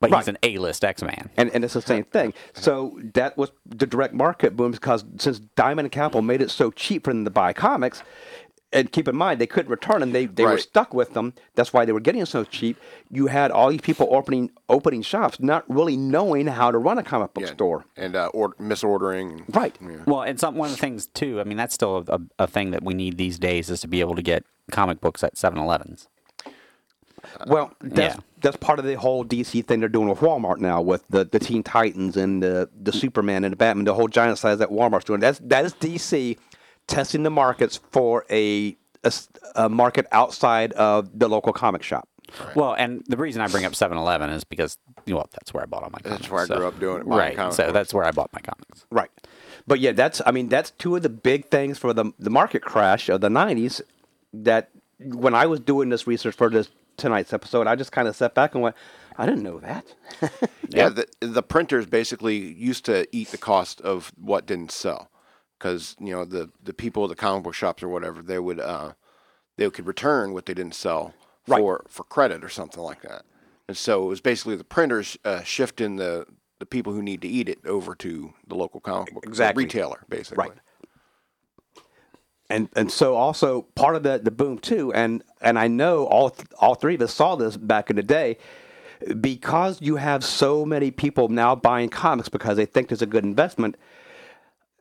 but 0.00 0.10
Right. 0.10 0.18
he's 0.18 0.28
an 0.28 0.38
A 0.42 0.58
list 0.58 0.84
X 0.84 1.02
Man. 1.02 1.30
And, 1.36 1.50
and 1.50 1.64
it's 1.64 1.74
the 1.74 1.82
same 1.82 2.04
thing. 2.04 2.34
So 2.52 2.98
that 3.14 3.36
was 3.38 3.52
the 3.66 3.86
direct 3.86 4.14
market 4.14 4.56
boom 4.56 4.72
because 4.72 5.04
since 5.18 5.38
Diamond 5.38 5.86
and 5.86 5.92
Capital 5.92 6.22
made 6.22 6.40
it 6.42 6.50
so 6.50 6.70
cheap 6.70 7.04
for 7.04 7.12
them 7.12 7.24
to 7.24 7.30
buy 7.30 7.52
comics, 7.52 8.02
and 8.74 8.92
keep 8.92 9.08
in 9.08 9.16
mind 9.16 9.40
they 9.40 9.46
couldn't 9.46 9.70
return 9.70 10.00
them. 10.00 10.12
They 10.12 10.26
they 10.26 10.44
were 10.44 10.58
stuck 10.58 10.92
with 10.92 11.14
them. 11.14 11.32
That's 11.54 11.72
why 11.72 11.84
they 11.84 11.92
were 11.92 12.00
getting 12.00 12.24
so 12.26 12.44
cheap. 12.44 12.76
You 13.10 13.28
had 13.28 13.50
all 13.50 13.70
these 13.70 13.80
people 13.80 14.08
opening 14.10 14.50
opening 14.68 15.02
shops, 15.02 15.40
not 15.40 15.64
really 15.68 15.96
knowing 15.96 16.46
how 16.48 16.70
to 16.70 16.78
run 16.78 16.98
a 16.98 17.02
comic 17.02 17.32
book 17.32 17.44
Yeah. 17.44 17.52
store. 17.52 17.84
and 17.96 18.16
uh, 18.16 18.26
or, 18.34 18.50
misordering. 18.54 19.44
Right. 19.54 19.76
Yeah. 19.80 20.02
Well, 20.06 20.22
and 20.22 20.38
some 20.38 20.56
one 20.56 20.70
of 20.70 20.76
the 20.76 20.80
things 20.80 21.06
too. 21.06 21.40
I 21.40 21.44
mean, 21.44 21.56
that's 21.56 21.74
still 21.74 22.04
a, 22.08 22.20
a 22.38 22.46
thing 22.46 22.72
that 22.72 22.82
we 22.82 22.92
need 22.94 23.16
these 23.16 23.38
days 23.38 23.70
is 23.70 23.80
to 23.82 23.88
be 23.88 24.00
able 24.00 24.16
to 24.16 24.22
get 24.22 24.44
comic 24.70 25.00
books 25.00 25.22
at 25.22 25.34
7-Elevens. 25.36 26.08
Well, 27.46 27.72
that's 27.80 28.16
yeah. 28.16 28.20
that's 28.42 28.56
part 28.58 28.78
of 28.78 28.84
the 28.84 28.94
whole 28.94 29.24
DC 29.24 29.64
thing 29.66 29.80
they're 29.80 29.88
doing 29.88 30.08
with 30.08 30.18
Walmart 30.18 30.58
now, 30.58 30.82
with 30.82 31.04
the, 31.08 31.24
the 31.24 31.38
Teen 31.38 31.62
Titans 31.62 32.16
and 32.16 32.42
the 32.42 32.68
the 32.78 32.92
Superman 32.92 33.44
and 33.44 33.52
the 33.52 33.56
Batman, 33.56 33.84
the 33.84 33.94
whole 33.94 34.08
giant 34.08 34.36
size 34.38 34.58
that 34.58 34.68
Walmart's 34.68 35.04
doing. 35.04 35.20
That's 35.20 35.38
that 35.44 35.64
is 35.64 35.72
DC 35.74 36.36
testing 36.86 37.22
the 37.22 37.30
markets 37.30 37.80
for 37.92 38.24
a 38.30 38.76
a 39.54 39.68
market 39.68 40.06
outside 40.12 40.72
of 40.72 41.18
the 41.18 41.28
local 41.28 41.52
comic 41.52 41.82
shop. 41.82 42.08
Well, 42.54 42.72
and 42.72 43.04
the 43.06 43.18
reason 43.18 43.42
I 43.42 43.48
bring 43.48 43.66
up 43.66 43.72
7-Eleven 43.74 44.30
is 44.30 44.44
because 44.44 44.78
well, 45.06 45.28
that's 45.32 45.52
where 45.52 45.62
I 45.62 45.66
bought 45.66 45.82
all 45.82 45.90
my 45.90 45.98
comics. 45.98 46.22
That's 46.22 46.30
where 46.32 46.42
I 46.42 46.46
so- 46.46 46.56
grew 46.56 46.66
up 46.68 46.80
doing 46.80 47.00
it, 47.02 47.06
Right. 47.06 47.36
comic 47.36 47.52
So 47.52 47.64
books. 47.64 47.74
that's 47.74 47.92
where 47.94 48.04
I 48.04 48.12
bought 48.12 48.30
my 48.32 48.40
comics. 48.40 48.86
Right. 48.90 49.10
But 49.66 49.80
yeah, 49.80 49.92
that's 49.92 50.22
I 50.24 50.30
mean 50.30 50.48
that's 50.48 50.70
two 50.72 50.96
of 50.96 51.02
the 51.02 51.10
big 51.10 51.50
things 51.50 51.78
for 51.78 51.92
the 51.92 52.12
the 52.18 52.30
market 52.30 52.62
crash 52.62 53.08
of 53.10 53.20
the 53.20 53.28
'90s. 53.28 53.82
That 54.32 54.70
when 54.98 55.34
I 55.34 55.44
was 55.46 55.60
doing 55.60 55.90
this 55.90 56.06
research 56.06 56.34
for 56.34 56.48
this 56.48 56.70
tonight's 56.96 57.32
episode, 57.32 57.66
I 57.66 57.76
just 57.76 57.92
kind 57.92 58.08
of 58.08 58.16
sat 58.16 58.34
back 58.34 58.54
and 58.54 58.62
went, 58.62 58.74
I 59.18 59.26
didn't 59.26 59.42
know 59.42 59.60
that. 59.60 59.84
Yeah, 60.70 60.88
the, 60.88 61.06
the 61.20 61.42
printers 61.42 61.86
basically 61.86 62.36
used 62.36 62.84
to 62.86 63.06
eat 63.12 63.28
the 63.28 63.38
cost 63.38 63.80
of 63.82 64.12
what 64.20 64.44
didn't 64.46 64.72
sell, 64.72 65.08
because 65.58 65.96
you 65.98 66.12
know 66.12 66.24
the 66.24 66.50
the 66.62 66.72
people 66.74 67.04
at 67.04 67.10
the 67.10 67.16
comic 67.16 67.44
book 67.44 67.54
shops 67.54 67.82
or 67.82 67.88
whatever 67.88 68.22
they 68.22 68.38
would 68.38 68.60
uh, 68.60 68.92
they 69.56 69.68
could 69.70 69.86
return 69.86 70.32
what 70.32 70.46
they 70.46 70.54
didn't 70.54 70.74
sell 70.74 71.14
Right. 71.46 71.58
for 71.60 71.84
for 71.88 72.04
credit 72.04 72.42
or 72.42 72.48
something 72.48 72.82
like 72.82 73.02
that, 73.02 73.22
and 73.68 73.76
so 73.76 74.04
it 74.04 74.06
was 74.06 74.20
basically 74.22 74.56
the 74.56 74.64
printers 74.64 75.18
uh, 75.26 75.42
shifting 75.42 75.96
the 75.96 76.26
the 76.58 76.64
people 76.66 76.94
who 76.94 77.02
need 77.02 77.20
to 77.22 77.28
eat 77.28 77.48
it 77.50 77.58
over 77.66 77.94
to 77.96 78.32
the 78.46 78.54
local 78.54 78.80
comic 78.80 79.12
book 79.12 79.26
Exactly. 79.26 79.64
retailer 79.64 80.04
basically. 80.08 80.48
Right. 80.48 80.58
and 82.48 82.68
and 82.76 82.90
so 82.90 83.14
also 83.16 83.62
part 83.74 83.96
of 83.96 84.02
the 84.02 84.18
the 84.22 84.30
boom 84.30 84.58
too 84.58 84.92
and 84.94 85.22
and 85.42 85.58
I 85.58 85.68
know 85.68 86.04
all 86.06 86.30
th- 86.30 86.48
all 86.58 86.74
three 86.74 86.94
of 86.94 87.02
us 87.02 87.12
saw 87.12 87.36
this 87.36 87.56
back 87.58 87.90
in 87.90 87.96
the 87.96 88.02
day 88.02 88.38
because 89.20 89.82
you 89.82 89.96
have 89.96 90.24
so 90.24 90.64
many 90.64 90.90
people 90.90 91.28
now 91.28 91.54
buying 91.54 91.88
comics 91.90 92.28
because 92.30 92.56
they 92.56 92.64
think 92.66 92.90
it's 92.92 93.02
a 93.02 93.06
good 93.06 93.24
investment 93.24 93.76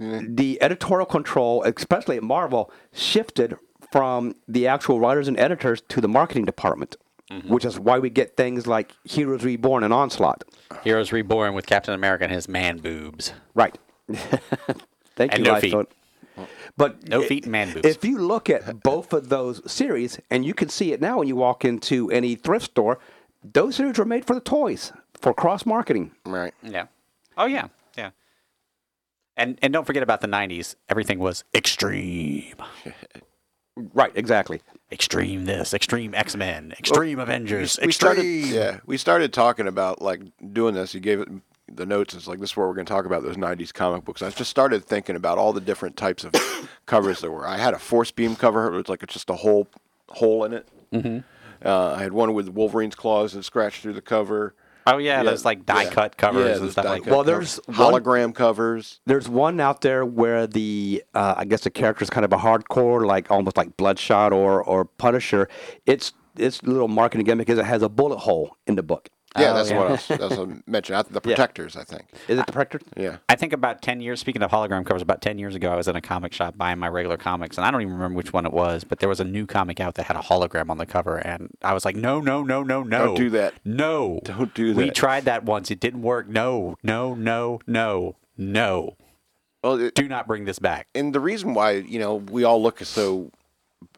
Mm-hmm. 0.03 0.35
the 0.35 0.61
editorial 0.61 1.05
control 1.05 1.63
especially 1.63 2.17
at 2.17 2.23
Marvel 2.23 2.71
shifted 2.91 3.57
from 3.91 4.35
the 4.47 4.67
actual 4.67 4.99
writers 4.99 5.27
and 5.27 5.39
editors 5.39 5.81
to 5.89 6.01
the 6.01 6.07
marketing 6.07 6.45
department 6.45 6.97
mm-hmm. 7.31 7.47
which 7.53 7.63
is 7.65 7.79
why 7.79 7.99
we 7.99 8.09
get 8.09 8.35
things 8.35 8.67
like 8.67 8.93
Heroes 9.03 9.43
Reborn 9.43 9.83
and 9.83 9.93
Onslaught 9.93 10.43
Heroes 10.83 11.11
Reborn 11.11 11.53
with 11.53 11.65
Captain 11.65 11.93
America 11.93 12.23
and 12.25 12.33
his 12.33 12.47
man 12.47 12.77
boobs. 12.79 13.33
right 13.53 13.77
thank 15.15 15.31
And 15.33 15.45
you 15.45 15.51
no 15.51 15.59
Liefeld. 15.59 15.87
But 16.75 17.07
No 17.07 17.21
i- 17.21 17.27
feet 17.27 17.43
and 17.43 17.51
man 17.51 17.71
boobs. 17.73 17.87
If 17.87 18.03
you 18.03 18.17
look 18.17 18.49
at 18.49 18.81
both 18.83 19.13
of 19.13 19.29
those 19.29 19.61
series, 19.71 20.19
and 20.31 20.43
you 20.43 20.53
can 20.55 20.67
see 20.69 20.91
it 20.91 20.99
now 20.99 21.19
when 21.19 21.27
you 21.27 21.35
walk 21.35 21.63
into 21.63 22.09
any 22.09 22.33
thrift 22.35 22.65
store, 22.65 22.97
those 23.43 23.75
series 23.75 23.97
were 23.99 24.05
made 24.05 24.25
for 24.25 24.33
the 24.33 24.41
toys 24.41 24.91
for 25.21 25.33
cross 25.33 25.65
marketing. 25.65 26.11
Right. 26.25 26.53
Yeah. 26.63 26.85
Oh 27.37 27.45
yeah. 27.45 27.67
Yeah. 29.37 29.43
And 29.43 29.59
and 29.61 29.73
don't 29.73 29.85
forget 29.85 30.03
about 30.03 30.21
the 30.21 30.27
'90s. 30.27 30.75
Everything 30.89 31.19
was 31.19 31.43
extreme. 31.53 32.55
Right, 33.75 34.11
exactly. 34.13 34.61
Extreme 34.91 35.45
this, 35.45 35.73
extreme 35.73 36.13
X 36.13 36.35
Men, 36.35 36.73
extreme 36.77 37.17
Avengers, 37.17 37.79
we 37.83 37.91
started 37.91 38.23
extreme. 38.23 38.53
yeah 38.53 38.79
we 38.85 38.97
started 38.97 39.33
talking 39.33 39.67
about 39.67 39.99
like 39.99 40.21
doing 40.51 40.75
this 40.75 40.93
you 40.93 40.99
gave 40.99 41.19
it 41.19 41.27
the 41.67 41.85
notes 41.85 42.13
it's 42.13 42.27
like 42.27 42.39
this 42.39 42.51
is 42.51 42.57
where 42.57 42.67
we're 42.67 42.75
going 42.75 42.85
to 42.85 42.93
talk 42.93 43.05
about 43.05 43.23
those 43.23 43.37
90s 43.37 43.73
comic 43.73 44.03
books 44.05 44.21
i 44.21 44.29
just 44.29 44.51
started 44.51 44.83
thinking 44.83 45.15
about 45.15 45.37
all 45.37 45.53
the 45.53 45.61
different 45.61 45.97
types 45.97 46.23
of 46.23 46.33
covers 46.85 47.21
there 47.21 47.31
were 47.31 47.47
i 47.47 47.57
had 47.57 47.73
a 47.73 47.79
force 47.79 48.11
beam 48.11 48.35
cover 48.35 48.67
it 48.67 48.75
was 48.75 48.89
like 48.89 49.01
it's 49.01 49.13
just 49.13 49.29
a 49.29 49.35
whole 49.35 49.67
hole 50.09 50.43
in 50.43 50.53
it 50.53 50.67
mm-hmm. 50.91 51.19
uh, 51.65 51.93
i 51.93 52.03
had 52.03 52.13
one 52.13 52.33
with 52.33 52.49
wolverine's 52.49 52.95
claws 52.95 53.33
that 53.33 53.43
scratched 53.43 53.81
through 53.81 53.93
the 53.93 54.01
cover 54.01 54.53
Oh 54.85 54.97
yeah, 54.97 55.23
those 55.23 55.45
like 55.45 55.65
die 55.65 55.83
yeah. 55.83 55.89
cut 55.91 56.17
covers 56.17 56.57
Yeah, 56.57 56.63
and 56.63 56.71
stuff 56.71 56.85
like 56.85 57.03
that. 57.03 57.09
Well, 57.11 57.23
covers. 57.23 57.59
there's 57.65 57.77
one- 57.77 57.93
hologram 57.93 58.35
covers 58.35 58.99
There's 59.05 59.29
one 59.29 59.59
out 59.59 59.81
there 59.81 60.05
where 60.05 60.45
the 60.47 61.03
uh, 61.13 61.35
I 61.37 61.45
guess 61.45 61.61
the 61.61 61.69
character 61.69 62.03
is 62.03 62.09
kind 62.09 62.25
of 62.25 62.33
a 62.33 62.37
hardcore, 62.37 63.05
like 63.05 63.31
almost 63.31 63.57
like 63.57 63.77
Bloodshot 63.77 64.33
or 64.33 64.63
or 64.63 64.85
Punisher. 64.85 65.47
It's 65.85 66.13
it's 66.37 66.61
a 66.61 66.65
little 66.65 66.87
marketing 66.87 67.25
gimmick 67.25 67.47
because 67.47 67.59
it 67.59 67.65
has 67.65 67.81
a 67.81 67.89
bullet 67.89 68.17
hole 68.19 68.57
in 68.67 68.75
the 68.75 68.83
book. 68.83 69.09
Yeah 69.37 69.51
Oh, 69.51 69.53
that's 69.55 69.69
yeah. 69.71 69.77
what 69.79 69.91
else 69.91 70.07
that's 70.07 70.35
what 70.37 70.49
I 70.49 70.53
mentioned 70.67 71.05
the 71.11 71.21
protectors 71.21 71.75
i 71.75 71.83
think 71.83 72.03
Is 72.27 72.37
it 72.39 72.45
the 72.45 72.51
Protector? 72.51 72.79
yeah 72.95 73.17
I 73.29 73.35
think 73.35 73.53
about 73.53 73.81
10 73.81 73.99
years, 74.01 74.19
speaking 74.19 74.41
of 74.43 74.51
hologram 74.51 74.85
covers, 74.85 75.01
about 75.01 75.21
10 75.21 75.39
years 75.39 75.55
ago, 75.55 75.71
I 75.71 75.75
was 75.75 75.87
in 75.87 75.95
a 75.95 76.01
comic 76.01 76.33
shop 76.33 76.57
buying 76.57 76.77
my 76.79 76.87
regular 76.87 77.17
comics, 77.17 77.57
and 77.57 77.65
I 77.65 77.71
don't 77.71 77.81
even 77.81 77.93
remember 77.93 78.15
which 78.17 78.31
one 78.33 78.45
it 78.45 78.53
was, 78.53 78.83
but 78.83 78.99
there 78.99 79.09
was 79.09 79.19
a 79.19 79.23
new 79.23 79.45
comic 79.47 79.79
out 79.79 79.95
that 79.95 80.03
had 80.05 80.15
a 80.15 80.19
hologram 80.21 80.69
on 80.69 80.77
the 80.77 80.85
cover, 80.85 81.17
and 81.17 81.49
I 81.63 81.73
was 81.73 81.83
like, 81.85 81.95
no, 81.95 82.19
no, 82.21 82.43
no, 82.43 82.61
no, 82.63 82.83
no. 82.83 83.05
Don't 83.07 83.15
do 83.15 83.29
that. 83.31 83.53
No. 83.65 84.19
Don't 84.23 84.53
do 84.53 84.73
that. 84.73 84.77
We 84.77 84.89
tried 84.91 85.25
that 85.25 85.43
once. 85.45 85.71
It 85.71 85.79
didn't 85.79 86.01
work. 86.03 86.27
No, 86.27 86.75
no, 86.83 87.15
no, 87.15 87.59
no, 87.65 88.15
no. 88.37 88.95
well 89.63 89.79
it, 89.79 89.95
Do 89.95 90.07
not 90.07 90.27
bring 90.27 90.45
this 90.45 90.59
back. 90.59 90.87
and 90.93 91.13
the 91.13 91.19
reason 91.19 91.53
why 91.53 91.71
you 91.71 91.97
know 91.99 92.15
we 92.15 92.43
all 92.43 92.61
look 92.61 92.79
so 92.83 93.31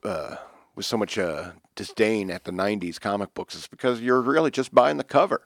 uh, 0.03 0.35
with 0.75 0.85
so 0.85 0.97
much 0.97 1.17
uh, 1.17 1.51
disdain 1.75 2.29
at 2.31 2.43
the 2.45 2.51
'90s 2.51 2.99
comic 2.99 3.33
books 3.33 3.55
is 3.55 3.67
because 3.67 4.01
you're 4.01 4.21
really 4.21 4.51
just 4.51 4.73
buying 4.73 4.97
the 4.97 5.03
cover. 5.03 5.41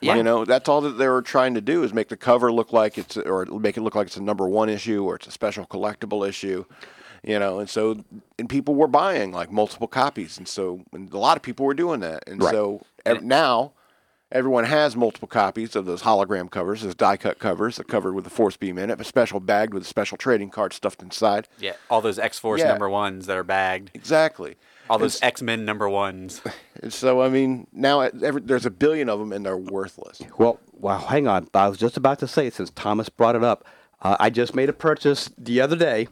Yeah. 0.00 0.14
You 0.16 0.22
know, 0.22 0.44
that's 0.46 0.68
all 0.68 0.80
that 0.80 0.92
they 0.92 1.08
were 1.08 1.20
trying 1.20 1.52
to 1.54 1.60
do 1.60 1.82
is 1.82 1.92
make 1.92 2.08
the 2.08 2.16
cover 2.16 2.50
look 2.50 2.72
like 2.72 2.96
it's, 2.96 3.18
or 3.18 3.44
make 3.46 3.76
it 3.76 3.82
look 3.82 3.94
like 3.94 4.06
it's 4.06 4.16
a 4.16 4.22
number 4.22 4.48
one 4.48 4.70
issue 4.70 5.04
or 5.04 5.16
it's 5.16 5.26
a 5.26 5.30
special 5.30 5.66
collectible 5.66 6.26
issue. 6.26 6.64
You 7.22 7.38
know, 7.38 7.58
and 7.58 7.68
so 7.68 8.02
and 8.38 8.48
people 8.48 8.74
were 8.74 8.86
buying 8.88 9.30
like 9.30 9.52
multiple 9.52 9.88
copies, 9.88 10.38
and 10.38 10.48
so 10.48 10.82
and 10.92 11.12
a 11.12 11.18
lot 11.18 11.36
of 11.36 11.42
people 11.42 11.66
were 11.66 11.74
doing 11.74 12.00
that, 12.00 12.24
and 12.26 12.42
Right. 12.42 12.50
so 12.54 12.80
ev- 13.04 13.22
now 13.22 13.72
everyone 14.32 14.64
has 14.64 14.96
multiple 14.96 15.28
copies 15.28 15.76
of 15.76 15.84
those 15.84 16.00
hologram 16.02 16.50
covers, 16.50 16.80
those 16.80 16.94
die 16.94 17.18
cut 17.18 17.38
covers, 17.38 17.76
that 17.76 17.88
covered 17.88 18.14
with 18.14 18.24
the 18.24 18.30
force 18.30 18.56
beam 18.56 18.78
in 18.78 18.88
it, 18.88 19.00
a 19.00 19.04
special 19.04 19.38
bagged 19.40 19.74
with 19.74 19.82
a 19.82 19.86
special 19.86 20.16
trading 20.16 20.48
card 20.48 20.72
stuffed 20.72 21.02
inside. 21.02 21.46
Yeah. 21.58 21.72
All 21.90 22.00
those 22.00 22.18
X 22.18 22.38
Force 22.38 22.60
Yeah. 22.60 22.68
number 22.68 22.88
ones 22.88 23.26
that 23.26 23.36
are 23.36 23.44
bagged, 23.44 23.90
Exactly. 23.92 24.56
All 24.90 24.98
those 24.98 25.22
X 25.22 25.40
Men 25.40 25.64
number 25.64 25.88
ones. 25.88 26.42
So, 26.88 27.20
I 27.20 27.28
mean, 27.28 27.66
now 27.74 28.00
every, 28.00 28.40
there's 28.40 28.64
a 28.64 28.70
billion 28.70 29.10
of 29.10 29.18
them 29.18 29.34
and 29.34 29.44
they're 29.44 29.54
worthless. 29.54 30.22
Well, 30.38 30.58
well, 30.72 30.98
hang 30.98 31.28
on. 31.28 31.46
I 31.52 31.68
was 31.68 31.76
just 31.76 31.98
about 31.98 32.18
to 32.20 32.26
say, 32.26 32.48
since 32.48 32.70
Thomas 32.70 33.10
brought 33.10 33.36
it 33.36 33.44
up, 33.44 33.66
uh, 34.00 34.16
I 34.18 34.30
just 34.30 34.54
made 34.54 34.70
a 34.70 34.72
purchase 34.72 35.30
the 35.36 35.60
other 35.60 35.76
day. 35.76 36.08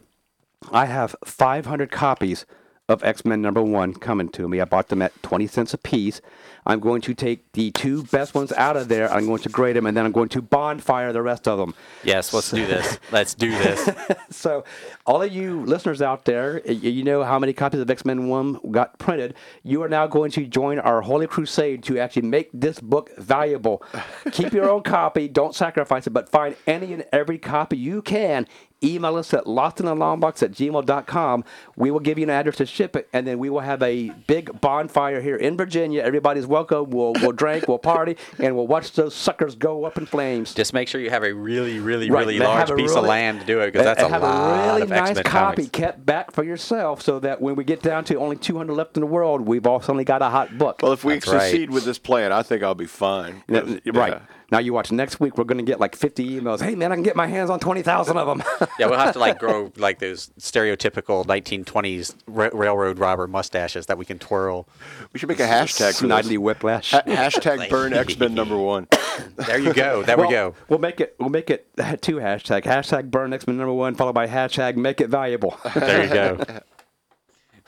I 0.71 0.85
have 0.85 1.17
500 1.25 1.91
copies 1.91 2.45
of 2.87 3.03
X 3.03 3.25
Men 3.25 3.41
number 3.41 3.63
one 3.63 3.95
coming 3.95 4.29
to 4.31 4.47
me. 4.47 4.61
I 4.61 4.67
bought 4.67 4.89
them 4.89 5.01
at 5.01 5.23
20 5.23 5.47
cents 5.47 5.73
a 5.73 5.79
piece. 5.79 6.21
I'm 6.69 6.81
going 6.81 7.01
to 7.01 7.15
take 7.15 7.51
the 7.53 7.71
two 7.71 8.05
best 8.05 8.35
ones 8.35 8.53
out 8.53 8.77
of 8.77 8.89
there. 8.89 9.11
I'm 9.11 9.27
going 9.27 9.41
to 9.43 9.49
grade 9.49 9.75
them, 9.75 9.87
and 9.87 9.97
then 9.97 10.05
I'm 10.05 10.13
going 10.13 10.29
to 10.31 10.43
bonfire 10.43 11.15
the 11.15 11.23
rest 11.23 11.49
of 11.49 11.59
them. 11.59 11.75
Yes, 12.05 12.33
let's 12.35 12.51
do 12.51 12.67
this. 12.67 12.99
Let's 13.11 13.35
do 13.35 13.51
this. 13.51 13.89
So, 14.31 14.65
all 15.07 15.23
of 15.23 15.33
you 15.33 15.65
listeners 15.65 16.03
out 16.03 16.27
there, 16.27 16.61
you 16.71 17.03
know 17.03 17.25
how 17.25 17.39
many 17.39 17.55
copies 17.55 17.81
of 17.81 17.91
X 17.91 18.05
Men 18.05 18.29
1 18.29 18.71
got 18.71 18.99
printed. 18.99 19.35
You 19.63 19.83
are 19.83 19.89
now 19.89 20.07
going 20.07 20.31
to 20.33 20.45
join 20.47 20.79
our 20.79 21.01
holy 21.01 21.27
crusade 21.27 21.83
to 21.85 21.99
actually 21.99 22.23
make 22.23 22.51
this 22.53 22.81
book 22.81 23.17
valuable. 23.17 23.83
Keep 24.33 24.53
your 24.53 24.69
own 24.69 24.83
copy, 24.83 25.27
don't 25.27 25.55
sacrifice 25.55 26.07
it, 26.07 26.11
but 26.11 26.29
find 26.29 26.55
any 26.67 26.93
and 26.93 27.07
every 27.13 27.39
copy 27.39 27.79
you 27.79 28.03
can. 28.03 28.47
Email 28.83 29.17
us 29.17 29.35
at 29.35 29.45
lostinaLongbox 29.45 30.43
at 30.43 30.53
gmail.com. 30.53 31.45
We 31.77 31.91
will 31.91 31.99
give 31.99 32.17
you 32.17 32.25
an 32.25 32.31
address 32.31 32.57
to 32.59 32.67
ship 32.67 32.95
it, 32.95 33.09
and 33.13 33.27
then 33.27 33.41
we 33.41 33.51
will 33.51 33.61
have 33.61 33.83
a 33.83 34.11
big 34.29 34.61
bonfire 34.61 35.21
here 35.21 35.35
in 35.35 35.57
Virginia. 35.57 36.03
Everybody's 36.03 36.47
welcome. 36.47 36.58
We'll, 36.65 37.13
we'll 37.15 37.33
drink, 37.33 37.69
we'll 37.69 37.79
party, 37.79 38.17
and 38.39 38.55
we'll 38.57 38.67
watch 38.67 38.93
those 38.93 39.15
suckers 39.15 39.55
go 39.55 39.85
up 39.85 39.99
in 39.99 40.07
flames. 40.07 40.55
Just 40.55 40.73
make 40.73 40.89
sure 40.89 41.01
you 41.01 41.11
have 41.11 41.25
a 41.25 41.33
really, 41.33 41.79
really, 41.79 42.11
Right, 42.11 42.21
really 42.21 42.37
and 42.37 42.45
large 42.45 42.69
have 42.69 42.71
a 42.71 42.77
piece 42.77 42.95
of 42.95 43.05
land 43.05 43.41
to 43.41 43.47
do 43.47 43.61
it 43.61 43.73
because 43.73 43.85
that's 43.85 44.01
a 44.01 44.05
and 44.05 44.13
have 44.15 44.23
lot 44.23 44.53
a 44.55 44.69
really 44.69 44.83
of 44.83 44.89
nice 44.91 45.09
X-Men 45.11 45.25
copy 45.25 45.57
comics. 45.63 45.71
kept 45.71 46.07
back 46.07 46.33
for 46.33 46.45
yourself, 46.45 47.03
so 47.03 47.19
that 47.21 47.41
when 47.41 47.55
we 47.57 47.65
get 47.65 47.83
down 47.83 48.05
to 48.05 48.15
only 48.17 48.37
200 48.37 48.73
left 48.75 48.97
in 48.97 49.01
the 49.01 49.07
world, 49.07 49.43
we've 49.43 49.67
all 49.67 49.81
suddenly 49.81 50.05
got 50.05 50.23
a 50.23 50.29
hot 50.31 50.57
book. 50.59 50.81
Well, 50.83 50.93
if 50.93 51.05
we 51.05 51.15
That's 51.15 51.29
right. 51.29 51.41
succeed 51.43 51.71
with 51.71 51.85
this 51.85 51.99
plan, 51.99 52.33
I 52.33 52.43
think 52.43 52.63
I'll 52.63 52.75
be 52.75 52.87
fine. 52.87 53.43
Yeah, 53.49 53.61
'Cause- 53.61 53.79
right 53.93 54.13
yeah. 54.13 54.21
Now, 54.51 54.59
you 54.59 54.73
watch 54.73 54.91
next 54.91 55.21
week. 55.21 55.37
We're 55.37 55.45
going 55.45 55.59
to 55.59 55.65
get 55.65 55.79
like 55.79 55.95
50 55.95 56.41
emails. 56.41 56.63
Hey, 56.63 56.75
man, 56.75 56.91
I 56.91 56.95
can 56.95 57.03
get 57.03 57.15
my 57.17 57.27
hands 57.27 57.51
on 57.51 57.61
20,000 57.61 58.17
of 58.17 58.27
them. 58.27 58.43
Yeah, 58.79 58.87
we'll 58.87 58.99
have 58.99 59.13
to 59.13 59.19
like 59.19 59.39
grow 59.41 59.71
like 59.77 59.99
those 59.99 60.29
stereotypical 60.41 61.27
1920s 61.27 62.15
ra- 62.27 62.49
railroad 62.55 62.99
robber 62.99 63.27
mustaches 63.27 63.87
that 63.87 63.99
we 63.99 64.05
can 64.07 64.19
twirl. 64.19 64.67
We 65.13 65.19
should 65.21 65.29
make 65.29 65.41
a 65.41 65.47
hashtag 65.47 65.99
for 65.99 66.07
Snidely 66.07 66.29
this. 66.31 66.39
whiplash. 66.39 66.91
Ha- 66.93 67.03
hashtag 67.07 67.69
burn 67.69 67.93
X 67.93 68.19
Men 68.19 68.35
number 68.35 68.57
one. 68.59 68.89
There 69.37 69.59
you 69.59 69.75
go. 69.75 70.03
There 70.03 70.17
Well, 70.17 70.27
we 70.29 70.33
go. 70.33 70.55
We'll 70.69 70.79
make 70.79 71.01
it. 71.01 71.15
We'll 71.19 71.29
make 71.29 71.51
it 71.51 71.67
two 72.01 72.17
hashtag 72.17 72.63
hashtag 72.63 73.11
burn 73.11 73.33
X 73.33 73.47
Men 73.47 73.59
number 73.59 73.73
one 73.75 73.95
followed 73.97 74.15
by 74.15 74.27
hashtag 74.29 74.77
make 74.77 75.01
it 75.01 75.09
valuable. 75.11 75.59
There 75.75 76.05
you 76.05 76.11
go. 76.15 76.61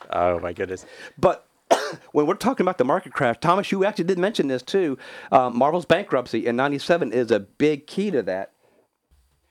Oh 0.09 0.39
my 0.39 0.53
goodness. 0.53 0.85
But 1.17 1.45
when 2.11 2.25
we're 2.25 2.35
talking 2.35 2.63
about 2.63 2.77
the 2.77 2.85
market 2.85 3.13
crash, 3.13 3.37
Thomas, 3.41 3.71
you 3.71 3.85
actually 3.85 4.05
did 4.05 4.19
mention 4.19 4.47
this 4.47 4.61
too. 4.61 4.97
Uh, 5.31 5.49
Marvel's 5.49 5.85
bankruptcy 5.85 6.45
in 6.45 6.55
'97 6.55 7.11
is 7.11 7.31
a 7.31 7.39
big 7.39 7.87
key 7.87 8.11
to 8.11 8.21
that, 8.23 8.51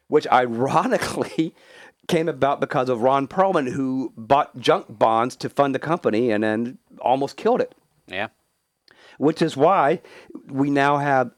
which 0.09 0.27
ironically 0.29 1.55
came 2.09 2.29
about 2.29 2.61
because 2.61 2.89
of 2.89 3.03
Ron 3.03 3.29
Perelman, 3.29 3.71
who 3.71 4.12
bought 4.16 4.59
junk 4.59 4.87
bonds 4.89 5.37
to 5.37 5.49
fund 5.49 5.75
the 5.75 5.79
company 5.79 6.31
and 6.31 6.43
then 6.43 6.79
almost 7.01 7.37
killed 7.37 7.61
it. 7.61 7.75
Yeah. 8.09 8.29
Which 9.18 9.43
is 9.43 9.57
why 9.57 10.01
we 10.49 10.71
now 10.71 10.99
have 10.99 11.31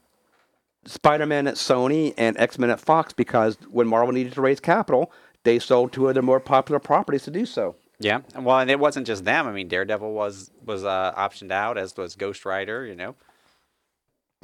Spider-Man 0.85 1.47
at 1.47 1.55
Sony 1.55 2.13
and 2.17 2.37
X-Men 2.37 2.69
at 2.69 2.79
Fox 2.79 3.13
because 3.13 3.57
when 3.69 3.87
Marvel 3.87 4.13
needed 4.13 4.33
to 4.33 4.41
raise 4.41 4.59
capital, 4.59 5.11
they 5.43 5.59
sold 5.59 5.91
two 5.91 6.07
of 6.07 6.13
their 6.13 6.23
more 6.23 6.39
popular 6.39 6.79
properties 6.79 7.23
to 7.23 7.31
do 7.31 7.45
so. 7.45 7.75
Yeah. 7.99 8.21
Well, 8.35 8.59
and 8.59 8.69
it 8.69 8.79
wasn't 8.79 9.07
just 9.07 9.23
them. 9.25 9.47
I 9.47 9.51
mean, 9.51 9.67
Daredevil 9.67 10.11
was 10.11 10.51
was 10.65 10.83
uh, 10.83 11.13
optioned 11.17 11.51
out, 11.51 11.77
as 11.77 11.95
was 11.95 12.15
Ghost 12.15 12.45
Rider. 12.45 12.85
You 12.85 12.95
know. 12.95 13.15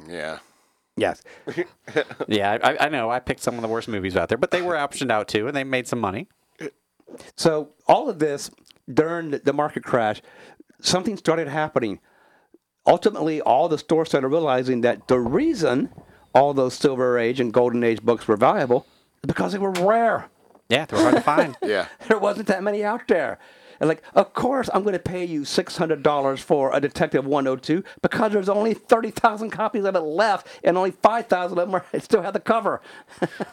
Yeah. 0.08 0.38
Yes. 0.96 1.22
Yeah, 2.28 2.58
I, 2.62 2.86
I 2.86 2.88
know. 2.88 3.10
I 3.10 3.18
picked 3.18 3.40
some 3.42 3.56
of 3.56 3.62
the 3.62 3.68
worst 3.68 3.88
movies 3.88 4.16
out 4.16 4.28
there, 4.28 4.38
but 4.38 4.50
they 4.52 4.62
were 4.62 4.74
optioned 4.74 5.10
out 5.10 5.26
too, 5.28 5.46
and 5.48 5.56
they 5.56 5.64
made 5.64 5.88
some 5.88 5.98
money. 6.00 6.28
So 7.36 7.70
all 7.88 8.08
of 8.08 8.18
this 8.20 8.50
during 8.92 9.30
the- 9.32 9.38
the 9.40 9.52
market 9.52 9.82
crash, 9.82 10.22
something 10.80 11.16
started 11.16 11.48
happening. 11.48 11.98
Ultimately, 12.86 13.40
all 13.40 13.68
the 13.68 13.78
stores 13.78 14.08
started 14.08 14.28
realizing 14.28 14.82
that 14.82 15.08
the 15.08 15.18
reason 15.18 15.90
all 16.34 16.54
those 16.54 16.74
Silver 16.74 17.18
Age 17.18 17.40
and 17.40 17.52
Golden 17.52 17.82
Age 17.82 18.00
books 18.02 18.28
were 18.28 18.36
valuable 18.36 18.86
is 19.22 19.26
because 19.26 19.52
they 19.52 19.58
were 19.58 19.72
rare. 19.72 20.28
Yeah, 20.70 20.86
they 20.86 20.96
were 20.96 21.02
hard 21.02 21.16
to 21.16 21.20
find. 21.20 21.56
Yeah. 21.62 21.86
There 22.08 22.18
wasn't 22.18 22.48
that 22.48 22.62
many 22.62 22.84
out 22.84 23.06
there. 23.08 23.38
And 23.80 23.88
like, 23.88 24.02
of 24.14 24.34
course, 24.34 24.68
I'm 24.74 24.82
going 24.82 24.92
to 24.92 24.98
pay 24.98 25.24
you 25.24 25.44
six 25.46 25.76
hundred 25.78 26.02
dollars 26.02 26.40
for 26.40 26.74
a 26.74 26.80
Detective 26.80 27.24
102 27.24 27.82
because 28.02 28.32
there's 28.32 28.48
only 28.48 28.74
thirty 28.74 29.10
thousand 29.10 29.50
copies 29.50 29.84
of 29.84 29.96
it 29.96 30.00
left, 30.00 30.46
and 30.62 30.76
only 30.76 30.90
five 30.90 31.26
thousand 31.28 31.58
of 31.58 31.66
them 31.66 31.74
are, 31.74 31.84
still 32.00 32.20
have 32.22 32.34
the 32.34 32.40
cover. 32.40 32.82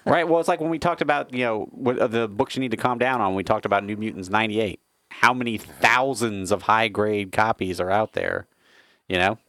Right. 0.05 0.27
Well, 0.27 0.39
it's 0.39 0.49
like 0.49 0.59
when 0.59 0.69
we 0.69 0.79
talked 0.79 1.01
about 1.01 1.33
you 1.33 1.45
know 1.45 1.69
what, 1.71 1.97
uh, 1.97 2.07
the 2.07 2.27
books 2.27 2.55
you 2.55 2.59
need 2.59 2.71
to 2.71 2.77
calm 2.77 2.97
down 2.97 3.21
on. 3.21 3.35
We 3.35 3.43
talked 3.43 3.65
about 3.65 3.85
New 3.85 3.95
Mutants 3.95 4.29
'98. 4.29 4.81
How 5.09 5.33
many 5.33 5.57
thousands 5.57 6.51
of 6.51 6.63
high 6.63 6.89
grade 6.89 7.31
copies 7.31 7.79
are 7.79 7.89
out 7.89 8.11
there? 8.13 8.47
You 9.07 9.17
know, 9.17 9.39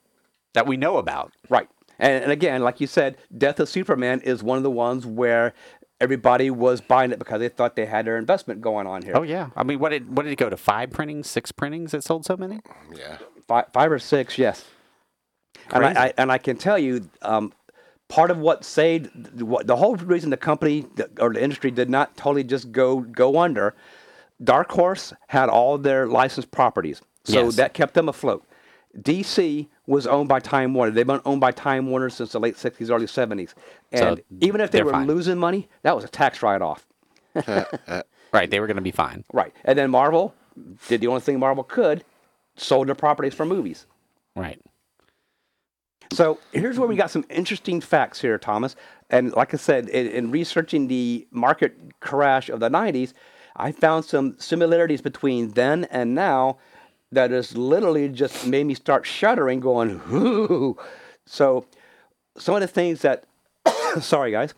that 0.54 0.66
we 0.68 0.76
know 0.76 0.98
about. 0.98 1.32
Right. 1.48 1.68
And, 1.98 2.22
and 2.22 2.32
again, 2.32 2.62
like 2.62 2.80
you 2.80 2.86
said, 2.86 3.16
Death 3.36 3.58
of 3.58 3.68
Superman 3.68 4.20
is 4.20 4.42
one 4.42 4.56
of 4.56 4.62
the 4.62 4.70
ones 4.70 5.04
where 5.04 5.52
everybody 6.00 6.50
was 6.50 6.80
buying 6.80 7.10
it 7.12 7.18
because 7.18 7.40
they 7.40 7.48
thought 7.48 7.76
they 7.76 7.86
had 7.86 8.06
their 8.06 8.16
investment 8.18 8.60
going 8.60 8.86
on 8.86 9.02
here. 9.02 9.12
Oh 9.16 9.22
yeah. 9.22 9.50
I 9.56 9.62
mean, 9.64 9.78
what 9.78 9.90
did 9.90 10.16
what 10.16 10.24
did 10.24 10.32
it 10.32 10.36
go 10.36 10.48
to? 10.50 10.56
Five 10.56 10.90
printings, 10.90 11.28
six 11.28 11.52
printings 11.52 11.92
that 11.92 12.04
sold 12.04 12.24
so 12.24 12.36
many? 12.36 12.60
Yeah. 12.94 13.18
Five, 13.46 13.66
five 13.72 13.90
or 13.92 13.98
six, 13.98 14.38
yes. 14.38 14.64
And 15.70 15.84
I, 15.84 16.06
I 16.06 16.12
and 16.16 16.32
I 16.32 16.38
can 16.38 16.56
tell 16.56 16.78
you, 16.78 17.10
um, 17.22 17.52
part 18.08 18.30
of 18.30 18.38
what 18.38 18.64
saved 18.64 19.40
what, 19.42 19.66
the 19.66 19.76
whole 19.76 19.96
reason 19.96 20.30
the 20.30 20.36
company 20.36 20.86
or 21.20 21.32
the 21.32 21.42
industry 21.42 21.70
did 21.70 21.90
not 21.90 22.16
totally 22.16 22.44
just 22.44 22.72
go 22.72 23.00
go 23.00 23.38
under. 23.38 23.74
Dark 24.42 24.70
Horse 24.70 25.12
had 25.28 25.48
all 25.48 25.78
their 25.78 26.06
licensed 26.06 26.52
properties, 26.52 27.02
so 27.24 27.44
Yes. 27.46 27.56
that 27.56 27.74
kept 27.74 27.94
them 27.94 28.08
afloat. 28.08 28.44
DC 28.96 29.68
was 29.86 30.06
owned 30.06 30.28
by 30.28 30.40
Time 30.40 30.74
Warner. 30.74 30.92
They've 30.92 31.06
been 31.06 31.20
owned 31.24 31.40
by 31.40 31.52
Time 31.52 31.88
Warner 31.88 32.10
since 32.10 32.32
the 32.32 32.40
late 32.40 32.56
'60s, 32.56 32.90
early 32.90 33.06
'70s, 33.06 33.54
and 33.92 34.18
So 34.18 34.24
even 34.40 34.60
if 34.60 34.70
they 34.70 34.82
were 34.82 34.92
fine. 34.92 35.06
losing 35.06 35.38
money, 35.38 35.68
that 35.82 35.94
was 35.94 36.04
a 36.04 36.08
tax 36.08 36.42
write-off. 36.42 36.86
Uh, 37.34 37.64
uh, 37.86 38.02
right. 38.32 38.50
They 38.50 38.60
were 38.60 38.66
going 38.66 38.76
to 38.76 38.82
be 38.82 38.90
fine. 38.90 39.24
Right. 39.32 39.52
And 39.64 39.78
then 39.78 39.90
Marvel 39.90 40.34
did 40.88 41.00
the 41.00 41.06
only 41.06 41.20
thing 41.20 41.38
Marvel 41.38 41.64
could, 41.64 42.04
sold 42.56 42.88
their 42.88 42.94
properties 42.94 43.34
for 43.34 43.44
movies. 43.44 43.86
Right. 44.34 44.60
So 46.12 46.38
here's 46.52 46.78
where 46.78 46.88
we 46.88 46.96
got 46.96 47.10
some 47.10 47.24
interesting 47.28 47.80
facts 47.80 48.20
here, 48.20 48.38
Thomas. 48.38 48.76
And 49.10 49.32
like 49.34 49.52
I 49.52 49.58
said, 49.58 49.88
in, 49.88 50.06
in 50.06 50.30
researching 50.30 50.88
the 50.88 51.26
market 51.30 51.76
crash 52.00 52.48
of 52.48 52.60
the 52.60 52.70
90s, 52.70 53.12
I 53.56 53.72
found 53.72 54.04
some 54.04 54.36
similarities 54.38 55.00
between 55.02 55.50
then 55.50 55.84
and 55.90 56.14
now 56.14 56.58
that 57.12 57.30
has 57.30 57.56
literally 57.56 58.08
just 58.08 58.46
made 58.46 58.66
me 58.66 58.74
start 58.74 59.06
shuddering, 59.06 59.60
going, 59.60 60.00
ooh. 60.12 60.76
So 61.26 61.64
some 62.36 62.54
of 62.54 62.60
the 62.60 62.68
things 62.68 63.02
that, 63.02 63.24
sorry 64.00 64.30
guys, 64.30 64.54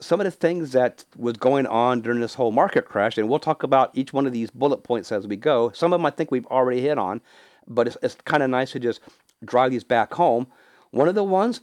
some 0.00 0.20
of 0.20 0.24
the 0.24 0.30
things 0.30 0.72
that 0.72 1.04
was 1.16 1.36
going 1.36 1.66
on 1.66 2.00
during 2.00 2.20
this 2.20 2.34
whole 2.34 2.52
market 2.52 2.86
crash, 2.86 3.18
and 3.18 3.28
we'll 3.28 3.38
talk 3.38 3.62
about 3.62 3.90
each 3.94 4.12
one 4.12 4.26
of 4.26 4.32
these 4.32 4.50
bullet 4.50 4.78
points 4.78 5.12
as 5.12 5.26
we 5.26 5.36
go. 5.36 5.70
Some 5.74 5.92
of 5.92 5.98
them 6.00 6.06
I 6.06 6.10
think 6.10 6.30
we've 6.30 6.46
already 6.46 6.80
hit 6.80 6.98
on, 6.98 7.20
but 7.66 7.86
it's, 7.86 7.96
it's 8.02 8.16
kind 8.24 8.42
of 8.42 8.50
nice 8.50 8.72
to 8.72 8.80
just 8.80 9.00
drive 9.44 9.70
these 9.70 9.84
back 9.84 10.14
home. 10.14 10.46
One 10.90 11.08
of 11.08 11.14
the 11.14 11.24
ones, 11.24 11.60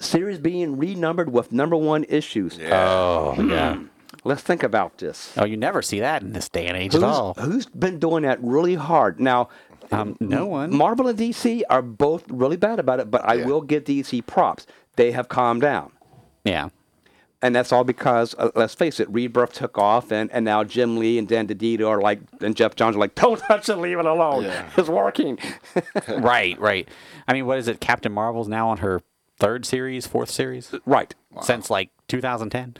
series 0.00 0.38
being 0.38 0.76
renumbered 0.76 1.32
with 1.32 1.52
number 1.52 1.76
one 1.76 2.04
issues. 2.08 2.58
Oh 2.60 3.40
yeah. 3.40 3.78
Let's 4.24 4.42
think 4.42 4.62
about 4.62 4.98
this. 4.98 5.32
Oh, 5.36 5.44
you 5.44 5.56
never 5.56 5.82
see 5.82 6.00
that 6.00 6.22
in 6.22 6.32
this 6.32 6.48
day 6.48 6.66
and 6.68 6.76
age 6.76 6.92
Who's, 6.92 7.02
at 7.02 7.08
all. 7.08 7.34
who's 7.34 7.66
been 7.66 7.98
doing 7.98 8.22
that 8.22 8.38
really 8.42 8.74
hard? 8.76 9.18
Now, 9.20 9.48
Um, 9.90 10.16
no 10.20 10.46
one. 10.46 10.74
Marvel 10.74 11.08
and 11.08 11.18
DC 11.18 11.62
are 11.68 11.82
both 11.82 12.24
really 12.30 12.56
bad 12.56 12.78
about 12.78 13.00
it, 13.00 13.10
but 13.10 13.28
I 13.28 13.34
Yeah. 13.34 13.46
will 13.46 13.60
give 13.60 13.84
DC 13.84 14.22
props. 14.22 14.66
They 14.96 15.10
have 15.12 15.28
calmed 15.28 15.60
down. 15.62 15.92
Yeah. 16.44 16.68
And 17.42 17.54
that's 17.56 17.72
all 17.72 17.82
because, 17.82 18.34
uh, 18.38 18.50
let's 18.54 18.74
face 18.74 19.00
it, 19.00 19.10
Rebirth 19.10 19.52
took 19.52 19.76
off, 19.76 20.12
and, 20.12 20.30
and 20.30 20.44
now 20.44 20.62
Jim 20.62 20.96
Lee 20.96 21.18
and 21.18 21.26
Dan 21.26 21.48
DiDio 21.48 21.88
are 21.88 22.00
like, 22.00 22.20
and 22.40 22.54
Geoff 22.54 22.76
Johns 22.76 22.94
are 22.94 23.00
like, 23.00 23.16
don't 23.16 23.38
touch 23.40 23.68
it, 23.68 23.76
leave 23.76 23.98
it 23.98 24.06
alone. 24.06 24.44
Yeah. 24.44 24.70
It's 24.76 24.88
working. 24.88 25.38
right. 26.08 26.58
Right. 26.60 26.88
I 27.26 27.32
mean, 27.32 27.46
what 27.46 27.58
is 27.58 27.66
it? 27.66 27.80
Captain 27.80 28.12
Marvel's 28.12 28.46
now 28.48 28.68
on 28.68 28.78
her 28.78 29.02
third 29.40 29.66
series, 29.66 30.06
fourth 30.06 30.30
series 30.30 30.72
right. 30.86 31.12
since 31.42 31.68
like 31.68 31.90
2010. 32.06 32.76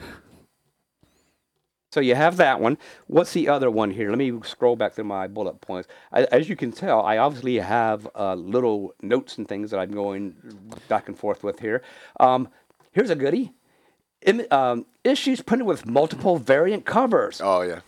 So 1.92 2.00
you 2.00 2.14
have 2.14 2.38
that 2.38 2.58
one. 2.58 2.78
What's 3.06 3.34
the 3.34 3.48
other 3.50 3.70
one 3.70 3.90
here? 3.90 4.08
Let 4.08 4.16
me 4.16 4.32
scroll 4.44 4.76
back 4.76 4.94
through 4.94 5.04
my 5.04 5.26
bullet 5.26 5.60
points. 5.60 5.88
I, 6.10 6.22
as 6.24 6.48
you 6.48 6.56
can 6.56 6.72
tell, 6.72 7.02
I 7.02 7.18
obviously 7.18 7.56
have 7.58 8.08
uh, 8.14 8.34
little 8.34 8.94
notes 9.02 9.36
and 9.36 9.46
things 9.46 9.70
that 9.70 9.78
I'm 9.78 9.90
going 9.92 10.34
back 10.88 11.08
and 11.08 11.18
forth 11.18 11.44
with 11.44 11.60
here. 11.60 11.82
Um, 12.18 12.48
here's 12.92 13.10
a 13.10 13.14
goodie. 13.14 13.52
Im- 14.22 14.46
um, 14.50 14.86
issues 15.04 15.42
printed 15.42 15.66
with 15.66 15.84
multiple 15.84 16.38
variant 16.38 16.86
covers, 16.86 17.42
Oh 17.44 17.60
yeah. 17.60 17.80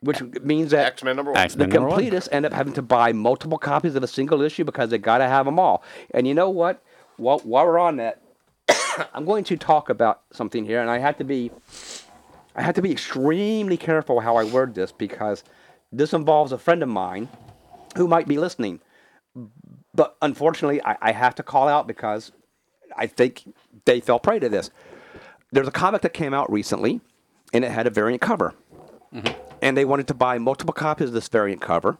which 0.00 0.22
means 0.42 0.70
that 0.70 0.86
X 0.86 1.02
Men 1.02 1.16
number 1.16 1.32
one. 1.32 1.40
X- 1.40 1.54
the 1.56 1.66
Number 1.66 1.88
completists 1.90 2.28
end 2.30 2.46
up 2.46 2.52
having 2.52 2.74
to 2.74 2.82
buy 2.82 3.12
multiple 3.12 3.58
copies 3.58 3.96
of 3.96 4.04
a 4.04 4.06
single 4.06 4.42
issue 4.42 4.62
because 4.62 4.90
they 4.90 4.98
got 4.98 5.18
to 5.18 5.26
have 5.26 5.44
them 5.46 5.58
all. 5.58 5.82
And 6.12 6.28
you 6.28 6.34
know 6.34 6.50
what? 6.50 6.80
While, 7.16 7.40
while 7.40 7.66
we're 7.66 7.80
on 7.80 7.96
that, 7.96 8.20
I'm 9.12 9.24
going 9.24 9.42
to 9.44 9.56
talk 9.56 9.90
about 9.90 10.20
something 10.32 10.64
here, 10.64 10.80
and 10.80 10.88
I 10.90 10.98
have 10.98 11.16
to 11.18 11.24
be, 11.24 11.50
I 12.54 12.62
have 12.62 12.74
to 12.76 12.82
be 12.82 12.92
extremely 12.92 13.76
careful 13.76 14.20
how 14.20 14.36
I 14.36 14.44
word 14.44 14.74
this 14.74 14.92
because 14.92 15.44
this 15.92 16.12
involves 16.12 16.52
a 16.52 16.58
friend 16.58 16.82
of 16.82 16.88
mine 16.88 17.28
who 17.96 18.08
might 18.08 18.28
be 18.28 18.38
listening. 18.38 18.80
But 19.94 20.16
unfortunately, 20.22 20.82
I, 20.84 20.96
I 21.00 21.12
have 21.12 21.34
to 21.36 21.42
call 21.42 21.68
out 21.68 21.86
because 21.86 22.32
I 22.96 23.06
think 23.06 23.54
they 23.84 24.00
fell 24.00 24.18
prey 24.18 24.38
to 24.38 24.48
this. 24.48 24.70
There's 25.52 25.68
a 25.68 25.72
comic 25.72 26.02
that 26.02 26.14
came 26.14 26.34
out 26.34 26.50
recently, 26.50 27.00
and 27.52 27.64
it 27.64 27.70
had 27.70 27.86
a 27.86 27.90
variant 27.90 28.20
cover 28.20 28.54
mm-hmm. 29.14 29.40
and 29.62 29.76
they 29.76 29.84
wanted 29.84 30.08
to 30.08 30.14
buy 30.14 30.38
multiple 30.38 30.74
copies 30.74 31.08
of 31.08 31.14
this 31.14 31.28
variant 31.28 31.60
cover. 31.60 31.98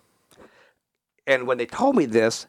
And 1.27 1.47
when 1.47 1.59
they 1.59 1.67
told 1.67 1.97
me 1.97 2.07
this, 2.07 2.47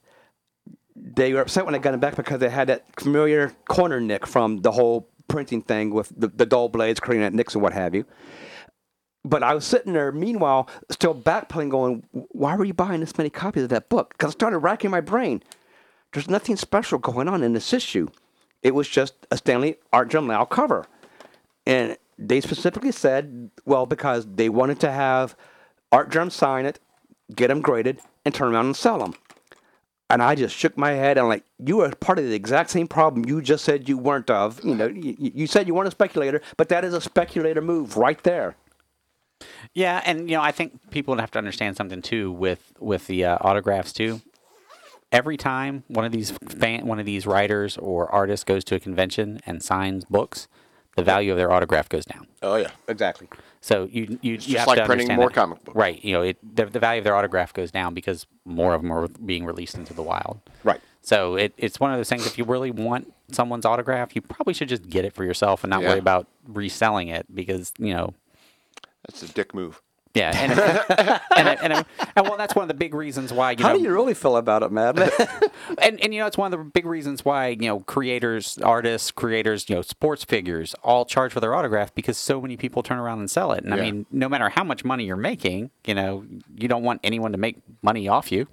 they 0.95 1.33
were 1.33 1.41
upset 1.41 1.65
when 1.65 1.75
I 1.75 1.77
got 1.77 1.93
it 1.93 1.99
back 1.99 2.15
because 2.15 2.39
they 2.39 2.49
had 2.49 2.67
that 2.67 2.85
familiar 2.99 3.53
corner 3.67 3.99
nick 3.99 4.25
from 4.25 4.61
the 4.61 4.71
whole 4.71 5.07
printing 5.27 5.61
thing 5.61 5.93
with 5.93 6.11
the, 6.15 6.27
the 6.27 6.45
dull 6.45 6.69
blades, 6.69 6.99
creating 6.99 7.23
that 7.23 7.33
nicks 7.33 7.53
and 7.53 7.61
what 7.61 7.73
have 7.73 7.95
you. 7.95 8.05
But 9.23 9.41
I 9.41 9.55
was 9.55 9.65
sitting 9.65 9.93
there, 9.93 10.11
meanwhile, 10.11 10.69
still 10.91 11.15
backpedaling, 11.15 11.69
going, 11.69 12.03
"Why 12.11 12.55
were 12.55 12.65
you 12.65 12.73
buying 12.73 12.99
this 12.99 13.17
many 13.17 13.29
copies 13.29 13.63
of 13.63 13.69
that 13.69 13.89
book?" 13.89 14.13
Because 14.13 14.31
I 14.31 14.33
started 14.33 14.59
racking 14.59 14.91
my 14.91 15.01
brain. 15.01 15.41
There's 16.13 16.29
nothing 16.29 16.55
special 16.55 16.99
going 16.99 17.27
on 17.27 17.43
in 17.43 17.53
this 17.53 17.73
issue. 17.73 18.07
It 18.63 18.73
was 18.73 18.87
just 18.87 19.13
a 19.31 19.37
Stanley 19.37 19.77
Artgerm 19.91 20.27
Lau 20.27 20.45
cover. 20.45 20.85
And 21.65 21.97
they 22.17 22.41
specifically 22.41 22.91
said, 22.91 23.51
well, 23.65 23.85
because 23.85 24.25
they 24.35 24.49
wanted 24.49 24.79
to 24.81 24.91
have 24.91 25.35
Artgerm 25.91 26.29
sign 26.29 26.65
it, 26.65 26.79
get 27.35 27.47
them 27.47 27.61
graded, 27.61 27.99
and 28.23 28.33
turn 28.33 28.53
around 28.53 28.67
and 28.67 28.75
sell 28.75 28.99
them. 28.99 29.15
And 30.09 30.21
I 30.21 30.35
just 30.35 30.55
shook 30.55 30.77
my 30.77 30.91
head 30.91 31.17
and 31.17 31.27
like, 31.27 31.43
you 31.57 31.81
are 31.81 31.89
part 31.95 32.19
of 32.19 32.25
the 32.25 32.35
exact 32.35 32.69
same 32.69 32.87
problem 32.87 33.25
you 33.25 33.41
just 33.41 33.65
said 33.65 33.89
you 33.89 33.97
weren't 33.97 34.29
of. 34.29 34.63
You 34.63 34.75
know, 34.75 34.87
you, 34.87 35.15
you 35.19 35.47
said 35.47 35.67
you 35.67 35.73
weren't 35.73 35.87
a 35.87 35.91
speculator, 35.91 36.41
but 36.57 36.69
that 36.69 36.85
is 36.85 36.93
a 36.93 37.01
speculator 37.01 37.61
move 37.61 37.97
right 37.97 38.21
there. 38.23 38.55
Yeah, 39.73 40.01
and 40.05 40.29
you 40.29 40.37
know, 40.37 40.41
I 40.41 40.51
think 40.51 40.91
people 40.91 41.13
would 41.13 41.19
have 41.19 41.31
to 41.31 41.37
understand 41.37 41.75
something 41.75 42.01
too 42.01 42.31
with 42.31 42.71
with 42.79 43.07
the 43.07 43.25
uh, 43.25 43.37
autographs 43.41 43.91
too. 43.93 44.21
Every 45.11 45.37
time 45.37 45.83
one 45.87 46.05
of 46.05 46.11
these 46.11 46.31
fan, 46.31 46.85
one 46.85 46.99
of 46.99 47.05
these 47.05 47.25
writers 47.25 47.77
or 47.77 48.09
artists 48.11 48.43
goes 48.43 48.63
to 48.65 48.75
a 48.75 48.79
convention 48.79 49.41
and 49.45 49.61
signs 49.61 50.05
books, 50.05 50.47
the 50.95 51.03
value 51.03 51.31
of 51.31 51.37
their 51.37 51.51
autograph 51.51 51.89
goes 51.89 52.05
down. 52.05 52.27
Oh 52.41 52.55
yeah. 52.55 52.71
Exactly. 52.87 53.27
So 53.61 53.87
you 53.91 54.17
you, 54.21 54.31
you 54.33 54.37
just 54.37 54.57
have 54.57 54.67
like 54.67 54.77
to 54.79 54.85
printing 54.85 55.13
more 55.15 55.27
that. 55.27 55.33
comic 55.35 55.63
books. 55.63 55.75
right? 55.75 56.03
You 56.03 56.13
know, 56.13 56.21
it, 56.21 56.55
the, 56.55 56.65
the 56.65 56.79
value 56.79 56.99
of 56.99 57.03
their 57.03 57.15
autograph 57.15 57.53
goes 57.53 57.71
down 57.71 57.93
because 57.93 58.25
more 58.45 58.73
of 58.73 58.81
them 58.81 58.91
are 58.91 59.07
being 59.07 59.45
released 59.45 59.75
into 59.75 59.93
the 59.93 60.03
wild. 60.03 60.39
Right. 60.63 60.81
So 61.01 61.35
it, 61.35 61.53
it's 61.57 61.79
one 61.79 61.91
of 61.91 61.97
those 61.97 62.09
things. 62.09 62.25
If 62.25 62.37
you 62.37 62.45
really 62.45 62.71
want 62.71 63.13
someone's 63.31 63.65
autograph, 63.65 64.15
you 64.15 64.21
probably 64.21 64.53
should 64.53 64.69
just 64.69 64.89
get 64.89 65.05
it 65.05 65.13
for 65.13 65.23
yourself 65.23 65.63
and 65.63 65.69
not 65.69 65.81
Yeah. 65.81 65.89
worry 65.89 65.99
about 65.99 66.27
reselling 66.47 67.09
it 67.09 67.25
because 67.33 67.73
you 67.77 67.93
know 67.93 68.13
That's 69.07 69.21
a 69.23 69.27
dick 69.27 69.53
move. 69.53 69.81
Yeah, 70.15 70.31
and 70.33 70.51
and, 71.37 71.47
and, 71.59 71.73
and, 71.73 71.85
and, 72.15 72.27
well, 72.27 72.37
that's 72.37 72.55
one 72.55 72.63
of 72.63 72.67
the 72.69 72.73
big 72.73 72.93
reasons 72.95 73.31
why 73.33 73.51
you 73.51 73.63
How 73.63 73.73
know, 73.73 73.77
do 73.77 73.83
you 73.83 73.91
really 73.91 74.13
feel 74.13 74.37
about 74.37 74.63
it, 74.63 74.71
man? 74.71 74.97
and 75.81 75.99
and 76.01 76.13
you 76.13 76.21
know, 76.21 76.25
it's 76.25 76.37
one 76.37 76.51
of 76.51 76.57
the 76.57 76.63
big 76.65 76.85
reasons 76.85 77.23
why 77.25 77.49
you 77.49 77.67
know 77.67 77.81
creators, 77.81 78.57
artists, 78.59 79.11
creators, 79.11 79.69
you 79.69 79.75
know, 79.75 79.81
sports 79.81 80.23
figures 80.23 80.73
all 80.83 81.05
charge 81.05 81.33
for 81.33 81.41
their 81.41 81.53
autograph 81.53 81.93
because 81.93 82.17
so 82.17 82.41
many 82.41 82.55
people 82.57 82.81
turn 82.81 82.97
around 82.97 83.19
and 83.19 83.29
sell 83.29 83.51
it. 83.51 83.63
And 83.63 83.73
I 83.73 83.77
mean, 83.77 84.05
no 84.09 84.27
matter 84.29 84.49
how 84.49 84.63
much 84.63 84.83
money 84.85 85.03
you're 85.05 85.17
making, 85.17 85.69
you 85.85 85.93
know, 85.93 86.25
you 86.55 86.67
don't 86.67 86.83
want 86.83 87.01
anyone 87.03 87.33
to 87.33 87.37
make 87.37 87.57
money 87.81 88.07
off 88.07 88.31
you. 88.31 88.47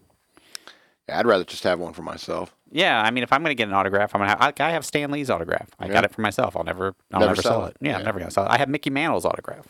Yeah, 1.08 1.18
I'd 1.18 1.26
rather 1.26 1.44
just 1.44 1.64
have 1.64 1.78
one 1.80 1.92
for 1.92 2.02
myself. 2.02 2.54
Yeah, 2.70 3.00
I 3.02 3.10
mean, 3.10 3.22
if 3.22 3.32
I'm 3.32 3.42
going 3.42 3.50
to 3.50 3.54
get 3.54 3.68
an 3.68 3.74
autograph, 3.74 4.14
I'm 4.14 4.20
going 4.20 4.30
to 4.30 4.36
have. 4.42 4.54
I, 4.58 4.64
I 4.68 4.70
have 4.70 4.84
Stan 4.86 5.10
Lee's 5.10 5.30
autograph. 5.30 5.68
I 5.78 5.86
Yeah. 5.86 5.92
got 5.92 6.04
it 6.04 6.12
for 6.12 6.22
myself. 6.22 6.56
I'll 6.56 6.64
never, 6.64 6.94
I'll 7.12 7.20
Never 7.20 7.30
never, 7.32 7.42
sell 7.42 7.52
sell 7.52 7.64
it. 7.66 7.70
it. 7.70 7.76
Yeah, 7.82 7.90
Yeah. 7.90 7.98
I'm 7.98 8.04
never 8.04 8.18
going 8.18 8.28
to 8.28 8.34
sell 8.34 8.46
it. 8.46 8.50
I 8.50 8.58
have 8.58 8.68
Mickey 8.68 8.88
Mantle's 8.90 9.24
autograph. 9.24 9.66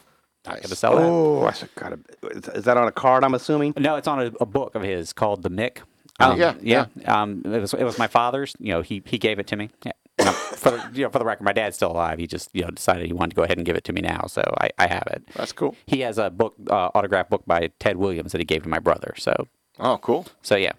Not 0.47 0.57
going 0.57 0.69
to 0.69 0.77
sell 0.77 0.97
that. 0.97 1.03
oh, 1.05 1.47
I 1.47 1.53
should 1.53 1.75
got 1.77 1.93
Is 2.33 2.49
is 2.49 2.65
that 2.65 2.77
on 2.77 2.89
a 2.89 2.93
card? 2.93 3.23
I'm 3.25 3.35
assuming. 3.35 3.75
No, 3.77 3.95
it's 3.97 4.09
on 4.09 4.21
a, 4.21 4.33
a 4.41 4.47
book 4.47 4.75
of 4.75 4.83
his 4.83 5.13
called 5.13 5.43
The 5.43 5.51
Mick. 5.51 5.79
Oh, 6.21 6.33
Um, 6.33 6.39
yeah, 6.39 6.55
yeah. 6.61 6.87
Um, 7.07 7.43
it 7.45 7.61
was 7.61 7.73
it 7.75 7.85
was 7.85 7.99
my 7.99 8.09
father's. 8.09 8.55
You 8.59 8.73
know, 8.73 8.83
he 8.83 9.03
he 9.07 9.19
gave 9.19 9.39
it 9.39 9.47
to 9.49 9.57
me. 9.57 9.71
Yeah. 9.85 9.93
You 10.19 10.33
for 10.33 10.71
the, 10.73 10.91
you 10.93 11.03
know, 11.05 11.11
for 11.11 11.19
the 11.19 11.25
record, 11.25 11.43
my 11.45 11.53
dad's 11.53 11.77
still 11.77 11.91
alive. 11.93 12.19
He 12.19 12.27
just 12.27 12.51
you 12.53 12.63
know 12.63 12.71
decided 12.71 13.07
he 13.07 13.13
wanted 13.13 13.31
to 13.31 13.37
go 13.37 13.43
ahead 13.45 13.57
and 13.57 13.65
give 13.65 13.77
it 13.77 13.85
to 13.85 13.93
me 13.93 14.01
now, 14.03 14.25
so 14.29 14.43
I, 14.61 14.71
I 14.79 14.87
have 14.89 15.05
it. 15.11 15.23
That's 15.35 15.53
cool. 15.53 15.75
He 15.87 16.01
has 16.01 16.19
a 16.19 16.29
book 16.31 16.55
uh, 16.69 16.91
autograph 16.95 17.29
book 17.31 17.43
by 17.47 17.71
Ted 17.81 17.97
Williams 17.97 18.33
that 18.33 18.41
he 18.41 18.45
gave 18.45 18.63
to 18.65 18.69
my 18.69 18.79
brother. 18.79 19.15
So 19.17 19.49
Oh, 19.79 19.99
cool. 19.99 20.27
so 20.43 20.57
yeah. 20.57 20.73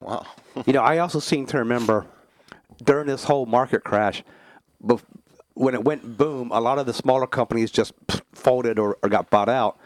Wow. 0.00 0.26
You 0.66 0.72
know, 0.72 0.82
I 0.82 0.98
also 0.98 1.18
seem 1.20 1.44
to 1.46 1.58
remember 1.58 2.06
during 2.82 3.08
this 3.08 3.24
whole 3.24 3.44
market 3.44 3.84
crash, 3.84 4.22
bef- 4.82 5.02
when 5.56 5.74
it 5.74 5.84
went 5.84 6.16
boom, 6.16 6.50
a 6.52 6.60
lot 6.60 6.78
of 6.78 6.86
the 6.86 6.94
smaller 6.94 7.26
companies 7.26 7.70
just 7.70 7.92
folded 8.32 8.78
or, 8.78 8.98
or 9.02 9.08
got 9.08 9.30
bought 9.30 9.48
out. 9.48 9.78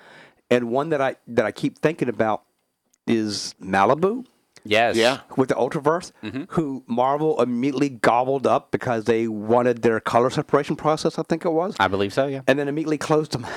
And 0.50 0.70
one 0.70 0.90
that 0.90 1.00
I 1.00 1.16
that 1.28 1.46
I 1.46 1.52
keep 1.52 1.78
thinking 1.78 2.08
about 2.08 2.42
is 3.06 3.54
Malibu 3.62 4.26
Yes. 4.64 4.96
Yeah. 4.96 5.20
with 5.36 5.48
the 5.48 5.54
Ultraverse, 5.54 6.12
mm-hmm. 6.22 6.44
who 6.48 6.84
Marvel 6.86 7.40
immediately 7.40 7.88
gobbled 7.88 8.46
up 8.46 8.70
because 8.70 9.04
they 9.04 9.26
wanted 9.26 9.82
their 9.82 10.00
color 10.00 10.28
separation 10.28 10.76
process. 10.76 11.18
I 11.18 11.22
think 11.22 11.44
it 11.44 11.50
was, 11.50 11.76
I 11.80 11.88
believe 11.88 12.12
so. 12.12 12.26
Yeah. 12.26 12.42
and 12.46 12.58
then 12.58 12.68
immediately 12.68 12.98
closed 12.98 13.32
them. 13.32 13.46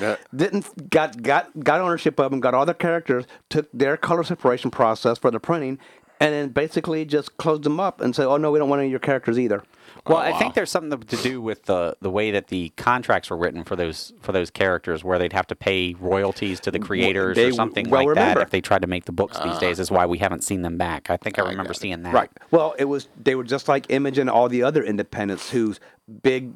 Yeah. 0.00 0.14
Didn't 0.32 0.90
got 0.90 1.20
got 1.22 1.58
got 1.58 1.80
ownership 1.80 2.20
of 2.20 2.30
them, 2.30 2.38
got 2.38 2.54
all 2.54 2.64
their 2.64 2.72
characters, 2.72 3.24
took 3.50 3.68
their 3.72 3.96
color 3.96 4.22
separation 4.22 4.70
process 4.70 5.18
for 5.18 5.32
the 5.32 5.40
printing, 5.40 5.80
and 6.20 6.32
then 6.32 6.48
basically 6.50 7.04
just 7.04 7.36
closed 7.36 7.64
them 7.64 7.80
up 7.80 8.00
and 8.00 8.14
said, 8.14 8.26
"Oh 8.26 8.36
no, 8.36 8.52
we 8.52 8.60
don't 8.60 8.68
want 8.68 8.78
any 8.78 8.86
of 8.86 8.90
your 8.92 9.00
characters 9.00 9.40
either." 9.40 9.64
Well, 10.06 10.18
Oh, 10.18 10.20
I 10.20 10.32
think 10.38 10.54
there's 10.54 10.70
something 10.70 10.98
to 11.00 11.16
do 11.16 11.40
with 11.40 11.64
the 11.64 11.96
the 12.00 12.10
way 12.10 12.30
that 12.30 12.48
the 12.48 12.70
contracts 12.76 13.30
were 13.30 13.36
written 13.36 13.64
for 13.64 13.76
those 13.76 14.12
for 14.20 14.32
those 14.32 14.50
characters, 14.50 15.04
where 15.04 15.18
they'd 15.18 15.32
have 15.32 15.46
to 15.48 15.56
pay 15.56 15.94
royalties 15.98 16.60
to 16.60 16.70
the 16.70 16.78
creators 16.78 17.36
they 17.36 17.48
or 17.48 17.52
something 17.52 17.88
well 17.90 18.00
like 18.02 18.08
remember. 18.08 18.40
that 18.40 18.46
if 18.46 18.50
they 18.50 18.60
tried 18.60 18.82
to 18.82 18.88
make 18.88 19.04
the 19.04 19.12
books 19.12 19.36
these 19.38 19.46
uh-huh. 19.46 19.60
days. 19.60 19.78
Is 19.78 19.90
why 19.90 20.06
we 20.06 20.18
haven't 20.18 20.44
seen 20.44 20.62
them 20.62 20.78
back. 20.78 21.10
I 21.10 21.16
think 21.16 21.38
I 21.38 21.42
I 21.42 21.48
remember 21.50 21.74
seeing 21.74 22.02
that. 22.02 22.14
Right. 22.14 22.30
Well, 22.50 22.74
it 22.78 22.86
was 22.86 23.08
they 23.22 23.34
were 23.34 23.44
just 23.44 23.68
like 23.68 23.86
Image 23.90 24.18
and 24.18 24.30
all 24.30 24.48
the 24.48 24.62
other 24.62 24.82
independents 24.82 25.50
whose 25.50 25.80
big 26.22 26.52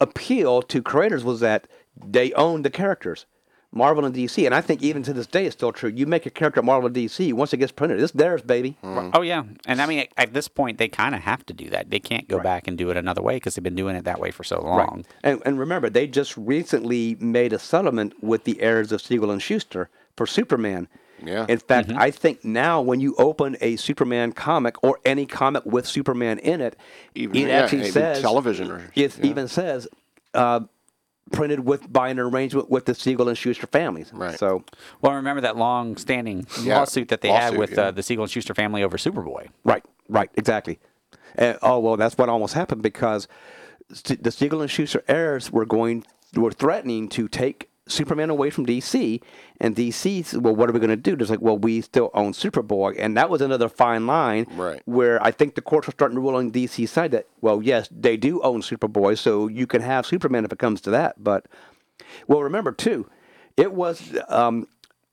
appeal 0.00 0.62
to 0.62 0.82
creators 0.82 1.24
was 1.24 1.40
that 1.40 1.66
they 2.04 2.32
owned 2.32 2.64
the 2.64 2.70
characters. 2.70 3.26
Marvel 3.72 4.04
and 4.04 4.12
DC, 4.14 4.44
and 4.44 4.54
I 4.54 4.60
think 4.60 4.82
even 4.82 5.02
to 5.04 5.12
this 5.12 5.26
day 5.28 5.46
it's 5.46 5.54
still 5.54 5.70
true. 5.72 5.90
You 5.90 6.04
make 6.06 6.26
a 6.26 6.30
character 6.30 6.58
at 6.60 6.64
Marvel 6.64 6.88
and 6.88 6.96
DC, 6.96 7.32
once 7.32 7.52
it 7.52 7.58
gets 7.58 7.70
printed, 7.70 8.00
it's 8.00 8.12
theirs, 8.12 8.42
baby. 8.42 8.76
Oh 8.82 9.22
yeah, 9.22 9.44
and 9.66 9.80
I 9.80 9.86
mean 9.86 10.00
at, 10.00 10.08
at 10.16 10.34
this 10.34 10.48
point 10.48 10.78
they 10.78 10.88
kind 10.88 11.14
of 11.14 11.20
have 11.22 11.46
to 11.46 11.54
do 11.54 11.70
that. 11.70 11.90
They 11.90 12.00
can't 12.00 12.26
go 12.26 12.36
Right. 12.38 12.44
back 12.44 12.66
and 12.68 12.76
do 12.76 12.90
it 12.90 12.96
another 12.96 13.22
way 13.22 13.36
because 13.36 13.54
they've 13.54 13.62
been 13.62 13.76
doing 13.76 13.94
it 13.96 14.04
that 14.04 14.18
way 14.18 14.30
for 14.32 14.42
so 14.42 14.60
long. 14.60 15.04
And, 15.22 15.40
and 15.44 15.58
remember, 15.58 15.88
they 15.88 16.06
just 16.08 16.36
recently 16.36 17.16
made 17.20 17.52
a 17.52 17.58
settlement 17.60 18.22
with 18.22 18.44
the 18.44 18.60
heirs 18.60 18.90
of 18.92 19.00
Siegel 19.02 19.30
and 19.30 19.40
Shuster 19.40 19.88
for 20.16 20.26
Superman. 20.26 20.88
Yeah. 21.22 21.44
In 21.48 21.58
fact, 21.58 21.92
I 21.94 22.10
think 22.10 22.44
now 22.46 22.80
when 22.80 22.98
you 23.00 23.14
open 23.18 23.56
a 23.60 23.76
Superman 23.76 24.32
comic 24.32 24.82
or 24.82 24.98
any 25.04 25.26
comic 25.26 25.64
with 25.66 25.86
Superman 25.86 26.38
in 26.38 26.60
it, 26.62 26.76
Even- 27.14 27.36
it 27.36 27.48
yeah, 27.48 27.54
actually 27.62 27.80
even 27.80 27.92
says 27.92 28.20
television 28.22 28.70
or- 28.70 28.90
it 28.96 29.16
yeah. 29.18 29.26
even 29.26 29.46
says 29.46 29.86
uh, 30.34 30.60
printed 31.32 31.60
with 31.60 31.92
by 31.92 32.08
an 32.08 32.18
arrangement 32.18 32.70
with 32.70 32.84
the 32.86 32.94
Siegel 32.94 33.28
and 33.28 33.38
Shuster 33.38 33.66
families. 33.66 34.10
Right. 34.12 34.38
So 34.38 34.64
Well, 35.00 35.14
remember 35.14 35.40
that 35.42 35.56
long-standing 35.56 36.46
Yeah, 36.62 36.78
lawsuit 36.78 37.08
that 37.08 37.20
they 37.20 37.28
had 37.28 37.56
with 37.56 37.72
yeah. 37.72 37.84
uh, 37.84 37.90
the 37.92 38.02
Siegel 38.02 38.24
and 38.24 38.30
Shuster 38.30 38.54
family 38.54 38.82
over 38.82 38.96
Superboy. 38.96 39.48
Right, 39.64 39.84
right, 40.08 40.30
exactly. 40.36 40.78
And, 41.36 41.58
oh 41.62 41.78
well, 41.78 41.96
that's 41.96 42.18
what 42.18 42.28
almost 42.28 42.54
happened 42.54 42.82
because 42.82 43.28
the 43.88 44.30
Siegel 44.30 44.60
and 44.60 44.70
Shuster 44.70 45.02
heirs 45.08 45.50
were 45.50 45.64
going 45.66 46.04
were 46.34 46.52
threatening 46.52 47.08
to 47.10 47.28
take 47.28 47.69
Superman 47.90 48.30
away 48.30 48.50
from 48.50 48.66
DC, 48.66 49.20
and 49.60 49.76
DC 49.76 50.24
said, 50.24 50.44
well, 50.44 50.54
what 50.54 50.68
are 50.68 50.72
we 50.72 50.78
going 50.80 50.90
to 50.90 50.96
do? 50.96 51.16
It's 51.18 51.30
like, 51.30 51.40
well, 51.40 51.58
we 51.58 51.80
still 51.80 52.10
own 52.14 52.32
Superboy, 52.32 52.96
and 52.98 53.16
that 53.16 53.28
was 53.30 53.40
another 53.40 53.68
fine 53.68 54.06
line, 54.06 54.46
Right. 54.50 54.82
Where 54.84 55.22
I 55.22 55.30
think 55.30 55.54
the 55.54 55.62
courts 55.62 55.88
are 55.88 55.92
starting 55.92 56.16
to 56.16 56.20
rule 56.20 56.36
on 56.36 56.50
DC's 56.50 56.90
side 56.90 57.10
that, 57.12 57.26
well, 57.40 57.62
yes, 57.62 57.88
they 57.90 58.16
do 58.16 58.40
own 58.42 58.62
Superboy, 58.62 59.18
so 59.18 59.48
you 59.48 59.66
can 59.66 59.82
have 59.82 60.06
Superman 60.06 60.44
if 60.44 60.52
it 60.52 60.58
comes 60.58 60.80
to 60.82 60.90
that, 60.90 61.22
but 61.22 61.46
well, 62.26 62.42
remember 62.42 62.72
too, 62.72 63.08
it 63.56 63.72
was 63.72 64.16
um, 64.28 64.66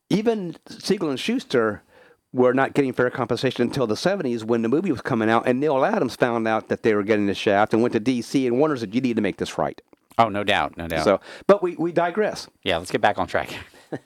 even 0.10 0.56
Siegel 0.68 1.10
and 1.10 1.20
Shuster 1.20 1.84
were 2.34 2.54
not 2.54 2.74
getting 2.74 2.94
fair 2.94 3.10
compensation 3.10 3.64
until 3.64 3.88
the 3.88 3.96
70s 3.96 4.44
when 4.44 4.62
the 4.62 4.70
movie 4.70 4.92
was 4.92 5.02
coming 5.02 5.30
out, 5.30 5.48
and 5.48 5.60
Neal 5.60 5.84
Adams 5.84 6.16
found 6.16 6.48
out 6.48 6.68
that 6.70 6.84
they 6.84 6.94
were 6.94 7.04
getting 7.04 7.26
the 7.26 7.34
shaft 7.34 7.74
and 7.74 7.82
went 7.82 7.94
to 7.94 8.00
DC 8.00 8.46
and 8.46 8.60
Warner 8.60 8.78
said, 8.78 8.94
"You 8.94 9.02
need 9.02 9.16
to 9.16 9.22
make 9.22 9.38
this 9.38 9.58
right." 9.58 9.82
Oh, 10.18 10.30
no 10.30 10.44
doubt, 10.44 10.78
no 10.78 10.88
doubt. 10.88 11.04
So, 11.04 11.20
but 11.46 11.62
we 11.62 11.76
we 11.76 11.92
digress. 11.92 12.48
yeah, 12.64 12.78
let's 12.78 12.92
get 12.92 13.02
back 13.02 13.18
on 13.18 13.28
track. 13.28 13.50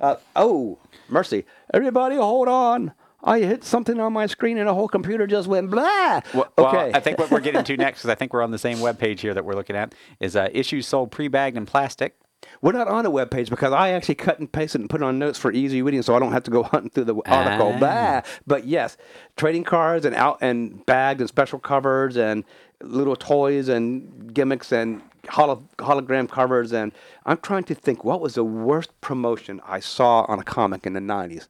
Uh, 0.00 0.16
oh, 0.34 0.78
mercy! 1.10 1.44
Everybody, 1.74 2.16
hold 2.16 2.48
on. 2.48 2.92
I 3.22 3.40
hit 3.40 3.64
something 3.64 4.00
on 4.00 4.14
my 4.14 4.24
screen 4.26 4.56
and 4.56 4.66
the 4.66 4.72
whole 4.72 4.88
computer 4.88 5.26
just 5.26 5.46
went 5.46 5.70
blah. 5.70 6.22
Well, 6.32 6.50
okay. 6.56 6.90
I 6.94 7.00
think 7.00 7.18
what 7.18 7.30
we're 7.30 7.40
getting 7.40 7.64
to 7.64 7.76
next, 7.76 7.98
because 8.00 8.08
I 8.08 8.14
think 8.14 8.32
we're 8.32 8.42
on 8.42 8.50
the 8.50 8.58
same 8.58 8.80
web 8.80 8.98
page 8.98 9.20
here 9.20 9.34
that 9.34 9.44
we're 9.44 9.54
looking 9.54 9.76
at, 9.76 9.94
is 10.18 10.36
uh, 10.36 10.48
issues 10.52 10.86
sold 10.86 11.10
pre-bagged 11.10 11.54
in 11.56 11.66
plastic. 11.66 12.16
We're 12.62 12.72
not 12.72 12.88
on 12.88 13.04
the 13.04 13.10
webpage 13.10 13.50
because 13.50 13.74
I 13.74 13.90
actually 13.90 14.14
cut 14.14 14.38
and 14.38 14.50
pasted 14.50 14.80
and 14.80 14.88
put 14.88 15.02
on 15.02 15.18
notes 15.18 15.38
for 15.38 15.52
easy 15.52 15.82
reading, 15.82 16.00
so 16.00 16.16
I 16.16 16.18
don't 16.18 16.32
have 16.32 16.44
to 16.44 16.50
go 16.50 16.62
hunting 16.72 16.90
through 16.90 17.04
the 17.04 17.16
article. 17.26 17.72
Ah. 17.74 17.78
Bah. 17.78 18.22
But 18.46 18.64
yes, 18.64 18.96
trading 19.36 19.64
cards 19.64 20.06
and 20.06 20.14
out 20.14 20.38
and 20.40 20.84
bagged 20.86 21.20
and 21.20 21.28
special 21.28 21.58
covers 21.58 22.16
and 22.16 22.44
little 22.82 23.16
toys 23.16 23.68
and 23.68 24.32
gimmicks 24.32 24.72
and 24.72 25.02
holo, 25.30 25.68
hologram 25.78 26.28
covers. 26.28 26.72
And 26.72 26.92
I'm 27.24 27.38
trying 27.38 27.64
to 27.64 27.74
think 27.74 28.04
what 28.04 28.20
was 28.20 28.34
the 28.34 28.44
worst 28.44 28.98
promotion 29.00 29.60
I 29.66 29.80
saw 29.80 30.24
on 30.28 30.38
a 30.38 30.44
comic 30.44 30.86
in 30.86 30.92
the 30.92 31.00
'90s. 31.00 31.48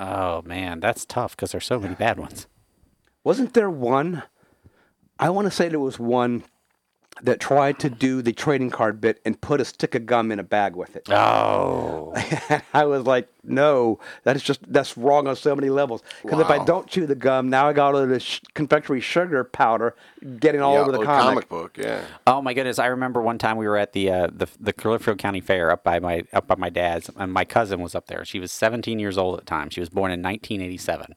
Oh 0.00 0.42
man, 0.42 0.80
that's 0.80 1.04
tough 1.04 1.36
because 1.36 1.52
there's 1.52 1.66
so 1.66 1.78
many 1.78 1.94
bad 1.94 2.18
ones. 2.18 2.46
Wasn't 3.22 3.52
there 3.52 3.70
one? 3.70 4.22
I 5.18 5.28
want 5.28 5.46
to 5.46 5.50
say 5.50 5.68
there 5.68 5.78
was 5.78 5.98
one 5.98 6.44
that 7.22 7.40
tried 7.40 7.78
to 7.80 7.90
do 7.90 8.22
the 8.22 8.32
trading 8.32 8.70
card 8.70 9.00
bit 9.00 9.20
and 9.24 9.40
put 9.40 9.60
a 9.60 9.64
stick 9.64 9.94
of 9.94 10.06
gum 10.06 10.32
in 10.32 10.38
a 10.38 10.42
bag 10.42 10.76
with 10.76 10.96
it. 10.96 11.08
Oh, 11.10 12.12
I 12.74 12.84
was 12.84 13.06
like, 13.06 13.28
no, 13.42 13.98
that 14.24 14.36
is 14.36 14.42
just 14.42 14.60
that's 14.70 14.96
wrong 14.96 15.26
on 15.26 15.36
so 15.36 15.54
many 15.54 15.70
levels. 15.70 16.02
Because 16.22 16.40
if 16.40 16.50
I 16.50 16.64
don't 16.64 16.86
chew 16.86 17.06
the 17.06 17.14
gum, 17.14 17.48
now 17.48 17.68
I 17.68 17.72
got 17.72 17.94
all 17.94 18.06
the 18.06 18.20
sh- 18.20 18.40
confectionery 18.54 19.00
sugar 19.00 19.44
powder 19.44 19.94
getting 20.38 20.60
all 20.60 20.74
yeah, 20.74 20.80
over 20.80 20.92
the 20.92 20.98
oh, 20.98 21.04
comic. 21.04 21.48
book. 21.48 21.76
Yeah. 21.78 22.04
oh 22.26 22.42
my 22.42 22.54
goodness! 22.54 22.78
I 22.78 22.86
remember 22.86 23.22
one 23.22 23.38
time 23.38 23.56
we 23.56 23.66
were 23.66 23.76
at 23.76 23.92
the 23.92 24.10
uh, 24.10 24.28
the 24.32 24.48
the 24.58 24.72
Clifford 24.72 25.18
County 25.18 25.40
Fair 25.40 25.70
up 25.70 25.84
by 25.84 25.98
my 25.98 26.24
up 26.32 26.46
by 26.46 26.56
my 26.56 26.70
dad's, 26.70 27.10
and 27.16 27.32
my 27.32 27.44
cousin 27.44 27.80
was 27.80 27.94
up 27.94 28.06
there. 28.06 28.24
She 28.24 28.40
was 28.40 28.52
17 28.52 28.98
years 28.98 29.16
old 29.16 29.38
at 29.38 29.44
the 29.44 29.50
time. 29.50 29.70
She 29.70 29.80
was 29.80 29.88
born 29.88 30.10
in 30.10 30.22
1987. 30.22 31.16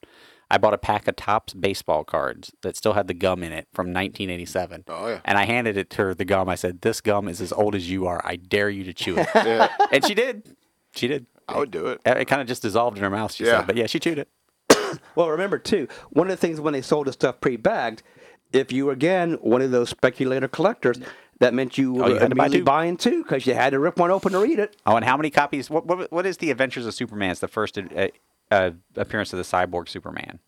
I 0.53 0.57
bought 0.59 0.73
a 0.73 0.77
pack 0.77 1.07
of 1.07 1.15
Topps 1.15 1.53
baseball 1.53 2.03
cards 2.03 2.53
that 2.61 2.75
still 2.77 2.93
had 2.93 3.07
the 3.07 3.13
gum 3.13 3.41
in 3.43 3.51
it 3.51 3.67
from 3.73 3.87
1987. 3.87 4.83
Oh, 4.87 5.07
yeah. 5.07 5.19
And 5.25 5.37
I 5.37 5.45
handed 5.45 5.77
it 5.77 5.89
to 5.91 6.03
her 6.03 6.13
the 6.13 6.25
gum. 6.25 6.47
I 6.47 6.55
said, 6.55 6.81
"This 6.81 7.01
gum 7.01 7.27
is 7.27 7.41
as 7.41 7.51
old 7.51 7.73
as 7.75 7.89
you 7.89 8.05
are. 8.05 8.21
I 8.23 8.35
dare 8.35 8.69
you 8.69 8.83
to 8.83 8.93
chew 8.93 9.17
it." 9.17 9.27
Yeah. 9.35 9.67
and 9.91 10.05
she 10.05 10.13
did. 10.13 10.55
She 10.95 11.07
did. 11.07 11.25
I 11.47 11.57
would 11.57 11.71
do 11.71 11.87
it. 11.87 12.01
It, 12.05 12.17
it 12.17 12.25
kind 12.25 12.41
of 12.41 12.47
just 12.47 12.61
dissolved 12.61 12.97
in 12.97 13.03
her 13.03 13.09
mouth. 13.09 13.33
She 13.33 13.45
Yeah. 13.45 13.59
said, 13.59 13.67
but 13.67 13.75
yeah, 13.77 13.87
she 13.87 13.99
chewed 13.99 14.19
it. 14.19 14.29
Well, 15.15 15.29
remember 15.29 15.57
too, 15.57 15.87
one 16.11 16.27
of 16.27 16.31
the 16.31 16.37
things 16.37 16.61
when 16.61 16.73
they 16.73 16.81
sold 16.83 17.07
the 17.07 17.13
stuff 17.13 17.41
pre-bagged, 17.41 18.03
if 18.51 18.71
you 18.71 18.85
were 18.85 18.91
again 18.93 19.33
one 19.41 19.61
of 19.63 19.71
those 19.71 19.89
speculator 19.89 20.47
collectors, 20.47 20.99
that 21.39 21.53
meant 21.55 21.79
you 21.79 21.93
were 21.93 22.03
Oh, 22.03 22.07
you 22.09 22.15
had 22.19 22.29
to 22.29 22.35
buy 22.35 22.43
immediately 22.45 22.59
two. 22.59 22.63
buying 22.65 22.97
two 22.97 23.23
because 23.23 23.47
you 23.47 23.55
had 23.55 23.71
to 23.71 23.79
rip 23.79 23.97
one 23.97 24.11
open 24.11 24.33
to 24.33 24.39
read 24.39 24.59
it. 24.59 24.77
Oh, 24.85 24.95
and 24.95 25.03
how 25.03 25.17
many 25.17 25.31
copies? 25.31 25.67
What 25.71 25.87
what, 25.87 26.11
what 26.11 26.27
is 26.27 26.37
the 26.37 26.51
Adventures 26.51 26.85
of 26.85 26.93
Superman? 26.93 27.31
It's 27.31 27.39
the 27.39 27.47
first 27.47 27.75
uh, 27.77 28.07
uh, 28.51 28.71
appearance 28.95 29.33
of 29.33 29.37
the 29.37 29.43
cyborg 29.43 29.89
Superman. 29.89 30.39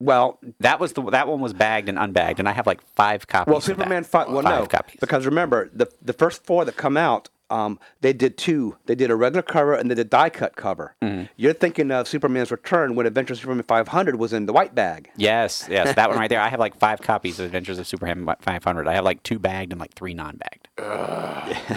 well, 0.00 0.38
That 0.60 0.78
was 0.80 0.92
the 0.92 1.02
that 1.10 1.26
one 1.28 1.40
was 1.40 1.52
bagged 1.52 1.88
and 1.88 1.98
unbagged, 1.98 2.38
and 2.38 2.48
I 2.48 2.52
have 2.52 2.66
like 2.66 2.80
five 2.94 3.26
copies. 3.26 3.48
well, 3.50 3.58
of 3.58 3.64
that. 3.64 3.70
Superman 3.76 4.04
five. 4.04 4.28
Well, 4.28 4.42
five 4.42 4.60
no, 4.60 4.66
copies. 4.66 4.96
because 5.00 5.26
remember 5.26 5.70
the 5.72 5.86
the 6.02 6.12
first 6.12 6.44
four 6.44 6.64
that 6.64 6.76
come 6.76 6.96
out. 6.96 7.28
Um, 7.50 7.80
they 8.02 8.12
did 8.12 8.36
two. 8.36 8.76
They 8.84 8.94
did 8.94 9.10
a 9.10 9.16
regular 9.16 9.40
cover 9.40 9.72
and 9.72 9.90
they 9.90 9.94
did 9.94 10.06
a 10.08 10.10
die 10.10 10.28
cut 10.28 10.54
cover. 10.54 10.94
Mm-hmm. 11.02 11.32
You're 11.38 11.54
thinking 11.54 11.90
of 11.90 12.06
Superman's 12.06 12.50
Return 12.50 12.94
when 12.94 13.06
Adventure 13.06 13.34
Superman 13.34 13.64
500 13.66 14.16
was 14.16 14.34
in 14.34 14.44
the 14.44 14.52
white 14.52 14.74
bag. 14.74 15.08
Yes, 15.16 15.66
yes, 15.70 15.94
that 15.94 16.10
one 16.10 16.18
right 16.18 16.28
there. 16.28 16.40
I 16.42 16.48
have 16.50 16.60
like 16.60 16.78
five 16.78 17.00
copies 17.00 17.40
of 17.40 17.46
Adventures 17.46 17.78
of 17.78 17.86
Superman 17.86 18.28
500. 18.42 18.86
I 18.86 18.92
have 18.92 19.04
like 19.04 19.22
two 19.22 19.38
bagged 19.38 19.72
and 19.72 19.80
like 19.80 19.94
three 19.94 20.12
non-bagged. 20.12 20.68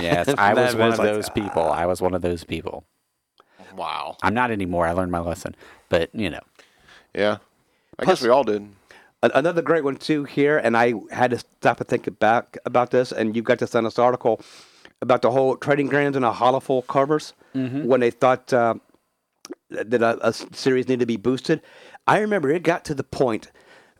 yes, 0.03 0.27
I 0.37 0.53
was 0.55 0.75
one 0.75 0.89
was 0.89 0.99
of 0.99 1.05
like- 1.05 1.13
those 1.13 1.29
people. 1.29 1.63
I 1.71 1.85
was 1.85 2.01
one 2.01 2.13
of 2.15 2.21
those 2.21 2.43
people. 2.43 2.83
Wow. 3.75 4.17
I'm 4.23 4.33
not 4.33 4.51
anymore. 4.51 4.85
I 4.87 4.91
learned 4.91 5.11
my 5.11 5.19
lesson. 5.19 5.55
But 5.89 6.09
you 6.13 6.29
know, 6.29 6.41
Yeah. 7.13 7.37
I 7.99 8.03
Plus- 8.05 8.19
guess 8.19 8.23
we 8.25 8.29
all 8.29 8.43
did. 8.43 8.67
Another 9.23 9.61
great 9.61 9.83
one 9.83 9.97
too 9.97 10.23
here, 10.23 10.57
and 10.57 10.75
I 10.75 10.93
had 11.11 11.29
to 11.31 11.37
stop 11.37 11.79
and 11.79 11.87
think 11.87 12.17
back 12.19 12.57
about 12.65 12.89
this. 12.89 13.11
And 13.11 13.35
you 13.35 13.43
got 13.43 13.59
this 13.59 13.75
on 13.75 13.83
this 13.83 13.99
article 13.99 14.41
about 15.01 15.21
the 15.21 15.29
whole 15.29 15.55
trading 15.57 15.85
grounds 15.87 16.15
and 16.15 16.25
a 16.25 16.31
hollow 16.31 16.59
full 16.59 16.81
covers 16.81 17.33
when 17.53 17.99
they 17.99 18.09
thought 18.09 18.51
uh, 18.51 18.73
that 19.69 20.01
a, 20.01 20.27
a 20.27 20.33
series 20.33 20.87
needed 20.87 21.01
to 21.01 21.05
be 21.05 21.17
boosted. 21.17 21.61
I 22.07 22.17
remember 22.19 22.49
it 22.49 22.63
got 22.63 22.83
to 22.85 22.95
the 22.95 23.03
point 23.03 23.51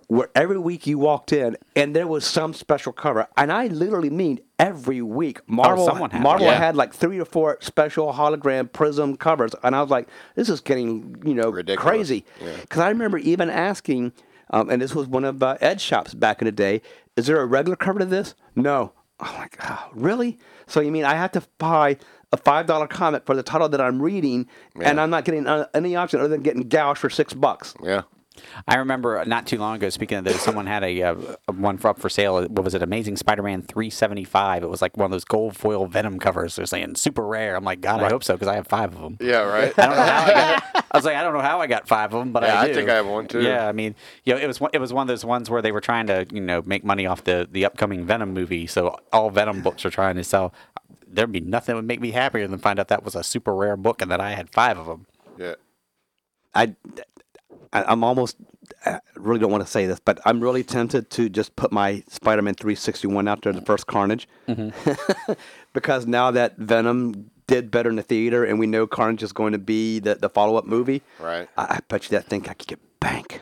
where 0.07 0.29
every 0.33 0.57
week 0.57 0.87
you 0.87 0.97
walked 0.97 1.31
in 1.31 1.55
and 1.75 1.95
there 1.95 2.07
was 2.07 2.25
some 2.25 2.53
special 2.55 2.91
cover, 2.91 3.27
and 3.37 3.51
I 3.51 3.67
literally 3.67 4.09
mean 4.09 4.39
every 4.61 5.01
week. 5.01 5.39
Marvel, 5.47 5.85
someone 5.85 6.11
had 6.11 6.21
Marvel. 6.21 6.47
Yeah. 6.47 6.57
had 6.57 6.75
like 6.75 6.93
three 6.93 7.19
or 7.19 7.25
four 7.25 7.57
special 7.61 8.13
hologram 8.13 8.71
prism 8.71 9.17
covers, 9.17 9.51
and 9.63 9.75
I 9.75 9.81
was 9.81 9.89
like, 9.89 10.07
"This 10.35 10.49
is 10.49 10.61
getting 10.61 11.21
you 11.25 11.33
know 11.33 11.49
Ridiculous. 11.49 11.81
crazy." 11.83 12.25
Yeah. 12.39 12.55
Because 12.61 12.79
I 12.79 12.89
remember 12.89 13.17
even 13.17 13.49
asking, 13.49 14.13
um, 14.51 14.69
and 14.69 14.81
this 14.81 14.93
was 14.95 15.07
one 15.07 15.25
of 15.25 15.41
uh, 15.43 15.57
Ed's 15.59 15.81
shops 15.81 16.13
back 16.13 16.41
in 16.41 16.45
the 16.45 16.51
day, 16.51 16.81
is 17.17 17.27
there 17.27 17.41
a 17.41 17.45
regular 17.45 17.75
cover 17.75 17.99
to 17.99 18.05
this? 18.05 18.35
No. 18.55 18.93
I'm 19.19 19.35
like, 19.35 19.55
oh, 19.69 19.89
really? 19.93 20.39
So 20.65 20.79
you 20.79 20.91
mean 20.91 21.03
I 21.05 21.13
have 21.13 21.31
to 21.33 21.43
buy 21.59 21.97
a 22.31 22.37
$5 22.37 22.89
comic 22.89 23.23
for 23.25 23.35
the 23.35 23.43
title 23.43 23.69
that 23.69 23.79
I'm 23.79 24.01
reading, 24.01 24.47
and 24.81 24.99
I'm 24.99 25.11
not 25.11 25.25
getting 25.25 25.45
uh, 25.45 25.67
any 25.75 25.95
option 25.95 26.19
other 26.19 26.29
than 26.29 26.41
getting 26.41 26.67
gouged 26.69 26.99
for 26.99 27.09
six 27.09 27.31
bucks? 27.33 27.75
Yeah. 27.83 28.01
I 28.67 28.75
remember 28.75 29.23
not 29.25 29.47
too 29.47 29.57
long 29.57 29.75
ago. 29.75 29.89
Speaking 29.89 30.17
of 30.19 30.23
those, 30.25 30.41
someone 30.41 30.65
had 30.65 30.83
a, 30.83 31.01
uh, 31.01 31.15
a 31.47 31.51
one 31.51 31.77
for 31.77 31.89
up 31.89 31.99
for 31.99 32.09
sale. 32.09 32.41
What 32.47 32.63
was 32.63 32.73
it? 32.73 32.81
Amazing 32.83 33.17
Spider-Man 33.17 33.61
375. 33.63 34.63
It 34.63 34.69
was 34.69 34.81
like 34.81 34.97
one 34.97 35.05
of 35.05 35.11
those 35.11 35.23
gold 35.25 35.55
foil 35.55 35.87
Venom 35.87 36.19
covers. 36.19 36.55
They're 36.55 36.65
saying 36.65 36.95
super 36.95 37.25
rare. 37.25 37.55
I'm 37.55 37.63
like, 37.63 37.81
God, 37.81 38.01
I 38.03 38.09
hope 38.09 38.23
so 38.23 38.33
because 38.33 38.47
I 38.47 38.55
have 38.55 38.67
five 38.67 38.93
of 38.95 39.01
them. 39.01 39.17
Yeah, 39.19 39.41
right? 39.41 39.73
I 39.77 39.85
don't 39.87 39.95
know 39.95 40.03
how 40.03 40.23
I 40.23 40.27
got. 40.33 40.85
I 40.93 40.97
was 40.97 41.05
like, 41.05 41.15
I 41.15 41.23
don't 41.23 41.33
know 41.33 41.39
how 41.41 41.61
I 41.61 41.67
got 41.67 41.87
five 41.87 42.13
of 42.13 42.19
them, 42.19 42.31
but 42.33 42.43
Yeah, 42.43 42.59
I 42.59 42.63
I 42.65 42.73
think 42.73 42.89
I 42.89 42.95
have 42.95 43.07
one, 43.07 43.27
too. 43.27 43.41
Yeah, 43.41 43.67
I 43.67 43.71
mean, 43.71 43.95
you 44.25 44.33
know, 44.33 44.39
it 44.41 44.47
was 44.47 44.59
one, 44.59 44.71
it 44.73 44.79
was 44.79 44.91
one 44.93 45.03
of 45.03 45.07
those 45.07 45.23
ones 45.23 45.49
where 45.49 45.61
they 45.61 45.71
were 45.71 45.81
trying 45.81 46.07
to, 46.07 46.25
you 46.31 46.41
know, 46.41 46.61
make 46.65 46.83
money 46.83 47.05
off 47.05 47.23
the 47.23 47.47
the 47.49 47.65
upcoming 47.65 48.05
Venom 48.05 48.33
movie. 48.33 48.67
So 48.67 48.97
all 49.13 49.29
Venom 49.29 49.61
books 49.61 49.85
are 49.85 49.89
trying 49.89 50.15
to 50.17 50.23
sell. 50.23 50.53
There'd 51.07 51.31
be 51.31 51.41
nothing 51.41 51.73
that 51.73 51.77
would 51.77 51.87
make 51.87 51.99
me 52.01 52.11
happier 52.11 52.47
than 52.47 52.59
find 52.59 52.79
out 52.79 52.87
that 52.87 53.03
was 53.03 53.15
a 53.15 53.23
super 53.23 53.53
rare 53.53 53.75
book 53.77 54.01
and 54.01 54.09
that 54.11 54.21
I 54.21 54.31
had 54.31 54.49
five 54.49 54.77
of 54.77 54.85
them. 54.85 55.05
yeah. 55.37 55.55
I 56.53 56.75
I'm 57.73 58.03
almost 58.03 58.37
I 58.85 58.99
really 59.15 59.39
don't 59.39 59.51
want 59.51 59.63
to 59.65 59.69
say 59.69 59.85
this, 59.85 59.99
but 59.99 60.19
I'm 60.25 60.41
really 60.41 60.63
tempted 60.63 61.09
to 61.11 61.29
just 61.29 61.55
put 61.55 61.71
my 61.71 62.03
Spider-Man 62.07 62.55
361 62.55 63.27
out 63.27 63.41
there, 63.41 63.53
the 63.53 63.61
first 63.61 63.87
Carnage, 63.87 64.27
because 65.73 66.05
now 66.07 66.31
that 66.31 66.57
Venom 66.57 67.31
did 67.47 67.71
better 67.71 67.89
in 67.89 67.95
the 67.95 68.03
theater, 68.03 68.43
and 68.45 68.59
we 68.59 68.67
know 68.67 68.87
Carnage 68.87 69.23
is 69.23 69.33
going 69.33 69.51
to 69.53 69.57
be 69.59 69.99
the, 69.99 70.15
the 70.15 70.29
follow-up 70.29 70.65
movie. 70.65 71.01
Right. 71.19 71.49
I, 71.57 71.63
I 71.63 71.79
bet 71.87 72.05
you 72.05 72.09
that 72.17 72.25
thing 72.27 72.47
I 72.49 72.53
could 72.53 72.67
get 72.67 72.79
bank. 72.99 73.41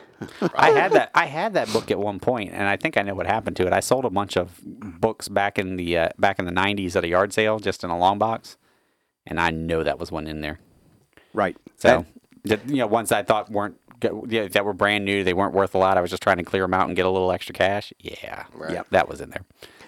I 0.54 0.70
had 0.70 0.92
that. 0.92 1.10
I 1.14 1.26
had 1.26 1.54
that 1.54 1.72
book 1.72 1.90
at 1.90 1.98
one 1.98 2.20
point, 2.20 2.50
and 2.52 2.64
I 2.64 2.76
think 2.76 2.96
I 2.96 3.02
know 3.02 3.14
what 3.14 3.26
happened 3.26 3.56
to 3.56 3.66
it. 3.66 3.72
I 3.72 3.80
sold 3.80 4.04
a 4.04 4.10
bunch 4.10 4.36
of 4.36 4.60
books 4.64 5.28
back 5.28 5.58
in 5.58 5.76
the 5.76 5.96
uh, 5.96 6.08
back 6.18 6.38
in 6.38 6.44
the 6.44 6.52
'90s 6.52 6.94
at 6.96 7.04
a 7.04 7.08
yard 7.08 7.32
sale, 7.32 7.58
just 7.58 7.84
in 7.84 7.90
a 7.90 7.96
long 7.96 8.18
box, 8.18 8.58
and 9.26 9.40
I 9.40 9.50
know 9.50 9.82
that 9.82 9.98
was 9.98 10.12
one 10.12 10.26
in 10.26 10.40
there. 10.40 10.58
right. 11.32 11.56
So, 11.76 12.04
that, 12.44 12.68
you 12.68 12.76
know, 12.76 12.86
ones 12.86 13.12
I 13.12 13.22
thought 13.22 13.50
weren't 13.50 13.76
go- 13.88 13.89
yeah, 14.28 14.48
that 14.48 14.64
were 14.64 14.72
brand 14.72 15.04
new, 15.04 15.24
they 15.24 15.32
weren't 15.34 15.54
worth 15.54 15.74
a 15.74 15.78
lot. 15.78 15.96
I 15.96 16.00
was 16.00 16.10
just 16.10 16.22
trying 16.22 16.38
to 16.38 16.44
clear 16.44 16.62
them 16.62 16.74
out 16.74 16.86
and 16.86 16.96
get 16.96 17.06
a 17.06 17.10
little 17.10 17.32
extra 17.32 17.52
cash. 17.54 17.92
Yeah, 18.00 18.44
Right. 18.54 18.72
Yep. 18.72 18.86
that 18.90 19.08
was 19.08 19.20
in 19.20 19.30
there. 19.30 19.44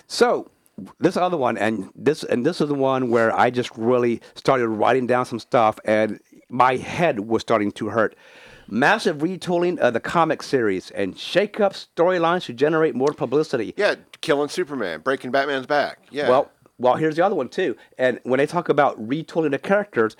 So 0.06 0.50
this 1.00 1.16
other 1.16 1.36
one, 1.36 1.56
and 1.58 1.90
this 1.94 2.22
and 2.24 2.44
this 2.46 2.60
is 2.60 2.68
the 2.68 2.74
one 2.74 3.10
where 3.10 3.34
I 3.38 3.50
just 3.50 3.70
really 3.76 4.20
started 4.34 4.68
writing 4.68 5.06
down 5.06 5.26
some 5.26 5.38
stuff, 5.38 5.78
and 5.84 6.20
my 6.48 6.76
head 6.76 7.20
was 7.20 7.42
starting 7.42 7.72
to 7.72 7.88
hurt. 7.88 8.16
Massive 8.68 9.18
retooling 9.18 9.78
of 9.78 9.92
the 9.92 10.00
comic 10.00 10.42
series 10.42 10.90
and 10.92 11.18
shake 11.18 11.60
up 11.60 11.74
storylines 11.74 12.44
to 12.46 12.52
generate 12.54 12.94
more 12.94 13.12
publicity. 13.12 13.74
Yeah, 13.76 13.96
killing 14.20 14.48
Superman, 14.48 15.00
breaking 15.00 15.30
Batman's 15.30 15.66
back. 15.66 15.98
Yeah. 16.10 16.28
Well, 16.28 16.50
well, 16.78 16.94
here's 16.94 17.16
the 17.16 17.24
other 17.24 17.34
one 17.34 17.48
too. 17.48 17.76
And 17.98 18.18
when 18.22 18.38
they 18.38 18.46
talk 18.46 18.68
about 18.68 18.98
retooling 19.06 19.50
the 19.50 19.58
characters, 19.58 20.16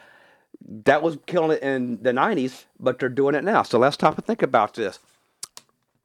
that 0.84 1.02
was 1.02 1.18
killing 1.26 1.56
it 1.56 1.62
in 1.62 2.02
the 2.02 2.12
'90s, 2.12 2.64
but 2.78 2.98
they're 2.98 3.08
doing 3.08 3.34
it 3.34 3.44
now. 3.44 3.62
So 3.62 3.78
let's 3.78 3.94
stop 3.94 4.16
and 4.16 4.24
think 4.24 4.42
about 4.42 4.74
this. 4.74 4.98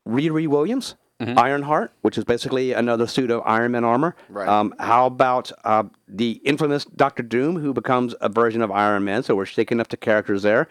Riri 0.07 0.47
Williams, 0.47 0.95
Ironheart, 1.19 1.91
which 2.01 2.17
is 2.17 2.23
basically 2.23 2.73
another 2.73 3.07
suit 3.07 3.31
of 3.31 3.41
Iron 3.45 3.71
Man 3.71 3.83
armor. 3.83 4.15
Right. 4.29 4.47
Um, 4.47 4.73
how 4.79 5.07
about 5.07 5.51
uh, 5.63 5.83
the 6.07 6.33
infamous 6.45 6.85
Doctor 6.85 7.23
Doom, 7.23 7.57
who 7.57 7.73
becomes 7.73 8.13
a 8.21 8.29
version 8.29 8.61
of 8.61 8.71
Iron 8.71 9.03
Man? 9.03 9.23
So 9.23 9.35
we're 9.35 9.45
shaking 9.45 9.79
up 9.79 9.89
the 9.89 9.97
characters 9.97 10.43
there. 10.43 10.67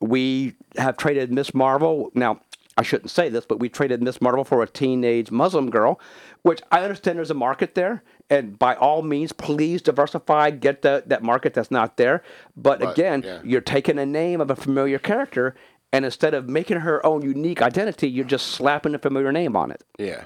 We 0.00 0.54
have 0.76 0.98
traded 0.98 1.32
Miss 1.32 1.54
Marvel. 1.54 2.10
Now, 2.14 2.40
I 2.76 2.82
shouldn't 2.82 3.10
say 3.10 3.30
this, 3.30 3.46
but 3.46 3.58
we 3.58 3.70
traded 3.70 4.02
Miss 4.02 4.20
Marvel 4.20 4.44
for 4.44 4.62
a 4.62 4.68
teenage 4.68 5.30
Muslim 5.30 5.70
girl, 5.70 5.98
which 6.42 6.60
I 6.70 6.82
understand 6.82 7.16
there's 7.16 7.30
a 7.30 7.34
market 7.34 7.74
there. 7.74 8.02
And 8.28 8.58
by 8.58 8.74
all 8.74 9.02
means, 9.02 9.32
please 9.32 9.82
diversify, 9.82 10.50
get 10.50 10.82
the, 10.82 11.04
that 11.06 11.22
market 11.22 11.54
that's 11.54 11.70
not 11.70 11.96
there. 11.96 12.22
But, 12.56 12.80
But, 12.80 12.92
again, 12.92 13.22
yeah. 13.24 13.40
you're 13.44 13.60
taking 13.60 13.98
a 13.98 14.06
name 14.06 14.40
of 14.40 14.50
a 14.50 14.56
familiar 14.56 14.98
character, 14.98 15.54
and 15.92 16.04
instead 16.04 16.34
of 16.34 16.48
making 16.48 16.78
her 16.80 17.04
own 17.06 17.22
unique 17.22 17.62
identity, 17.62 18.08
you're 18.08 18.24
just 18.24 18.48
slapping 18.48 18.94
a 18.94 18.98
familiar 18.98 19.30
name 19.32 19.54
on 19.56 19.70
it. 19.70 19.84
yeah. 19.98 20.24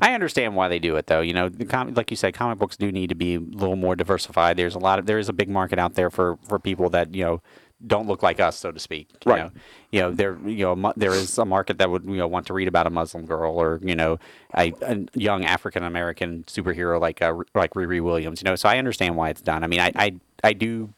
I 0.00 0.12
understand 0.12 0.54
why 0.54 0.68
they 0.68 0.78
do 0.78 0.96
it, 0.96 1.06
though. 1.06 1.22
You 1.22 1.32
know, 1.32 1.48
the 1.48 1.64
com- 1.64 1.94
like 1.94 2.10
you 2.10 2.16
said, 2.16 2.34
comic 2.34 2.58
books 2.58 2.76
do 2.76 2.92
need 2.92 3.08
to 3.08 3.14
be 3.14 3.36
a 3.36 3.40
little 3.40 3.76
more 3.76 3.96
diversified. 3.96 4.58
There's 4.58 4.74
a 4.74 4.78
lot 4.78 4.98
of 4.98 5.06
there 5.06 5.18
is 5.18 5.30
a 5.30 5.32
big 5.32 5.48
market 5.48 5.78
out 5.78 5.94
there 5.94 6.10
for 6.10 6.36
for 6.46 6.58
people 6.58 6.90
that 6.90 7.14
you 7.14 7.24
know 7.24 7.40
don't 7.86 8.06
look 8.06 8.22
like 8.22 8.40
us, 8.40 8.56
so 8.58 8.70
to 8.72 8.78
speak. 8.78 9.08
You 9.26 9.32
Right. 9.32 9.42
Know? 9.44 9.50
You 9.90 10.00
know, 10.00 10.10
there 10.12 10.38
you 10.44 10.64
know 10.76 10.92
there 10.96 11.12
is 11.12 11.36
a 11.38 11.44
market 11.44 11.78
that 11.78 11.90
would 11.90 12.04
you 12.04 12.16
know 12.16 12.26
want 12.28 12.46
to 12.46 12.54
read 12.54 12.68
about 12.68 12.86
a 12.86 12.90
Muslim 12.90 13.26
girl 13.26 13.52
or 13.60 13.78
you 13.82 13.94
know 13.94 14.18
a, 14.56 14.72
a 14.82 15.04
young 15.14 15.44
African 15.44 15.82
American 15.82 16.44
superhero 16.44 17.00
like 17.00 17.20
uh, 17.22 17.34
like 17.54 17.74
Riri 17.74 18.00
Williams. 18.00 18.40
You 18.42 18.46
know, 18.50 18.56
so 18.56 18.68
I 18.68 18.78
understand 18.78 19.16
why 19.16 19.28
it's 19.30 19.40
done. 19.42 19.64
I 19.64 19.66
mean, 19.66 19.80
I 19.80 19.92
I, 19.94 20.12
I 20.44 20.52
do. 20.52 20.92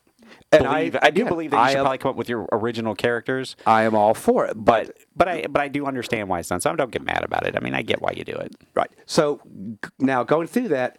And 0.52 0.66
I- 0.66 0.78
Believe, 0.90 0.96
I, 1.02 1.10
do 1.10 1.22
again, 1.22 1.28
believe 1.28 1.50
that 1.50 1.56
you 1.56 1.62
I 1.62 1.68
should 1.70 1.78
am- 1.78 1.84
probably 1.84 1.98
come 1.98 2.10
up 2.10 2.16
with 2.16 2.28
your 2.28 2.48
original 2.52 2.94
characters, 2.94 3.56
I 3.66 3.82
am 3.82 3.94
all 3.94 4.14
for 4.14 4.46
it, 4.46 4.54
but 4.56 4.86
but 4.86 4.96
but 5.16 5.28
I 5.28 5.46
but 5.48 5.60
I 5.62 5.68
do 5.68 5.86
understand 5.86 6.28
why 6.28 6.38
it's 6.40 6.48
done. 6.48 6.60
So 6.60 6.70
I 6.70 6.76
don't 6.76 6.90
get 6.90 7.02
mad 7.02 7.24
about 7.24 7.46
it. 7.46 7.56
I 7.56 7.60
mean, 7.60 7.74
I 7.74 7.82
get 7.82 8.00
why 8.00 8.12
you 8.16 8.24
do 8.24 8.32
it. 8.34 8.54
Right. 8.74 8.90
So 9.06 9.40
g- 9.82 9.90
now 9.98 10.22
going 10.24 10.46
through 10.46 10.68
that, 10.68 10.98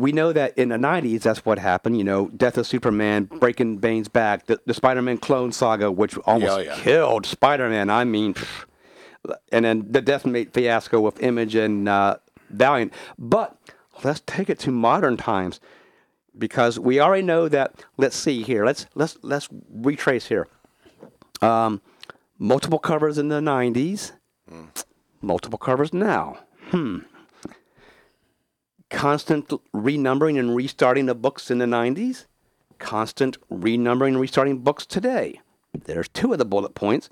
we 0.00 0.12
know 0.12 0.32
that 0.32 0.56
in 0.56 0.70
the 0.70 0.76
90s, 0.76 1.22
that's 1.22 1.44
what 1.44 1.58
happened. 1.58 1.98
You 1.98 2.04
know, 2.04 2.28
Death 2.28 2.56
of 2.58 2.66
Superman, 2.66 3.24
breaking 3.24 3.78
Bane's 3.78 4.08
back, 4.08 4.46
the, 4.46 4.60
the 4.66 4.74
Spider 4.74 5.02
Man 5.02 5.18
clone 5.18 5.52
saga, 5.52 5.90
which 5.92 6.16
almost 6.18 6.64
Yeah, 6.64 6.74
yeah. 6.76 6.82
killed 6.82 7.26
Spider 7.26 7.68
Man. 7.68 7.90
I 7.90 8.04
mean, 8.04 8.34
pff. 8.34 8.64
and 9.52 9.64
then 9.64 9.86
the 9.90 10.00
Deathmate 10.02 10.52
fiasco 10.52 11.00
with 11.00 11.22
Image 11.22 11.54
and 11.54 11.88
uh, 11.88 12.16
Valiant. 12.50 12.92
But 13.18 13.56
let's 14.02 14.22
take 14.26 14.48
it 14.48 14.58
to 14.60 14.70
modern 14.70 15.16
times 15.16 15.60
because 16.38 16.78
we 16.78 16.98
already 17.00 17.22
know 17.22 17.48
that. 17.48 17.84
Let's 17.98 18.16
see 18.16 18.42
here. 18.42 18.64
Let's 18.64 18.86
let's 18.94 19.18
let's 19.22 19.48
retrace 19.70 20.26
here. 20.28 20.46
Um, 21.42 21.80
multiple 22.38 22.78
covers 22.78 23.18
in 23.18 23.28
the 23.28 23.40
90s, 23.40 24.12
multiple 25.22 25.58
covers 25.58 25.92
now 25.92 26.38
constant 28.90 29.48
renumbering 29.74 30.38
and 30.38 30.54
restarting 30.54 31.08
of 31.08 31.22
books 31.22 31.50
in 31.50 31.58
the 31.58 31.64
90s, 31.66 32.26
constant 32.78 33.38
renumbering 33.50 34.08
and 34.08 34.20
restarting 34.20 34.58
books 34.58 34.84
today. 34.86 35.40
There's 35.84 36.08
two 36.08 36.32
of 36.32 36.38
the 36.38 36.44
bullet 36.44 36.74
points. 36.74 37.08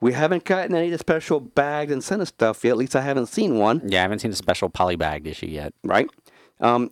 We 0.00 0.12
haven't 0.12 0.44
gotten 0.44 0.74
any 0.74 0.86
of 0.86 0.92
the 0.92 0.98
special 0.98 1.40
bagged 1.40 1.90
incentive 1.90 2.28
stuff 2.28 2.64
yet. 2.64 2.72
At 2.72 2.76
least 2.76 2.96
I 2.96 3.02
haven't 3.02 3.26
seen 3.26 3.58
one, 3.58 3.82
Yeah, 3.86 4.00
I 4.00 4.02
haven't 4.02 4.18
seen 4.18 4.32
a 4.32 4.36
special 4.36 4.68
polybagged 4.68 5.26
issue 5.26 5.46
yet. 5.46 5.72
right? 5.84 6.08
Um, 6.60 6.90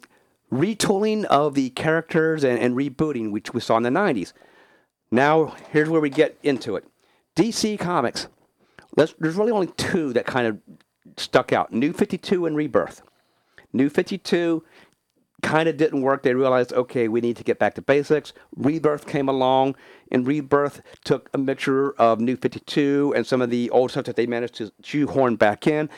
retooling 0.53 1.25
of 1.25 1.55
the 1.55 1.71
characters 1.71 2.45
and, 2.45 2.59
and 2.59 2.75
rebooting, 2.77 3.31
which 3.33 3.53
we 3.53 3.61
saw 3.61 3.77
in 3.77 3.83
the 3.83 3.91
90s. 3.91 4.33
Now, 5.11 5.57
here's 5.73 5.89
where 5.91 6.01
we 6.01 6.09
get 6.11 6.39
into 6.43 6.77
it. 6.77 6.85
DC 7.37 7.79
Comics. 7.79 8.29
Let's, 8.97 9.15
there's 9.19 9.35
really 9.37 9.53
only 9.53 9.69
two 9.69 10.13
that 10.13 10.25
kind 10.27 10.47
of 10.47 10.59
stuck 11.17 11.53
out 11.53 11.73
New 11.73 11.93
52 11.93 12.47
and 12.47 12.57
Rebirth. 12.57 13.03
New 13.73 13.89
52 13.89 14.65
kind 15.43 15.69
of 15.69 15.77
didn't 15.77 16.03
work. 16.03 16.23
They 16.23 16.35
realized, 16.35 16.73
okay, 16.73 17.09
we 17.09 17.21
need 17.21 17.37
to 17.37 17.45
get 17.45 17.59
back 17.59 17.75
to 17.75 17.83
basics. 17.83 18.33
Rebirth 18.57 19.07
came 19.07 19.29
along, 19.29 19.77
and 20.11 20.27
Rebirth 20.27 20.83
took 21.05 21.31
a 21.33 21.39
mixture 21.39 21.93
of 21.93 22.21
New 22.21 22.37
52 22.37 23.15
and 23.17 23.27
some 23.27 23.41
of 23.41 23.51
the 23.51 23.71
old 23.71 23.91
stuff 23.91 24.05
that 24.05 24.17
they 24.17 24.27
managed 24.27 24.55
to 24.57 24.73
shoehorn 24.83 25.37
back 25.37 25.67
in, 25.67 25.89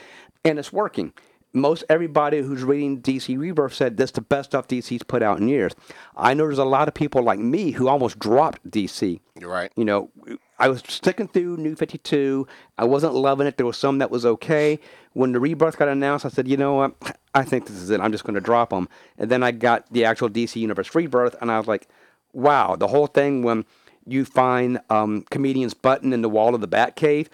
and 0.44 0.58
it's 0.58 0.72
working. 0.72 1.12
Most 1.54 1.84
everybody 1.90 2.40
who's 2.40 2.62
reading 2.62 3.02
DC 3.02 3.38
Rebirth 3.38 3.74
said 3.74 3.98
that's 3.98 4.12
the 4.12 4.22
best 4.22 4.50
stuff 4.50 4.68
DC's 4.68 5.02
put 5.02 5.22
out 5.22 5.38
in 5.38 5.48
years. 5.48 5.74
I 6.16 6.32
know 6.32 6.44
there's 6.44 6.58
a 6.58 6.64
lot 6.64 6.88
of 6.88 6.94
people 6.94 7.22
like 7.22 7.38
me 7.38 7.72
who 7.72 7.88
almost 7.88 8.18
dropped 8.18 8.70
DC. 8.70 9.20
You're 9.38 9.50
right. 9.50 9.70
You 9.76 9.84
know, 9.84 10.10
I 10.59 10.68
was 10.68 10.82
sticking 10.86 11.28
through 11.28 11.57
New 11.57 11.74
52. 11.74 12.46
I 12.78 12.84
wasn't 12.84 13.14
loving 13.14 13.46
it. 13.46 13.57
There 13.57 13.66
was 13.66 13.76
some 13.76 13.98
that 13.98 14.11
was 14.11 14.24
okay. 14.24 14.78
When 15.12 15.32
the 15.32 15.40
Rebirth 15.40 15.76
got 15.76 15.88
announced, 15.88 16.24
I 16.24 16.28
said, 16.28 16.46
you 16.46 16.57
know 16.57 16.74
what? 16.74 16.94
I 17.34 17.42
think 17.42 17.66
this 17.66 17.76
is 17.76 17.90
it. 17.90 18.00
I'm 18.00 18.12
just 18.12 18.24
going 18.24 18.34
to 18.34 18.40
drop 18.40 18.70
them. 18.70 18.88
And 19.18 19.30
then 19.30 19.42
I 19.42 19.50
got 19.50 19.90
the 19.92 20.05
actual 20.05 20.28
DC 20.28 20.57
Universe 20.57 20.94
Rebirth, 20.94 21.34
and 21.40 21.50
I 21.50 21.59
was 21.59 21.66
like, 21.66 21.88
wow, 22.32 22.76
the 22.76 22.88
whole 22.88 23.07
thing 23.07 23.42
when 23.42 23.64
you 24.07 24.24
find 24.24 24.80
um, 24.90 25.24
comedian's 25.30 25.74
button 25.74 26.12
in 26.12 26.22
the 26.22 26.28
wall 26.28 26.55
of 26.55 26.61
the 26.61 26.68
Batcave, 26.68 27.28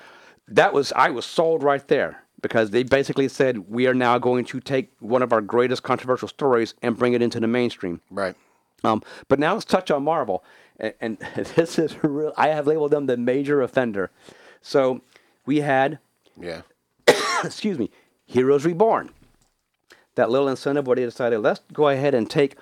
that 0.46 0.72
was 0.72 0.92
I 0.94 1.10
was 1.10 1.26
sold 1.26 1.62
right 1.62 1.86
there 1.88 2.22
because 2.40 2.70
they 2.70 2.82
basically 2.82 3.28
said 3.28 3.70
we 3.70 3.86
are 3.86 3.94
now 3.94 4.18
going 4.18 4.44
to 4.46 4.60
take 4.60 4.92
one 5.00 5.22
of 5.22 5.32
our 5.32 5.40
greatest 5.40 5.82
controversial 5.82 6.28
stories 6.28 6.74
and 6.82 6.96
bring 6.96 7.12
it 7.12 7.22
into 7.22 7.40
the 7.40 7.46
mainstream. 7.46 8.00
Right. 8.10 8.34
Um, 8.84 9.02
but 9.26 9.38
now 9.38 9.54
let's 9.54 9.64
touch 9.64 9.90
on 9.90 10.04
Marvel, 10.04 10.44
and, 10.78 10.94
and 11.00 11.18
this 11.56 11.78
is 11.78 12.02
real. 12.02 12.32
I 12.36 12.48
have 12.48 12.66
labeled 12.66 12.90
them 12.90 13.06
the 13.06 13.16
major 13.16 13.62
offender. 13.62 14.10
So 14.60 15.02
we 15.46 15.60
had, 15.60 15.98
Yeah. 16.40 16.62
excuse 17.44 17.78
me, 17.78 17.90
Heroes 18.26 18.64
Reborn. 18.64 19.10
That 20.14 20.30
little 20.30 20.48
incentive 20.48 20.86
where 20.86 20.96
they 20.96 21.04
decided 21.04 21.38
let's 21.38 21.60
go 21.72 21.88
ahead 21.88 22.14
and 22.14 22.28
take 22.28 22.56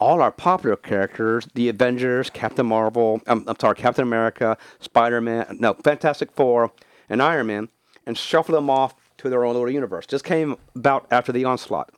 all 0.00 0.20
our 0.20 0.32
popular 0.32 0.74
characters, 0.76 1.46
the 1.54 1.68
Avengers, 1.68 2.28
Captain 2.30 2.66
Marvel, 2.66 3.20
um, 3.28 3.44
I'm 3.46 3.56
sorry, 3.60 3.76
Captain 3.76 4.02
America, 4.02 4.56
Spider 4.80 5.20
Man, 5.20 5.58
no, 5.60 5.74
Fantastic 5.74 6.32
Four, 6.32 6.72
and 7.08 7.22
Iron 7.22 7.46
Man, 7.46 7.68
and 8.04 8.18
shuffle 8.18 8.54
them 8.54 8.68
off 8.68 8.94
to 9.18 9.28
their 9.28 9.44
own 9.44 9.52
little 9.54 9.70
universe. 9.70 10.06
This 10.06 10.22
came 10.22 10.56
about 10.74 11.06
after 11.12 11.30
the 11.30 11.44
onslaught. 11.44 11.90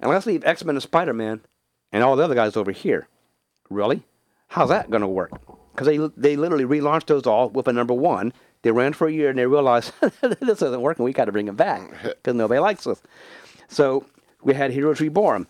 And 0.00 0.10
let's 0.10 0.26
leave 0.26 0.44
X 0.44 0.64
Men 0.64 0.74
and 0.74 0.82
Spider 0.82 1.12
Man 1.12 1.42
and 1.92 2.02
all 2.02 2.16
the 2.16 2.24
other 2.24 2.34
guys 2.34 2.56
over 2.56 2.72
here. 2.72 3.06
Really? 3.70 4.02
How's 4.48 4.68
that 4.70 4.90
going 4.90 5.02
to 5.02 5.08
work? 5.08 5.32
Because 5.72 5.86
they, 5.86 5.98
they 6.16 6.36
literally 6.36 6.64
relaunched 6.64 7.06
those 7.06 7.26
all 7.26 7.50
with 7.50 7.68
a 7.68 7.72
number 7.72 7.94
one. 7.94 8.32
They 8.62 8.70
ran 8.70 8.92
for 8.94 9.06
a 9.06 9.12
year 9.12 9.28
and 9.30 9.38
they 9.38 9.46
realized 9.46 9.92
this 10.00 10.62
isn't 10.62 10.80
working. 10.80 11.04
We 11.04 11.12
got 11.12 11.26
to 11.26 11.32
bring 11.32 11.46
them 11.46 11.56
back 11.56 11.90
because 12.02 12.34
nobody 12.34 12.58
likes 12.60 12.86
us. 12.86 13.02
So 13.68 14.06
we 14.42 14.54
had 14.54 14.70
Heroes 14.70 15.00
Reborn. 15.00 15.46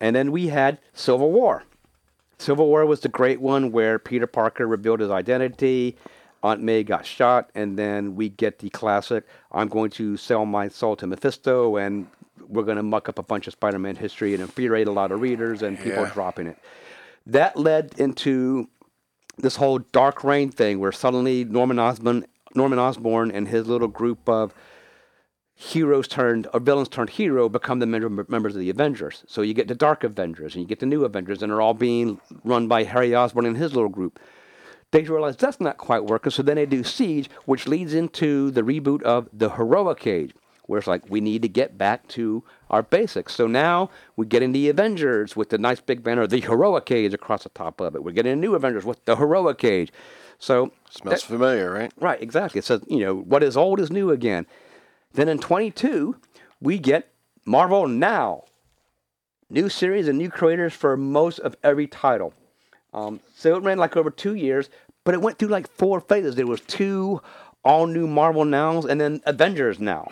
And 0.00 0.14
then 0.16 0.32
we 0.32 0.48
had 0.48 0.78
Civil 0.92 1.30
War. 1.30 1.64
Civil 2.38 2.66
War 2.66 2.84
was 2.84 3.00
the 3.00 3.08
great 3.08 3.40
one 3.40 3.70
where 3.72 3.98
Peter 3.98 4.26
Parker 4.26 4.66
revealed 4.66 5.00
his 5.00 5.10
identity. 5.10 5.96
Aunt 6.42 6.60
May 6.60 6.82
got 6.82 7.06
shot, 7.06 7.48
and 7.54 7.78
then 7.78 8.16
we 8.16 8.28
get 8.28 8.58
the 8.58 8.68
classic 8.68 9.24
I'm 9.50 9.68
going 9.68 9.88
to 9.92 10.18
sell 10.18 10.44
my 10.44 10.68
soul 10.68 10.94
to 10.96 11.06
Mephisto, 11.06 11.76
and 11.76 12.06
we're 12.48 12.64
going 12.64 12.76
to 12.76 12.82
muck 12.82 13.08
up 13.08 13.18
a 13.18 13.22
bunch 13.22 13.46
of 13.46 13.54
Spider 13.54 13.78
Man 13.78 13.96
history 13.96 14.34
and 14.34 14.42
infuriate 14.42 14.86
a 14.86 14.92
lot 14.92 15.10
of 15.10 15.22
readers, 15.22 15.62
and 15.62 15.78
people 15.78 16.02
Yeah. 16.02 16.10
dropping 16.12 16.48
it. 16.48 16.58
That 17.26 17.56
led 17.56 17.94
into 17.96 18.68
this 19.36 19.56
whole 19.56 19.78
Dark 19.78 20.24
Reign 20.24 20.50
thing 20.50 20.78
where 20.78 20.92
suddenly 20.92 21.44
Norman 21.44 21.78
Osborn, 21.78 22.26
Norman 22.54 22.78
Osborn 22.78 23.30
and 23.30 23.48
his 23.48 23.66
little 23.66 23.88
group 23.88 24.28
of 24.28 24.54
heroes 25.56 26.08
turned 26.08 26.48
or 26.52 26.60
villains 26.60 26.88
turned 26.88 27.10
hero 27.10 27.48
become 27.48 27.78
the 27.78 27.86
member, 27.86 28.26
members 28.28 28.54
of 28.54 28.60
the 28.60 28.70
Avengers. 28.70 29.24
So 29.26 29.42
you 29.42 29.54
get 29.54 29.68
the 29.68 29.74
Dark 29.74 30.04
Avengers 30.04 30.54
and 30.54 30.62
you 30.62 30.68
get 30.68 30.80
the 30.80 30.86
New 30.86 31.04
Avengers, 31.04 31.42
and 31.42 31.50
they're 31.50 31.60
all 31.60 31.74
being 31.74 32.20
run 32.44 32.68
by 32.68 32.84
Harry 32.84 33.14
Osborn 33.14 33.46
and 33.46 33.56
his 33.56 33.74
little 33.74 33.88
group. 33.88 34.18
They 34.90 35.02
realize 35.02 35.36
that's 35.36 35.60
not 35.60 35.76
quite 35.76 36.04
working, 36.04 36.30
so 36.30 36.42
then 36.42 36.56
they 36.56 36.66
do 36.66 36.84
Siege, 36.84 37.28
which 37.46 37.66
leads 37.66 37.94
into 37.94 38.50
the 38.50 38.62
reboot 38.62 39.02
of 39.02 39.28
the 39.32 39.50
Heroic 39.50 40.06
Age, 40.06 40.34
where 40.66 40.78
it's 40.78 40.86
like 40.88 41.02
we 41.08 41.20
need 41.20 41.42
to 41.42 41.48
get 41.48 41.76
back 41.76 42.08
to 42.08 42.42
our 42.70 42.82
basics. 42.82 43.34
So 43.34 43.46
now 43.46 43.90
we 44.16 44.26
get 44.26 44.42
in 44.42 44.52
the 44.52 44.68
Avengers 44.68 45.36
with 45.36 45.50
the 45.50 45.58
nice 45.58 45.80
big 45.80 46.02
banner, 46.02 46.26
the 46.26 46.40
Heroic 46.40 46.90
Age 46.90 47.12
across 47.14 47.42
the 47.42 47.50
top 47.50 47.80
of 47.80 47.94
it. 47.94 48.02
We're 48.02 48.12
getting 48.12 48.32
a 48.32 48.36
New 48.36 48.54
Avengers 48.54 48.84
with 48.84 49.04
the 49.04 49.16
Heroic 49.16 49.62
Age. 49.64 49.92
So 50.38 50.72
Smells 50.90 51.20
that- 51.22 51.26
familiar, 51.26 51.70
right? 51.70 51.92
Right, 52.00 52.20
exactly. 52.20 52.58
It 52.58 52.64
says, 52.64 52.82
you 52.88 53.00
know, 53.00 53.14
what 53.14 53.42
is 53.42 53.56
old 53.56 53.78
is 53.80 53.90
new 53.90 54.10
again. 54.10 54.46
Then 55.12 55.28
in 55.28 55.38
22, 55.38 56.16
we 56.60 56.78
get 56.78 57.12
Marvel 57.44 57.86
Now. 57.86 58.44
New 59.50 59.68
series 59.68 60.08
and 60.08 60.18
new 60.18 60.30
creators 60.30 60.72
for 60.72 60.96
most 60.96 61.38
of 61.40 61.54
every 61.62 61.86
title. 61.86 62.32
Um, 62.92 63.20
so 63.36 63.54
it 63.56 63.62
ran 63.62 63.78
like 63.78 63.96
over 63.96 64.10
two 64.10 64.34
years, 64.34 64.70
but 65.04 65.14
it 65.14 65.20
went 65.20 65.38
through 65.38 65.48
like 65.48 65.68
four 65.68 66.00
phases. 66.00 66.34
There 66.34 66.46
was 66.46 66.60
two 66.62 67.20
all 67.64 67.86
new 67.86 68.06
Marvel 68.06 68.44
Nows 68.44 68.84
and 68.86 69.00
then 69.00 69.20
Avengers 69.26 69.78
Now, 69.78 70.08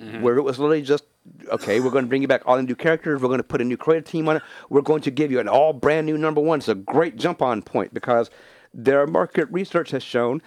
Mm-hmm. 0.00 0.22
where 0.22 0.38
it 0.38 0.42
was 0.42 0.58
literally 0.58 0.80
just, 0.80 1.04
okay, 1.48 1.78
we're 1.78 1.90
going 1.90 2.04
to 2.04 2.08
bring 2.08 2.22
you 2.22 2.28
back 2.28 2.42
all 2.46 2.56
the 2.56 2.62
new 2.62 2.74
characters. 2.74 3.20
We're 3.20 3.28
going 3.28 3.38
to 3.38 3.44
put 3.44 3.60
a 3.60 3.64
new 3.64 3.76
creative 3.76 4.08
team 4.08 4.30
on 4.30 4.36
it. 4.36 4.42
We're 4.70 4.80
going 4.80 5.02
to 5.02 5.10
give 5.10 5.30
you 5.30 5.40
an 5.40 5.48
all 5.48 5.74
brand 5.74 6.06
new 6.06 6.16
number 6.16 6.40
one. 6.40 6.60
It's 6.60 6.68
a 6.68 6.74
great 6.74 7.16
jump 7.16 7.42
on 7.42 7.60
point 7.60 7.92
because 7.92 8.30
their 8.72 9.06
market 9.06 9.46
research 9.50 9.90
has 9.90 10.02
shown 10.02 10.40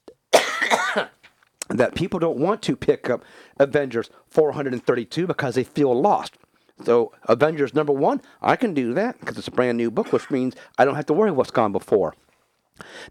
that 0.32 1.94
people 1.94 2.20
don't 2.20 2.36
want 2.36 2.60
to 2.62 2.76
pick 2.76 3.08
up 3.08 3.24
Avengers 3.58 4.10
432 4.28 5.26
because 5.26 5.54
they 5.54 5.64
feel 5.64 5.98
lost. 5.98 6.34
So 6.84 7.12
Avengers 7.26 7.72
number 7.72 7.92
one, 7.92 8.20
I 8.42 8.56
can 8.56 8.74
do 8.74 8.92
that 8.94 9.18
because 9.20 9.38
it's 9.38 9.48
a 9.48 9.52
brand 9.52 9.78
new 9.78 9.90
book, 9.90 10.12
which 10.12 10.30
means 10.30 10.56
I 10.76 10.84
don't 10.84 10.96
have 10.96 11.06
to 11.06 11.14
worry 11.14 11.30
what's 11.30 11.50
gone 11.50 11.72
before. 11.72 12.14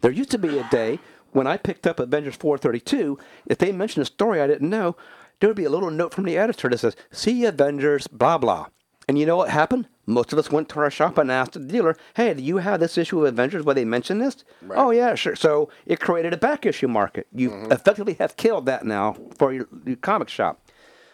There 0.01 0.11
used 0.11 0.31
to 0.31 0.37
be 0.37 0.59
a 0.59 0.69
day 0.69 0.99
when 1.31 1.47
I 1.47 1.57
picked 1.57 1.85
up 1.85 1.99
Avengers 1.99 2.35
432, 2.35 3.17
if 3.45 3.57
they 3.57 3.71
mentioned 3.71 4.01
a 4.03 4.05
story 4.05 4.41
I 4.41 4.47
didn't 4.47 4.69
know, 4.69 4.95
there 5.39 5.49
would 5.49 5.57
be 5.57 5.65
a 5.65 5.69
little 5.69 5.91
note 5.91 6.13
from 6.13 6.25
the 6.25 6.37
editor 6.37 6.69
that 6.69 6.79
says, 6.79 6.95
see 7.11 7.45
Avengers, 7.45 8.07
blah, 8.07 8.37
blah. 8.37 8.67
And 9.07 9.17
you 9.17 9.25
know 9.25 9.37
what 9.37 9.49
happened? 9.49 9.87
Most 10.05 10.33
of 10.33 10.39
us 10.39 10.51
went 10.51 10.69
to 10.69 10.79
our 10.79 10.91
shop 10.91 11.17
and 11.17 11.31
asked 11.31 11.53
the 11.53 11.59
dealer, 11.59 11.95
hey, 12.15 12.33
do 12.33 12.43
you 12.43 12.57
have 12.57 12.79
this 12.79 12.97
issue 12.97 13.25
of 13.25 13.33
Avengers 13.33 13.63
where 13.63 13.75
they 13.75 13.85
mention 13.85 14.19
this? 14.19 14.43
Oh, 14.71 14.91
yeah, 14.91 15.15
sure. 15.15 15.35
So 15.35 15.69
it 15.85 15.99
created 15.99 16.33
a 16.33 16.37
back 16.37 16.65
issue 16.65 16.87
market. 16.87 17.27
You 17.33 17.49
mm-hmm. 17.49 17.71
effectively 17.71 18.13
have 18.15 18.37
killed 18.37 18.65
that 18.67 18.85
now 18.85 19.15
for 19.37 19.51
your, 19.53 19.67
your 19.85 19.95
comic 19.95 20.29
shop. 20.29 20.61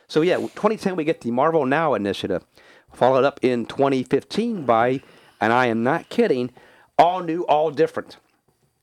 So 0.08 0.22
yeah, 0.22 0.38
2010 0.38 0.96
we 0.96 1.04
get 1.04 1.22
the 1.22 1.32
Marvel 1.32 1.66
Now 1.66 1.94
initiative, 1.94 2.46
followed 2.94 3.24
up 3.24 3.40
in 3.42 3.66
2015 3.66 4.66
by, 4.66 5.02
and 5.42 5.52
I 5.54 5.68
am 5.68 5.84
not 5.84 6.10
kidding, 6.10 6.52
all 6.98 7.22
new, 7.22 7.44
all 7.44 7.72
different. 7.72 8.18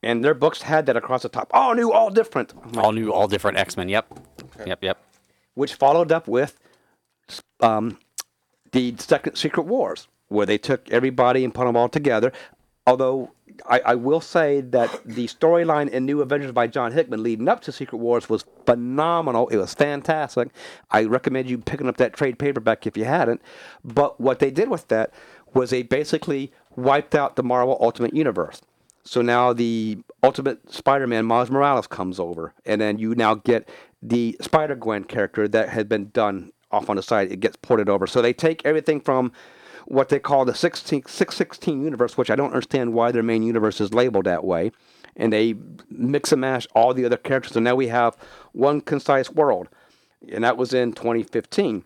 And 0.02 0.24
their 0.24 0.34
books 0.34 0.62
had 0.62 0.86
that 0.86 0.96
across 0.96 1.22
the 1.22 1.28
top, 1.28 1.50
all 1.52 1.74
new, 1.74 1.92
all 1.92 2.10
different, 2.10 2.54
All 2.76 2.92
new, 2.92 3.12
all 3.12 3.28
different 3.28 3.58
X 3.58 3.76
Men. 3.76 3.88
Yep. 3.88 4.18
Yep. 4.66 4.82
Yep. 4.82 4.98
Which 5.54 5.74
followed 5.74 6.12
up 6.12 6.28
with 6.28 6.58
um, 7.60 7.98
the 8.72 8.94
second 8.98 9.36
Secret 9.36 9.64
Wars, 9.64 10.08
where 10.28 10.46
they 10.46 10.58
took 10.58 10.90
everybody 10.90 11.44
and 11.44 11.54
put 11.54 11.66
them 11.66 11.76
all 11.76 11.88
together. 11.88 12.32
Although 12.86 13.30
I, 13.68 13.80
I 13.80 13.94
will 13.94 14.20
say 14.20 14.60
that 14.60 15.04
the 15.04 15.28
storyline 15.28 15.88
in 15.88 16.04
New 16.04 16.20
Avengers 16.20 16.52
by 16.52 16.66
John 16.66 16.92
Hickman 16.92 17.22
leading 17.22 17.48
up 17.48 17.60
to 17.62 17.72
Secret 17.72 17.98
Wars 17.98 18.28
was 18.28 18.44
phenomenal. 18.66 19.48
It 19.48 19.56
was 19.56 19.74
fantastic. 19.74 20.48
I 20.90 21.04
recommend 21.04 21.48
you 21.48 21.58
picking 21.58 21.88
up 21.88 21.96
that 21.98 22.12
trade 22.12 22.38
paperback 22.38 22.86
if 22.86 22.96
you 22.96 23.04
hadn't. 23.04 23.40
But 23.84 24.20
what 24.20 24.40
they 24.40 24.50
did 24.50 24.68
with 24.68 24.88
that 24.88 25.12
was 25.54 25.70
they 25.70 25.82
basically 25.82 26.50
wiped 26.74 27.14
out 27.14 27.36
the 27.36 27.42
Marvel 27.42 27.78
Ultimate 27.80 28.14
Universe. 28.14 28.60
So 29.04 29.20
now 29.20 29.52
the 29.52 29.98
Ultimate 30.22 30.72
Spider-Man 30.72 31.24
Miles 31.26 31.50
Morales 31.50 31.86
comes 31.86 32.20
over, 32.20 32.54
and 32.64 32.80
then 32.80 32.98
you 32.98 33.14
now 33.14 33.34
get 33.34 33.68
the 34.02 34.36
Spider 34.40 34.74
Gwen 34.74 35.04
character 35.04 35.46
that 35.48 35.68
had 35.68 35.88
been 35.88 36.10
done 36.10 36.52
off 36.70 36.90
on 36.90 36.96
the 36.96 37.02
side. 37.02 37.30
It 37.30 37.40
gets 37.40 37.56
ported 37.56 37.88
over. 37.88 38.06
So 38.06 38.20
they 38.20 38.32
take 38.32 38.64
everything 38.64 39.00
from 39.00 39.32
what 39.86 40.08
they 40.08 40.18
call 40.18 40.44
the 40.44 40.54
16, 40.54 41.04
616 41.06 41.82
universe, 41.84 42.16
which 42.16 42.30
I 42.30 42.36
don't 42.36 42.50
understand 42.52 42.94
why 42.94 43.12
their 43.12 43.22
main 43.22 43.42
universe 43.42 43.80
is 43.80 43.92
labeled 43.92 44.26
that 44.26 44.44
way, 44.44 44.72
and 45.16 45.32
they 45.32 45.54
mix 45.90 46.32
and 46.32 46.40
mash 46.40 46.66
all 46.74 46.94
the 46.94 47.04
other 47.04 47.16
characters. 47.16 47.52
So 47.52 47.60
now 47.60 47.74
we 47.74 47.88
have 47.88 48.16
one 48.52 48.80
concise 48.80 49.30
world, 49.30 49.68
and 50.30 50.44
that 50.44 50.56
was 50.56 50.72
in 50.72 50.92
2015. 50.92 51.84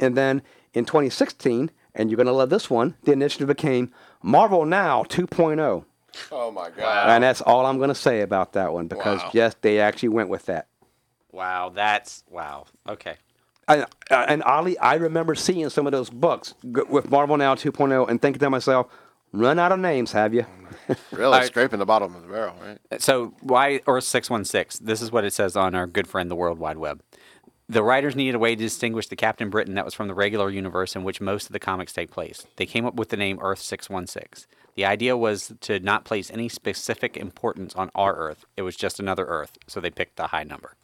And 0.00 0.16
then 0.16 0.42
in 0.74 0.84
2016, 0.84 1.70
and 1.94 2.10
you're 2.10 2.16
going 2.16 2.26
to 2.26 2.32
love 2.32 2.50
this 2.50 2.68
one, 2.70 2.94
the 3.04 3.12
initiative 3.12 3.48
became 3.48 3.92
Marvel 4.22 4.64
Now 4.64 5.02
2.0. 5.04 5.84
Oh 6.32 6.50
my 6.50 6.70
God. 6.70 7.10
And 7.10 7.24
that's 7.24 7.40
all 7.42 7.66
I'm 7.66 7.76
going 7.78 7.88
to 7.88 7.94
say 7.94 8.22
about 8.22 8.54
that 8.54 8.72
one 8.72 8.86
because, 8.86 9.20
Wow. 9.20 9.30
yes, 9.34 9.56
they 9.60 9.80
actually 9.80 10.08
went 10.10 10.28
with 10.28 10.46
that. 10.46 10.66
Wow. 11.38 11.70
That's 11.74 12.24
wow. 12.28 12.66
Okay. 12.88 13.14
And, 13.68 13.84
uh, 14.10 14.24
and 14.28 14.42
oddly, 14.44 14.78
I 14.78 14.94
remember 14.94 15.34
seeing 15.34 15.68
some 15.70 15.86
of 15.86 15.92
those 15.92 16.10
books 16.10 16.54
g- 16.64 16.82
with 16.88 17.10
Marvel 17.10 17.36
Now 17.36 17.54
2.0 17.54 18.08
and 18.08 18.20
thinking 18.20 18.40
to 18.40 18.50
myself, 18.50 18.88
run 19.32 19.58
out 19.58 19.72
of 19.72 19.78
names, 19.78 20.12
have 20.12 20.34
you? 20.34 20.46
Really 21.12 21.44
scraping 21.44 21.80
the 21.80 21.84
bottom 21.86 22.14
of 22.14 22.22
the 22.22 22.28
barrel, 22.28 22.54
right? 22.64 23.02
So 23.02 23.34
why 23.40 23.82
or 23.86 24.00
six 24.00 24.30
one 24.30 24.46
six? 24.46 24.78
This 24.78 25.02
is 25.02 25.12
what 25.12 25.24
it 25.24 25.34
says 25.34 25.54
on 25.54 25.74
our 25.74 25.86
good 25.86 26.06
friend 26.06 26.30
the 26.30 26.34
World 26.34 26.58
Wide 26.58 26.78
Web. 26.78 27.02
The 27.68 27.82
writers 27.82 28.16
needed 28.16 28.34
a 28.34 28.38
way 28.38 28.54
to 28.56 28.62
distinguish 28.62 29.08
the 29.08 29.16
Captain 29.16 29.50
Britain 29.50 29.74
that 29.74 29.84
was 29.84 29.92
from 29.92 30.08
the 30.08 30.14
regular 30.14 30.48
universe 30.48 30.96
in 30.96 31.04
which 31.04 31.20
most 31.20 31.46
of 31.46 31.52
the 31.52 31.58
comics 31.58 31.92
take 31.92 32.10
place. 32.10 32.46
They 32.56 32.64
came 32.64 32.86
up 32.86 32.94
with 32.94 33.10
the 33.10 33.18
name 33.18 33.38
Earth 33.42 33.58
616. 33.58 34.48
The 34.76 34.86
idea 34.86 35.14
was 35.14 35.52
to 35.60 35.78
not 35.80 36.06
place 36.06 36.30
any 36.30 36.48
specific 36.48 37.18
importance 37.18 37.74
on 37.74 37.90
our 37.94 38.14
Earth. 38.16 38.46
It 38.56 38.62
was 38.62 38.74
just 38.74 38.98
another 38.98 39.26
Earth, 39.26 39.58
so 39.66 39.80
they 39.80 39.90
picked 39.90 40.16
the 40.16 40.28
high 40.28 40.44
number. 40.44 40.74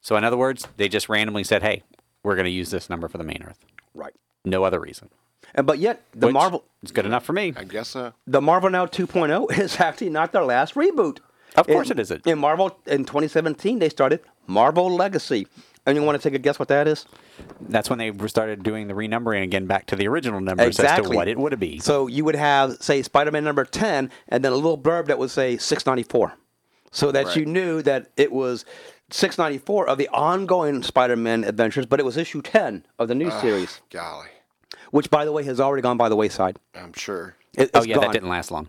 So, 0.00 0.16
in 0.16 0.24
other 0.24 0.36
words, 0.36 0.68
they 0.76 0.88
just 0.88 1.08
randomly 1.08 1.44
said, 1.44 1.62
hey, 1.62 1.82
we're 2.22 2.34
going 2.36 2.44
to 2.44 2.50
use 2.50 2.70
this 2.70 2.88
number 2.88 3.08
for 3.08 3.18
the 3.18 3.24
main 3.24 3.42
Earth. 3.42 3.58
Right. 3.94 4.14
No 4.44 4.64
other 4.64 4.80
reason. 4.80 5.08
And 5.54 5.66
but 5.66 5.78
yet 5.78 6.02
the 6.12 6.26
Which 6.26 6.34
Marvel 6.34 6.64
is 6.82 6.90
good 6.92 7.06
enough 7.06 7.24
for 7.24 7.32
me. 7.32 7.52
I 7.56 7.64
guess 7.64 7.88
so. 7.88 8.12
the 8.26 8.40
Marvel 8.40 8.68
Now 8.70 8.86
2.0 8.86 9.58
is 9.58 9.80
actually 9.80 10.10
not 10.10 10.32
their 10.32 10.44
last 10.44 10.74
reboot. 10.74 11.18
Of 11.54 11.66
course 11.66 11.90
In- 11.90 11.98
it 11.98 12.02
isn't. 12.02 12.26
In 12.26 12.38
Marvel 12.38 12.78
in 12.86 13.04
2017 13.04 13.78
they 13.78 13.88
started 13.88 14.20
Marvel 14.46 14.94
Legacy. 14.94 15.46
And 15.86 15.96
you 15.96 16.02
want 16.02 16.20
to 16.20 16.28
take 16.28 16.34
a 16.34 16.40
guess 16.40 16.58
what 16.58 16.66
that 16.68 16.88
is? 16.88 17.06
That's 17.60 17.88
when 17.88 18.00
they 18.00 18.12
started 18.26 18.64
doing 18.64 18.88
the 18.88 18.94
renumbering 18.94 19.44
again 19.44 19.66
back 19.66 19.86
to 19.86 19.96
the 19.96 20.08
original 20.08 20.40
numbers 20.40 20.80
as 20.80 21.00
to 21.06 21.08
what 21.14 21.28
it 21.28 21.38
would 21.38 21.58
be. 21.60 21.78
So 21.78 22.08
you 22.08 22.24
would 22.24 22.34
have, 22.34 22.72
say, 22.82 23.02
Spider 23.02 23.30
Man 23.30 23.44
number 23.44 23.64
10, 23.64 24.10
and 24.28 24.44
then 24.44 24.50
a 24.50 24.56
little 24.56 24.76
blurb 24.76 25.06
that 25.06 25.18
would 25.20 25.30
say 25.30 25.56
694. 25.56 26.32
So 26.90 27.12
that 27.12 27.26
Right. 27.26 27.36
you 27.36 27.46
knew 27.46 27.82
that 27.82 28.10
it 28.16 28.32
was 28.32 28.64
694 29.10 29.88
of 29.88 29.98
the 29.98 30.08
ongoing 30.08 30.82
Spider 30.82 31.16
Man 31.16 31.44
adventures, 31.44 31.86
but 31.86 32.00
it 32.00 32.04
was 32.04 32.16
issue 32.16 32.42
10 32.42 32.84
of 32.98 33.08
the 33.08 33.14
new 33.14 33.30
series, 33.30 33.80
Golly, 33.90 34.28
which, 34.90 35.10
by 35.10 35.24
the 35.24 35.32
way, 35.32 35.44
has 35.44 35.60
already 35.60 35.82
gone 35.82 35.96
by 35.96 36.08
the 36.08 36.16
wayside. 36.16 36.58
I'm 36.74 36.92
sure. 36.92 37.36
It- 37.54 37.70
oh, 37.74 37.82
yeah, 37.82 37.94
gone. 37.94 38.04
that 38.04 38.12
didn't 38.12 38.28
last 38.28 38.50
long. 38.50 38.68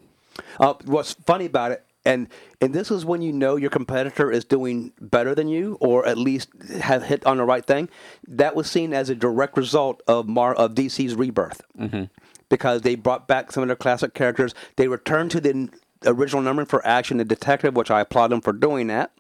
Uh, 0.60 0.76
what's 0.86 1.14
funny 1.14 1.46
about 1.46 1.72
it, 1.72 1.84
and 2.06 2.28
and 2.62 2.74
this 2.74 2.92
is 2.92 3.04
when 3.04 3.22
you 3.22 3.34
know 3.34 3.56
your 3.56 3.72
competitor 3.72 4.32
is 4.32 4.46
doing 4.46 4.94
better 5.02 5.34
than 5.34 5.48
you, 5.48 5.78
or 5.82 6.06
at 6.06 6.18
least 6.18 6.50
have 6.82 7.04
hit 7.04 7.26
on 7.26 7.38
the 7.38 7.44
right 7.44 7.66
thing. 7.66 7.90
That 8.28 8.56
was 8.56 8.70
seen 8.70 8.94
as 8.94 9.10
a 9.10 9.16
direct 9.16 9.58
result 9.58 10.02
of 10.08 10.28
Mar 10.28 10.54
of 10.54 10.76
DC's 10.76 11.16
rebirth, 11.16 11.62
mm-hmm. 11.78 12.04
because 12.50 12.82
they 12.84 12.94
brought 12.96 13.28
back 13.28 13.52
some 13.52 13.64
of 13.64 13.68
their 13.68 13.76
classic 13.76 14.14
characters. 14.14 14.54
They 14.76 14.88
returned 14.88 15.32
to 15.32 15.42
the 15.42 15.70
original 16.06 16.44
numbering 16.44 16.68
for 16.68 16.86
Action 16.86 17.18
the 17.18 17.26
Detective, 17.26 17.76
which 17.76 17.92
I 17.92 18.02
applaud 18.02 18.28
them 18.30 18.42
for 18.42 18.54
doing 18.54 18.88
that. 18.88 19.12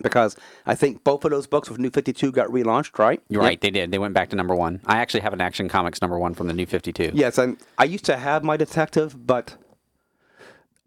Because 0.00 0.36
I 0.64 0.74
think 0.74 1.04
both 1.04 1.24
of 1.24 1.30
those 1.30 1.46
books 1.46 1.68
with 1.68 1.78
New 1.78 1.90
Fifty 1.90 2.12
Two 2.12 2.32
got 2.32 2.48
relaunched, 2.48 2.98
right? 2.98 3.20
You're 3.28 3.42
right, 3.42 3.60
they 3.60 3.70
did. 3.70 3.90
They 3.90 3.98
went 3.98 4.14
back 4.14 4.30
to 4.30 4.36
number 4.36 4.54
one. 4.54 4.80
I 4.86 4.98
actually 4.98 5.20
have 5.20 5.32
an 5.32 5.40
Action 5.40 5.68
Comics 5.68 6.00
number 6.00 6.18
one 6.18 6.34
from 6.34 6.46
the 6.46 6.54
New 6.54 6.66
52. 6.66 7.10
Yes, 7.14 7.38
I 7.38 7.84
used 7.84 8.04
to 8.06 8.16
have 8.16 8.42
my 8.42 8.56
detective, 8.56 9.26
but 9.26 9.56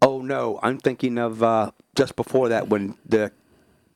oh 0.02 0.20
no, 0.22 0.58
I'm 0.62 0.78
thinking 0.78 1.18
of 1.18 1.42
uh, 1.42 1.70
just 1.94 2.16
before 2.16 2.48
that 2.48 2.68
when 2.68 2.96
the 3.06 3.32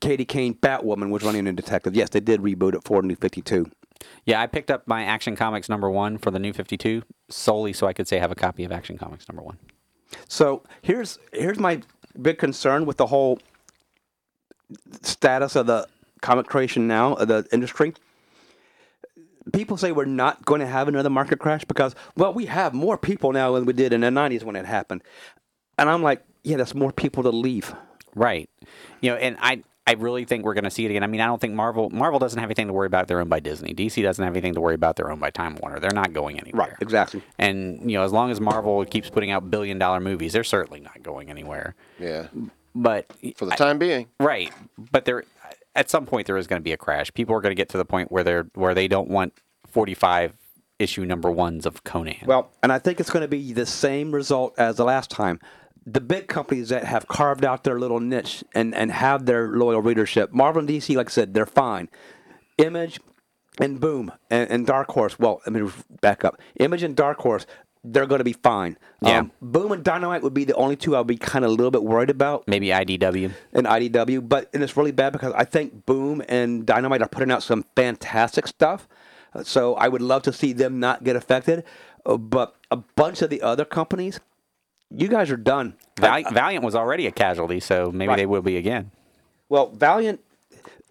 Katie 0.00 0.24
Kane 0.24 0.54
Batwoman 0.54 1.10
was 1.10 1.22
running 1.22 1.46
a 1.46 1.52
detective. 1.52 1.94
Yes, 1.94 2.10
they 2.10 2.20
did 2.20 2.40
reboot 2.40 2.74
it 2.74 2.84
for 2.84 3.02
New 3.02 3.16
52. 3.16 3.70
Yeah, 4.24 4.40
I 4.40 4.46
picked 4.46 4.70
up 4.70 4.86
my 4.86 5.04
Action 5.04 5.36
Comics 5.36 5.68
number 5.68 5.90
one 5.90 6.18
for 6.18 6.30
the 6.30 6.38
New 6.38 6.52
52 6.52 7.02
solely 7.28 7.72
so 7.72 7.86
I 7.86 7.92
could 7.92 8.08
say 8.08 8.16
I 8.16 8.20
have 8.20 8.32
a 8.32 8.36
copy 8.36 8.64
of 8.64 8.72
Action 8.72 8.96
Comics 8.96 9.28
number 9.28 9.42
one. 9.42 9.58
So 10.26 10.62
here's 10.82 11.18
here's 11.32 11.58
my 11.58 11.82
big 12.20 12.38
concern 12.38 12.86
with 12.86 12.96
the 12.96 13.06
whole 13.06 13.38
status 15.02 15.56
of 15.56 15.66
the 15.66 15.86
comic 16.20 16.46
creation 16.46 16.86
now 16.86 17.14
of 17.14 17.28
the 17.28 17.46
industry. 17.52 17.94
People 19.52 19.76
say 19.76 19.90
we're 19.90 20.04
not 20.04 20.44
going 20.44 20.60
to 20.60 20.66
have 20.66 20.86
another 20.86 21.10
market 21.10 21.38
crash 21.38 21.64
because 21.64 21.94
well 22.16 22.32
we 22.32 22.46
have 22.46 22.74
more 22.74 22.98
people 22.98 23.32
now 23.32 23.52
than 23.52 23.64
we 23.64 23.72
did 23.72 23.92
in 23.92 24.02
the 24.02 24.08
90s 24.08 24.44
when 24.44 24.56
it 24.56 24.66
happened. 24.66 25.02
And 25.78 25.88
I'm 25.88 26.02
like, 26.02 26.22
yeah, 26.44 26.56
that's 26.56 26.74
more 26.74 26.92
people 26.92 27.22
to 27.22 27.30
leave. 27.30 27.74
Right. 28.14 28.50
You 29.00 29.10
know, 29.10 29.16
and 29.16 29.36
I 29.40 29.62
I 29.86 29.94
really 29.94 30.24
think 30.24 30.44
we're 30.44 30.54
going 30.54 30.64
to 30.64 30.70
see 30.70 30.84
it 30.84 30.90
again. 30.90 31.02
I 31.02 31.08
mean, 31.08 31.20
I 31.20 31.26
don't 31.26 31.40
think 31.40 31.54
Marvel 31.54 31.90
Marvel 31.90 32.20
doesn't 32.20 32.38
have 32.38 32.46
anything 32.46 32.68
to 32.68 32.72
worry 32.72 32.86
about. 32.86 33.08
They're 33.08 33.20
owned 33.20 33.30
by 33.30 33.40
Disney. 33.40 33.74
DC 33.74 34.00
doesn't 34.02 34.22
have 34.22 34.34
anything 34.34 34.54
to 34.54 34.60
worry 34.60 34.76
about. 34.76 34.94
They're 34.96 35.10
owned 35.10 35.20
by 35.20 35.30
Time 35.30 35.56
Warner. 35.60 35.80
They're 35.80 35.90
not 35.90 36.12
going 36.12 36.38
anywhere. 36.38 36.68
Right. 36.68 36.76
Exactly. 36.80 37.22
And 37.38 37.90
you 37.90 37.96
know, 37.96 38.04
as 38.04 38.12
long 38.12 38.30
as 38.30 38.40
Marvel 38.40 38.84
keeps 38.84 39.10
putting 39.10 39.32
out 39.32 39.50
billion 39.50 39.78
dollar 39.78 39.98
movies, 39.98 40.32
they're 40.32 40.44
certainly 40.44 40.80
not 40.80 41.02
going 41.02 41.28
anywhere. 41.28 41.74
Yeah, 41.98 42.28
But 42.74 43.06
for 43.36 43.46
the 43.46 43.52
time 43.52 43.78
being. 43.78 44.08
Right, 44.20 44.52
but 44.78 45.04
there, 45.04 45.24
at 45.74 45.90
some 45.90 46.06
point, 46.06 46.26
there 46.26 46.36
is 46.36 46.46
going 46.46 46.60
to 46.60 46.64
be 46.64 46.72
a 46.72 46.76
crash. 46.76 47.12
People 47.12 47.34
are 47.34 47.40
going 47.40 47.50
to 47.50 47.56
get 47.56 47.68
to 47.70 47.78
the 47.78 47.84
point 47.84 48.12
where 48.12 48.22
they're 48.22 48.46
where 48.54 48.74
they 48.74 48.88
don't 48.88 49.08
want 49.08 49.34
forty-five 49.66 50.34
issue 50.80 51.04
number 51.04 51.30
ones 51.30 51.66
of 51.66 51.84
Conan. 51.84 52.16
Well, 52.26 52.50
and 52.62 52.72
I 52.72 52.78
think 52.78 52.98
it's 52.98 53.10
going 53.10 53.22
to 53.22 53.28
be 53.28 53.52
the 53.52 53.66
same 53.66 54.12
result 54.12 54.54
as 54.58 54.76
the 54.76 54.84
last 54.84 55.10
time. 55.10 55.38
The 55.86 56.00
big 56.00 56.26
companies 56.26 56.70
that 56.70 56.84
have 56.84 57.06
carved 57.06 57.44
out 57.44 57.64
their 57.64 57.78
little 57.78 58.00
niche 58.00 58.42
and, 58.54 58.74
and 58.74 58.90
have 58.90 59.26
their 59.26 59.48
loyal 59.48 59.80
readership, 59.80 60.32
Marvel 60.32 60.60
and 60.60 60.68
DC, 60.68 60.94
like 60.96 61.08
I 61.08 61.10
said, 61.10 61.34
they're 61.34 61.46
fine. 61.46 61.88
Image 62.58 63.00
and 63.58 63.80
Boom 63.80 64.12
and, 64.30 64.50
and 64.50 64.66
Dark 64.66 64.88
Horse, 64.90 65.18
well, 65.18 65.40
I 65.46 65.50
mean, 65.50 65.72
back 66.00 66.24
up. 66.24 66.40
Image 66.58 66.82
and 66.82 66.96
Dark 66.96 67.18
Horse, 67.18 67.46
they're 67.82 68.06
going 68.06 68.18
to 68.18 68.24
be 68.24 68.34
fine. 68.34 68.76
Yeah. 69.02 69.20
Um, 69.20 69.32
Boom 69.40 69.72
and 69.72 69.82
Dynamite 69.82 70.22
would 70.22 70.34
be 70.34 70.44
the 70.44 70.54
only 70.54 70.76
two 70.76 70.94
I'll 70.94 71.04
be 71.04 71.16
kind 71.16 71.44
of 71.44 71.50
a 71.50 71.54
little 71.54 71.70
bit 71.70 71.82
worried 71.82 72.10
about 72.10 72.46
Maybe 72.46 72.68
IDW. 72.68 73.32
And 73.52 73.66
IDW, 73.66 74.28
but 74.28 74.50
and 74.52 74.62
it's 74.62 74.76
really 74.76 74.92
bad 74.92 75.12
because 75.12 75.32
I 75.34 75.44
think 75.44 75.86
Boom 75.86 76.22
and 76.28 76.66
Dynamite 76.66 77.00
are 77.02 77.08
putting 77.08 77.30
out 77.30 77.42
some 77.42 77.64
fantastic 77.76 78.46
stuff. 78.46 78.86
So 79.44 79.74
I 79.76 79.88
would 79.88 80.02
love 80.02 80.22
to 80.24 80.32
see 80.32 80.52
them 80.52 80.80
not 80.80 81.04
get 81.04 81.16
affected. 81.16 81.64
Uh, 82.04 82.16
but 82.16 82.56
a 82.70 82.76
bunch 82.76 83.22
of 83.22 83.30
the 83.30 83.42
other 83.42 83.64
companies, 83.64 84.20
you 84.90 85.08
guys 85.08 85.30
are 85.30 85.36
done. 85.36 85.74
Val- 86.00 86.22
Valiant 86.32 86.64
was 86.64 86.74
already 86.74 87.06
a 87.06 87.12
casualty, 87.12 87.60
so 87.60 87.90
maybe 87.92 88.08
Right. 88.08 88.16
they 88.16 88.26
will 88.26 88.42
be 88.42 88.56
again. 88.56 88.90
Well, 89.48 89.70
Valiant, 89.70 90.20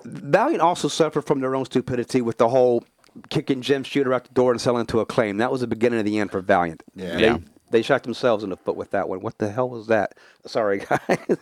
Valiant 0.06 0.62
also 0.62 0.88
suffered 0.88 1.24
from 1.24 1.40
their 1.42 1.56
own 1.56 1.66
stupidity 1.66 2.22
with 2.22 2.38
the 2.38 2.50
whole 2.50 2.84
kicking 3.30 3.62
Jim 3.62 3.84
Shooter 3.84 4.14
out 4.14 4.26
the 4.26 4.34
door 4.34 4.52
and 4.52 4.60
selling 4.62 4.86
to 4.88 5.00
Acclaim. 5.00 5.38
That 5.38 5.52
was 5.52 5.62
the 5.62 5.68
beginning 5.68 6.00
of 6.00 6.06
the 6.06 6.20
end 6.20 6.32
for 6.32 6.42
Valiant. 6.42 6.84
Yeah. 6.96 7.16
They, 7.16 7.22
Yeah. 7.24 7.38
they 7.72 7.82
shot 7.82 8.04
themselves 8.04 8.44
in 8.44 8.50
the 8.50 8.58
foot 8.58 8.76
with 8.76 8.92
that 8.92 9.10
one. 9.10 9.20
What 9.22 9.38
the 9.38 9.50
hell 9.52 9.70
was 9.70 9.88
that? 9.88 10.14
Sorry, 10.46 10.80
guys. 11.08 11.38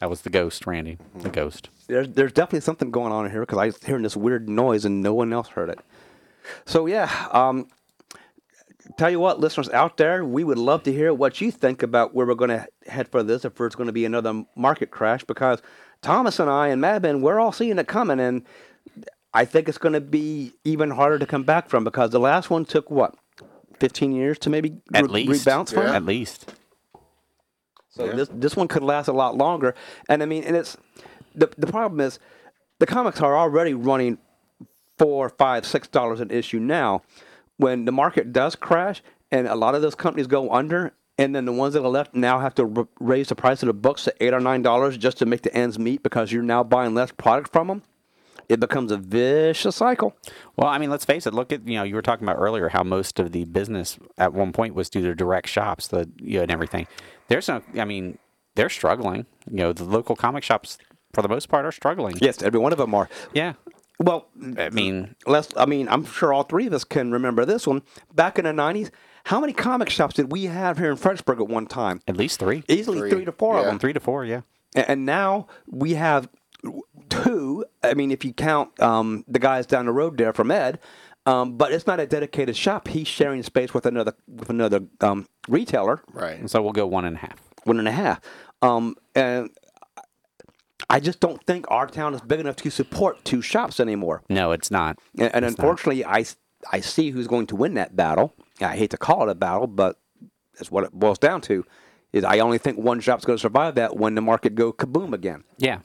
That 0.00 0.10
was 0.10 0.22
the 0.22 0.30
ghost, 0.30 0.66
Randy. 0.66 0.98
The 1.20 1.30
ghost. 1.30 1.70
there's 1.86 2.08
there's 2.08 2.32
definitely 2.32 2.60
something 2.60 2.90
going 2.90 3.12
on 3.12 3.30
here 3.30 3.40
because 3.40 3.58
I 3.58 3.66
was 3.66 3.78
hearing 3.82 4.02
this 4.02 4.16
weird 4.16 4.48
noise 4.48 4.84
and 4.84 5.02
no 5.02 5.14
one 5.14 5.32
else 5.32 5.48
heard 5.48 5.70
it. 5.70 5.78
So 6.66 6.84
yeah, 6.86 7.10
um, 7.32 7.68
tell 8.98 9.08
you 9.10 9.18
what, 9.20 9.40
listeners 9.40 9.70
out 9.70 9.96
there, 9.96 10.24
we 10.24 10.44
would 10.44 10.58
love 10.58 10.82
to 10.82 10.92
hear 10.92 11.14
what 11.14 11.40
you 11.40 11.50
think 11.50 11.82
about 11.82 12.14
where 12.14 12.26
we're 12.26 12.34
going 12.34 12.50
to 12.50 12.66
head 12.86 13.08
for 13.08 13.22
this. 13.22 13.44
If 13.46 13.54
there's 13.54 13.74
going 13.74 13.86
to 13.86 13.92
be 13.94 14.04
another 14.04 14.44
market 14.56 14.90
crash, 14.90 15.24
because 15.24 15.62
Thomas 16.02 16.38
and 16.38 16.50
I 16.50 16.68
and 16.68 16.82
Madman, 16.82 17.22
we're 17.22 17.40
all 17.40 17.52
seeing 17.52 17.78
it 17.78 17.86
coming, 17.88 18.20
and 18.20 18.42
I 19.34 19.44
think 19.44 19.68
it's 19.68 19.78
going 19.78 19.92
to 19.94 20.00
be 20.00 20.52
even 20.64 20.90
harder 20.90 21.18
to 21.18 21.26
come 21.26 21.42
back 21.42 21.68
from 21.68 21.82
because 21.84 22.10
the 22.10 22.20
last 22.20 22.50
one 22.50 22.64
took 22.64 22.90
what. 22.90 23.14
15 23.80 24.12
years 24.12 24.38
to 24.38 24.50
maybe 24.50 24.76
At 24.94 25.02
re- 25.04 25.24
least. 25.26 25.44
rebound 25.46 25.68
from. 25.68 25.86
At 25.86 26.04
least. 26.04 26.54
So 27.90 28.06
this 28.08 28.28
this 28.32 28.56
one 28.56 28.68
could 28.68 28.82
last 28.82 29.08
a 29.08 29.12
lot 29.12 29.36
longer. 29.36 29.74
And 30.08 30.22
I 30.22 30.26
mean, 30.26 30.44
and 30.44 30.56
it's 30.56 30.76
the 31.34 31.50
the 31.58 31.66
problem 31.66 32.00
is 32.00 32.18
the 32.78 32.86
comics 32.86 33.20
are 33.20 33.36
already 33.36 33.74
running 33.74 34.18
four, 34.98 35.28
five, 35.28 35.66
six 35.66 35.88
dollars 35.88 36.20
an 36.20 36.30
issue 36.30 36.60
now. 36.60 37.02
When 37.56 37.84
the 37.84 37.92
market 37.92 38.32
does 38.32 38.56
crash 38.56 39.02
and 39.30 39.46
a 39.46 39.54
lot 39.54 39.74
of 39.74 39.82
those 39.82 39.94
companies 39.94 40.26
go 40.28 40.50
under, 40.52 40.92
and 41.18 41.34
then 41.34 41.44
the 41.44 41.52
ones 41.52 41.74
that 41.74 41.82
are 41.84 41.88
left 41.88 42.14
now 42.14 42.40
have 42.40 42.54
to 42.56 42.72
r- 42.76 42.88
raise 43.00 43.28
the 43.28 43.36
price 43.36 43.62
of 43.62 43.68
the 43.68 43.72
books 43.74 44.04
to 44.04 44.14
eight 44.20 44.34
or 44.34 44.40
nine 44.40 44.62
dollars 44.62 44.96
just 44.96 45.18
to 45.18 45.26
make 45.26 45.42
the 45.42 45.54
ends 45.54 45.78
meet 45.78 46.02
because 46.02 46.32
you're 46.32 46.42
now 46.42 46.64
buying 46.64 46.94
less 46.94 47.12
product 47.12 47.52
from 47.52 47.68
them. 47.68 47.82
It 48.48 48.60
becomes 48.60 48.92
a 48.92 48.96
vicious 48.96 49.76
cycle. 49.76 50.14
Well, 50.56 50.68
I 50.68 50.78
mean, 50.78 50.90
let's 50.90 51.04
face 51.04 51.26
it. 51.26 51.34
Look 51.34 51.52
at 51.52 51.66
you 51.66 51.74
know 51.76 51.82
you 51.82 51.94
were 51.94 52.02
talking 52.02 52.26
about 52.26 52.36
earlier 52.38 52.68
how 52.68 52.82
most 52.82 53.18
of 53.18 53.32
the 53.32 53.44
business 53.44 53.98
at 54.18 54.32
one 54.32 54.52
point 54.52 54.74
was 54.74 54.88
through 54.88 55.02
their 55.02 55.14
direct 55.14 55.48
shops, 55.48 55.88
the 55.88 56.08
you 56.18 56.38
know, 56.38 56.42
and 56.42 56.50
everything. 56.50 56.86
There's 57.28 57.48
no, 57.48 57.62
I 57.78 57.84
mean, 57.84 58.18
they're 58.54 58.68
struggling. 58.68 59.26
You 59.50 59.56
know, 59.58 59.72
the 59.72 59.84
local 59.84 60.14
comic 60.16 60.44
shops 60.44 60.78
for 61.12 61.22
the 61.22 61.28
most 61.28 61.48
part 61.48 61.64
are 61.64 61.72
struggling. 61.72 62.16
Yes, 62.20 62.42
every 62.42 62.60
one 62.60 62.72
of 62.72 62.78
them 62.78 62.94
are. 62.94 63.08
Yeah. 63.32 63.54
Well, 64.00 64.26
I 64.58 64.70
mean, 64.70 65.14
let's 65.26 65.56
I 65.56 65.66
mean, 65.66 65.88
I'm 65.88 66.04
sure 66.04 66.32
all 66.32 66.42
three 66.42 66.66
of 66.66 66.72
us 66.72 66.82
can 66.84 67.12
remember 67.12 67.44
this 67.44 67.66
one. 67.66 67.82
Back 68.12 68.38
in 68.38 68.44
the 68.44 68.52
nineties, 68.52 68.90
how 69.24 69.40
many 69.40 69.52
comic 69.52 69.88
shops 69.88 70.16
did 70.16 70.32
we 70.32 70.44
have 70.46 70.78
here 70.78 70.90
in 70.90 70.96
Fredericksburg 70.96 71.40
at 71.40 71.46
one 71.48 71.66
time? 71.66 72.00
at 72.08 72.16
least 72.16 72.40
three, 72.40 72.64
Easily 72.68 72.98
Three, 72.98 73.10
three, 73.10 73.24
to 73.24 73.32
four 73.32 73.58
of 73.58 73.64
them. 73.66 73.78
three 73.78 73.92
to 73.92 74.00
four. 74.00 74.24
Yeah. 74.24 74.40
And 74.74 75.06
now 75.06 75.46
we 75.68 75.94
have 75.94 76.28
two. 77.24 77.64
I 77.82 77.94
mean, 77.94 78.10
if 78.10 78.24
you 78.24 78.32
count 78.32 78.80
um, 78.82 79.24
the 79.28 79.38
guys 79.38 79.66
down 79.66 79.86
the 79.86 79.92
road 79.92 80.16
there 80.18 80.32
from 80.32 80.50
Ed, 80.50 80.78
um, 81.26 81.56
but 81.56 81.72
it's 81.72 81.86
not 81.86 82.00
a 82.00 82.06
dedicated 82.06 82.56
shop. 82.56 82.88
He's 82.88 83.08
sharing 83.08 83.42
space 83.42 83.72
with 83.74 83.86
another 83.86 84.14
with 84.28 84.50
another 84.50 84.80
um, 85.00 85.26
retailer, 85.48 86.02
Right. 86.12 86.38
And 86.38 86.50
so 86.50 86.62
we'll 86.62 86.72
go 86.72 86.86
one 86.86 87.04
and 87.04 87.16
a 87.16 87.20
half. 87.20 87.38
one 87.64 87.78
and 87.78 87.88
a 87.88 87.92
half. 87.92 88.20
Um, 88.62 88.94
and 89.14 89.50
I 90.90 91.00
just 91.00 91.20
don't 91.20 91.42
think 91.46 91.64
our 91.68 91.86
town 91.86 92.14
is 92.14 92.20
big 92.20 92.40
enough 92.40 92.56
to 92.56 92.70
support 92.70 93.24
two 93.24 93.40
shops 93.40 93.80
anymore. 93.80 94.22
No, 94.28 94.52
it's 94.52 94.70
not. 94.70 94.98
And, 95.18 95.34
and 95.34 95.44
It's 95.44 95.56
not. 95.56 95.64
unfortunately, 95.64 96.04
I, 96.04 96.20
s- 96.20 96.36
I 96.72 96.80
see 96.80 97.10
who's 97.10 97.26
going 97.26 97.46
to 97.48 97.56
win 97.56 97.74
that 97.74 97.96
battle. 97.96 98.34
I 98.60 98.76
hate 98.76 98.90
to 98.90 98.96
call 98.98 99.22
it 99.28 99.32
a 99.32 99.34
battle, 99.34 99.66
but 99.66 99.98
that's 100.58 100.70
what 100.70 100.84
it 100.84 100.92
boils 100.92 101.18
down 101.18 101.40
to. 101.42 101.64
Is 102.12 102.22
I 102.22 102.38
only 102.40 102.58
think 102.58 102.78
one 102.78 103.00
shop's 103.00 103.24
going 103.24 103.38
to 103.38 103.40
survive 103.40 103.74
that 103.76 103.96
when 103.96 104.14
the 104.14 104.20
market 104.20 104.54
go 104.54 104.72
kaboom 104.72 105.12
again, 105.14 105.42
Yeah. 105.58 105.78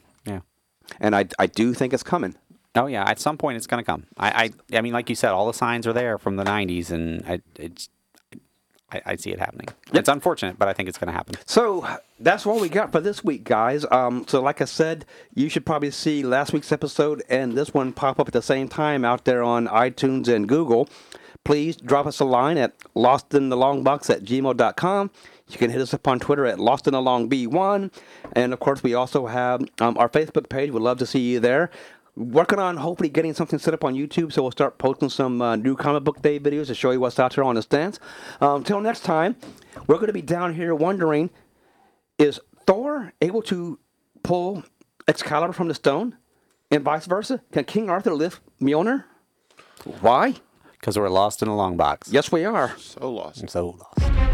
And 0.99 1.15
I, 1.15 1.25
I 1.37 1.47
do 1.47 1.73
think 1.73 1.93
it's 1.93 2.03
coming. 2.03 2.35
Oh 2.75 2.85
yeah, 2.85 3.03
at 3.07 3.19
some 3.19 3.37
point 3.37 3.57
it's 3.57 3.67
going 3.67 3.83
to 3.83 3.85
come. 3.85 4.05
I, 4.17 4.51
I, 4.73 4.77
I 4.77 4.81
mean, 4.81 4.93
like 4.93 5.09
you 5.09 5.15
said, 5.15 5.31
all 5.31 5.47
the 5.47 5.53
signs 5.53 5.87
are 5.87 5.93
there 5.93 6.17
from 6.17 6.35
the 6.35 6.43
'90s, 6.43 6.91
and 6.91 7.25
I, 7.27 7.41
it's, 7.55 7.89
I, 8.91 9.01
I 9.05 9.15
see 9.15 9.31
it 9.31 9.39
happening. 9.39 9.67
It's 9.91 10.07
unfortunate, 10.07 10.59
but 10.59 10.67
I 10.67 10.73
think 10.73 10.87
it's 10.87 10.97
going 10.97 11.07
to 11.07 11.13
happen. 11.13 11.35
So 11.45 11.87
that's 12.19 12.45
what 12.45 12.61
we 12.61 12.69
got 12.69 12.91
for 12.91 12.99
this 13.01 13.23
week, 13.23 13.43
guys. 13.43 13.85
Um, 13.91 14.25
so, 14.27 14.41
like 14.41 14.61
I 14.61 14.65
said, 14.65 15.05
you 15.33 15.49
should 15.49 15.65
probably 15.65 15.91
see 15.91 16.23
last 16.23 16.53
week's 16.53 16.71
episode 16.71 17.23
and 17.27 17.57
this 17.57 17.73
one 17.73 17.91
pop 17.91 18.19
up 18.19 18.27
at 18.27 18.33
the 18.33 18.41
same 18.41 18.67
time 18.67 19.03
out 19.03 19.25
there 19.25 19.41
on 19.41 19.67
iTunes 19.67 20.27
and 20.27 20.47
Google. 20.47 20.87
Please 21.43 21.75
drop 21.77 22.05
us 22.05 22.19
a 22.19 22.25
line 22.25 22.57
at 22.57 22.77
lostinthelongbox 22.95 24.09
at 24.09 24.23
gmail.com. 24.23 25.09
You 25.49 25.57
can 25.57 25.71
hit 25.71 25.81
us 25.81 25.93
up 25.93 26.07
on 26.07 26.19
Twitter 26.19 26.45
at 26.45 26.57
lostinalongb1. 26.57 27.91
And 28.33 28.53
of 28.53 28.59
course, 28.59 28.83
we 28.83 28.93
also 28.93 29.27
have 29.27 29.61
um, 29.79 29.97
our 29.97 30.09
Facebook 30.09 30.49
page. 30.49 30.71
We'd 30.71 30.81
love 30.81 30.99
to 30.99 31.05
see 31.05 31.33
you 31.33 31.39
there. 31.39 31.69
Working 32.15 32.59
on 32.59 32.77
hopefully 32.77 33.09
getting 33.09 33.33
something 33.33 33.59
set 33.59 33.73
up 33.73 33.83
on 33.83 33.95
YouTube, 33.95 34.33
so 34.33 34.41
we'll 34.41 34.51
start 34.51 34.77
posting 34.77 35.09
some 35.09 35.41
uh, 35.41 35.55
new 35.55 35.75
comic 35.75 36.03
book 36.03 36.21
day 36.21 36.39
videos 36.39 36.67
to 36.67 36.75
show 36.75 36.91
you 36.91 36.99
what's 36.99 37.17
out 37.17 37.33
there 37.33 37.45
on 37.45 37.55
the 37.55 37.61
stands. 37.61 37.99
Um, 38.41 38.57
until 38.57 38.81
next 38.81 39.01
time, 39.01 39.37
we're 39.87 39.95
going 39.95 40.07
to 40.07 40.13
be 40.13 40.21
down 40.21 40.53
here 40.55 40.75
wondering 40.75 41.29
is 42.17 42.41
Thor 42.65 43.13
able 43.21 43.41
to 43.43 43.79
pull 44.21 44.63
Excalibur 45.09 45.53
from 45.53 45.69
the 45.69 45.73
stone, 45.73 46.17
and 46.69 46.83
vice 46.83 47.07
versa? 47.07 47.41
Can 47.51 47.63
King 47.63 47.89
Arthur 47.89 48.13
lift 48.13 48.41
Mjolnir? 48.61 49.05
Why? 50.01 50.35
Because 50.73 50.97
we're 50.97 51.09
lost 51.09 51.41
in 51.41 51.47
a 51.47 51.55
long 51.55 51.77
box. 51.77 52.11
Yes, 52.11 52.31
we 52.31 52.45
are. 52.45 52.77
So 52.77 53.11
lost. 53.11 53.41
I'm 53.41 53.47
so 53.47 53.77
lost. 53.79 54.28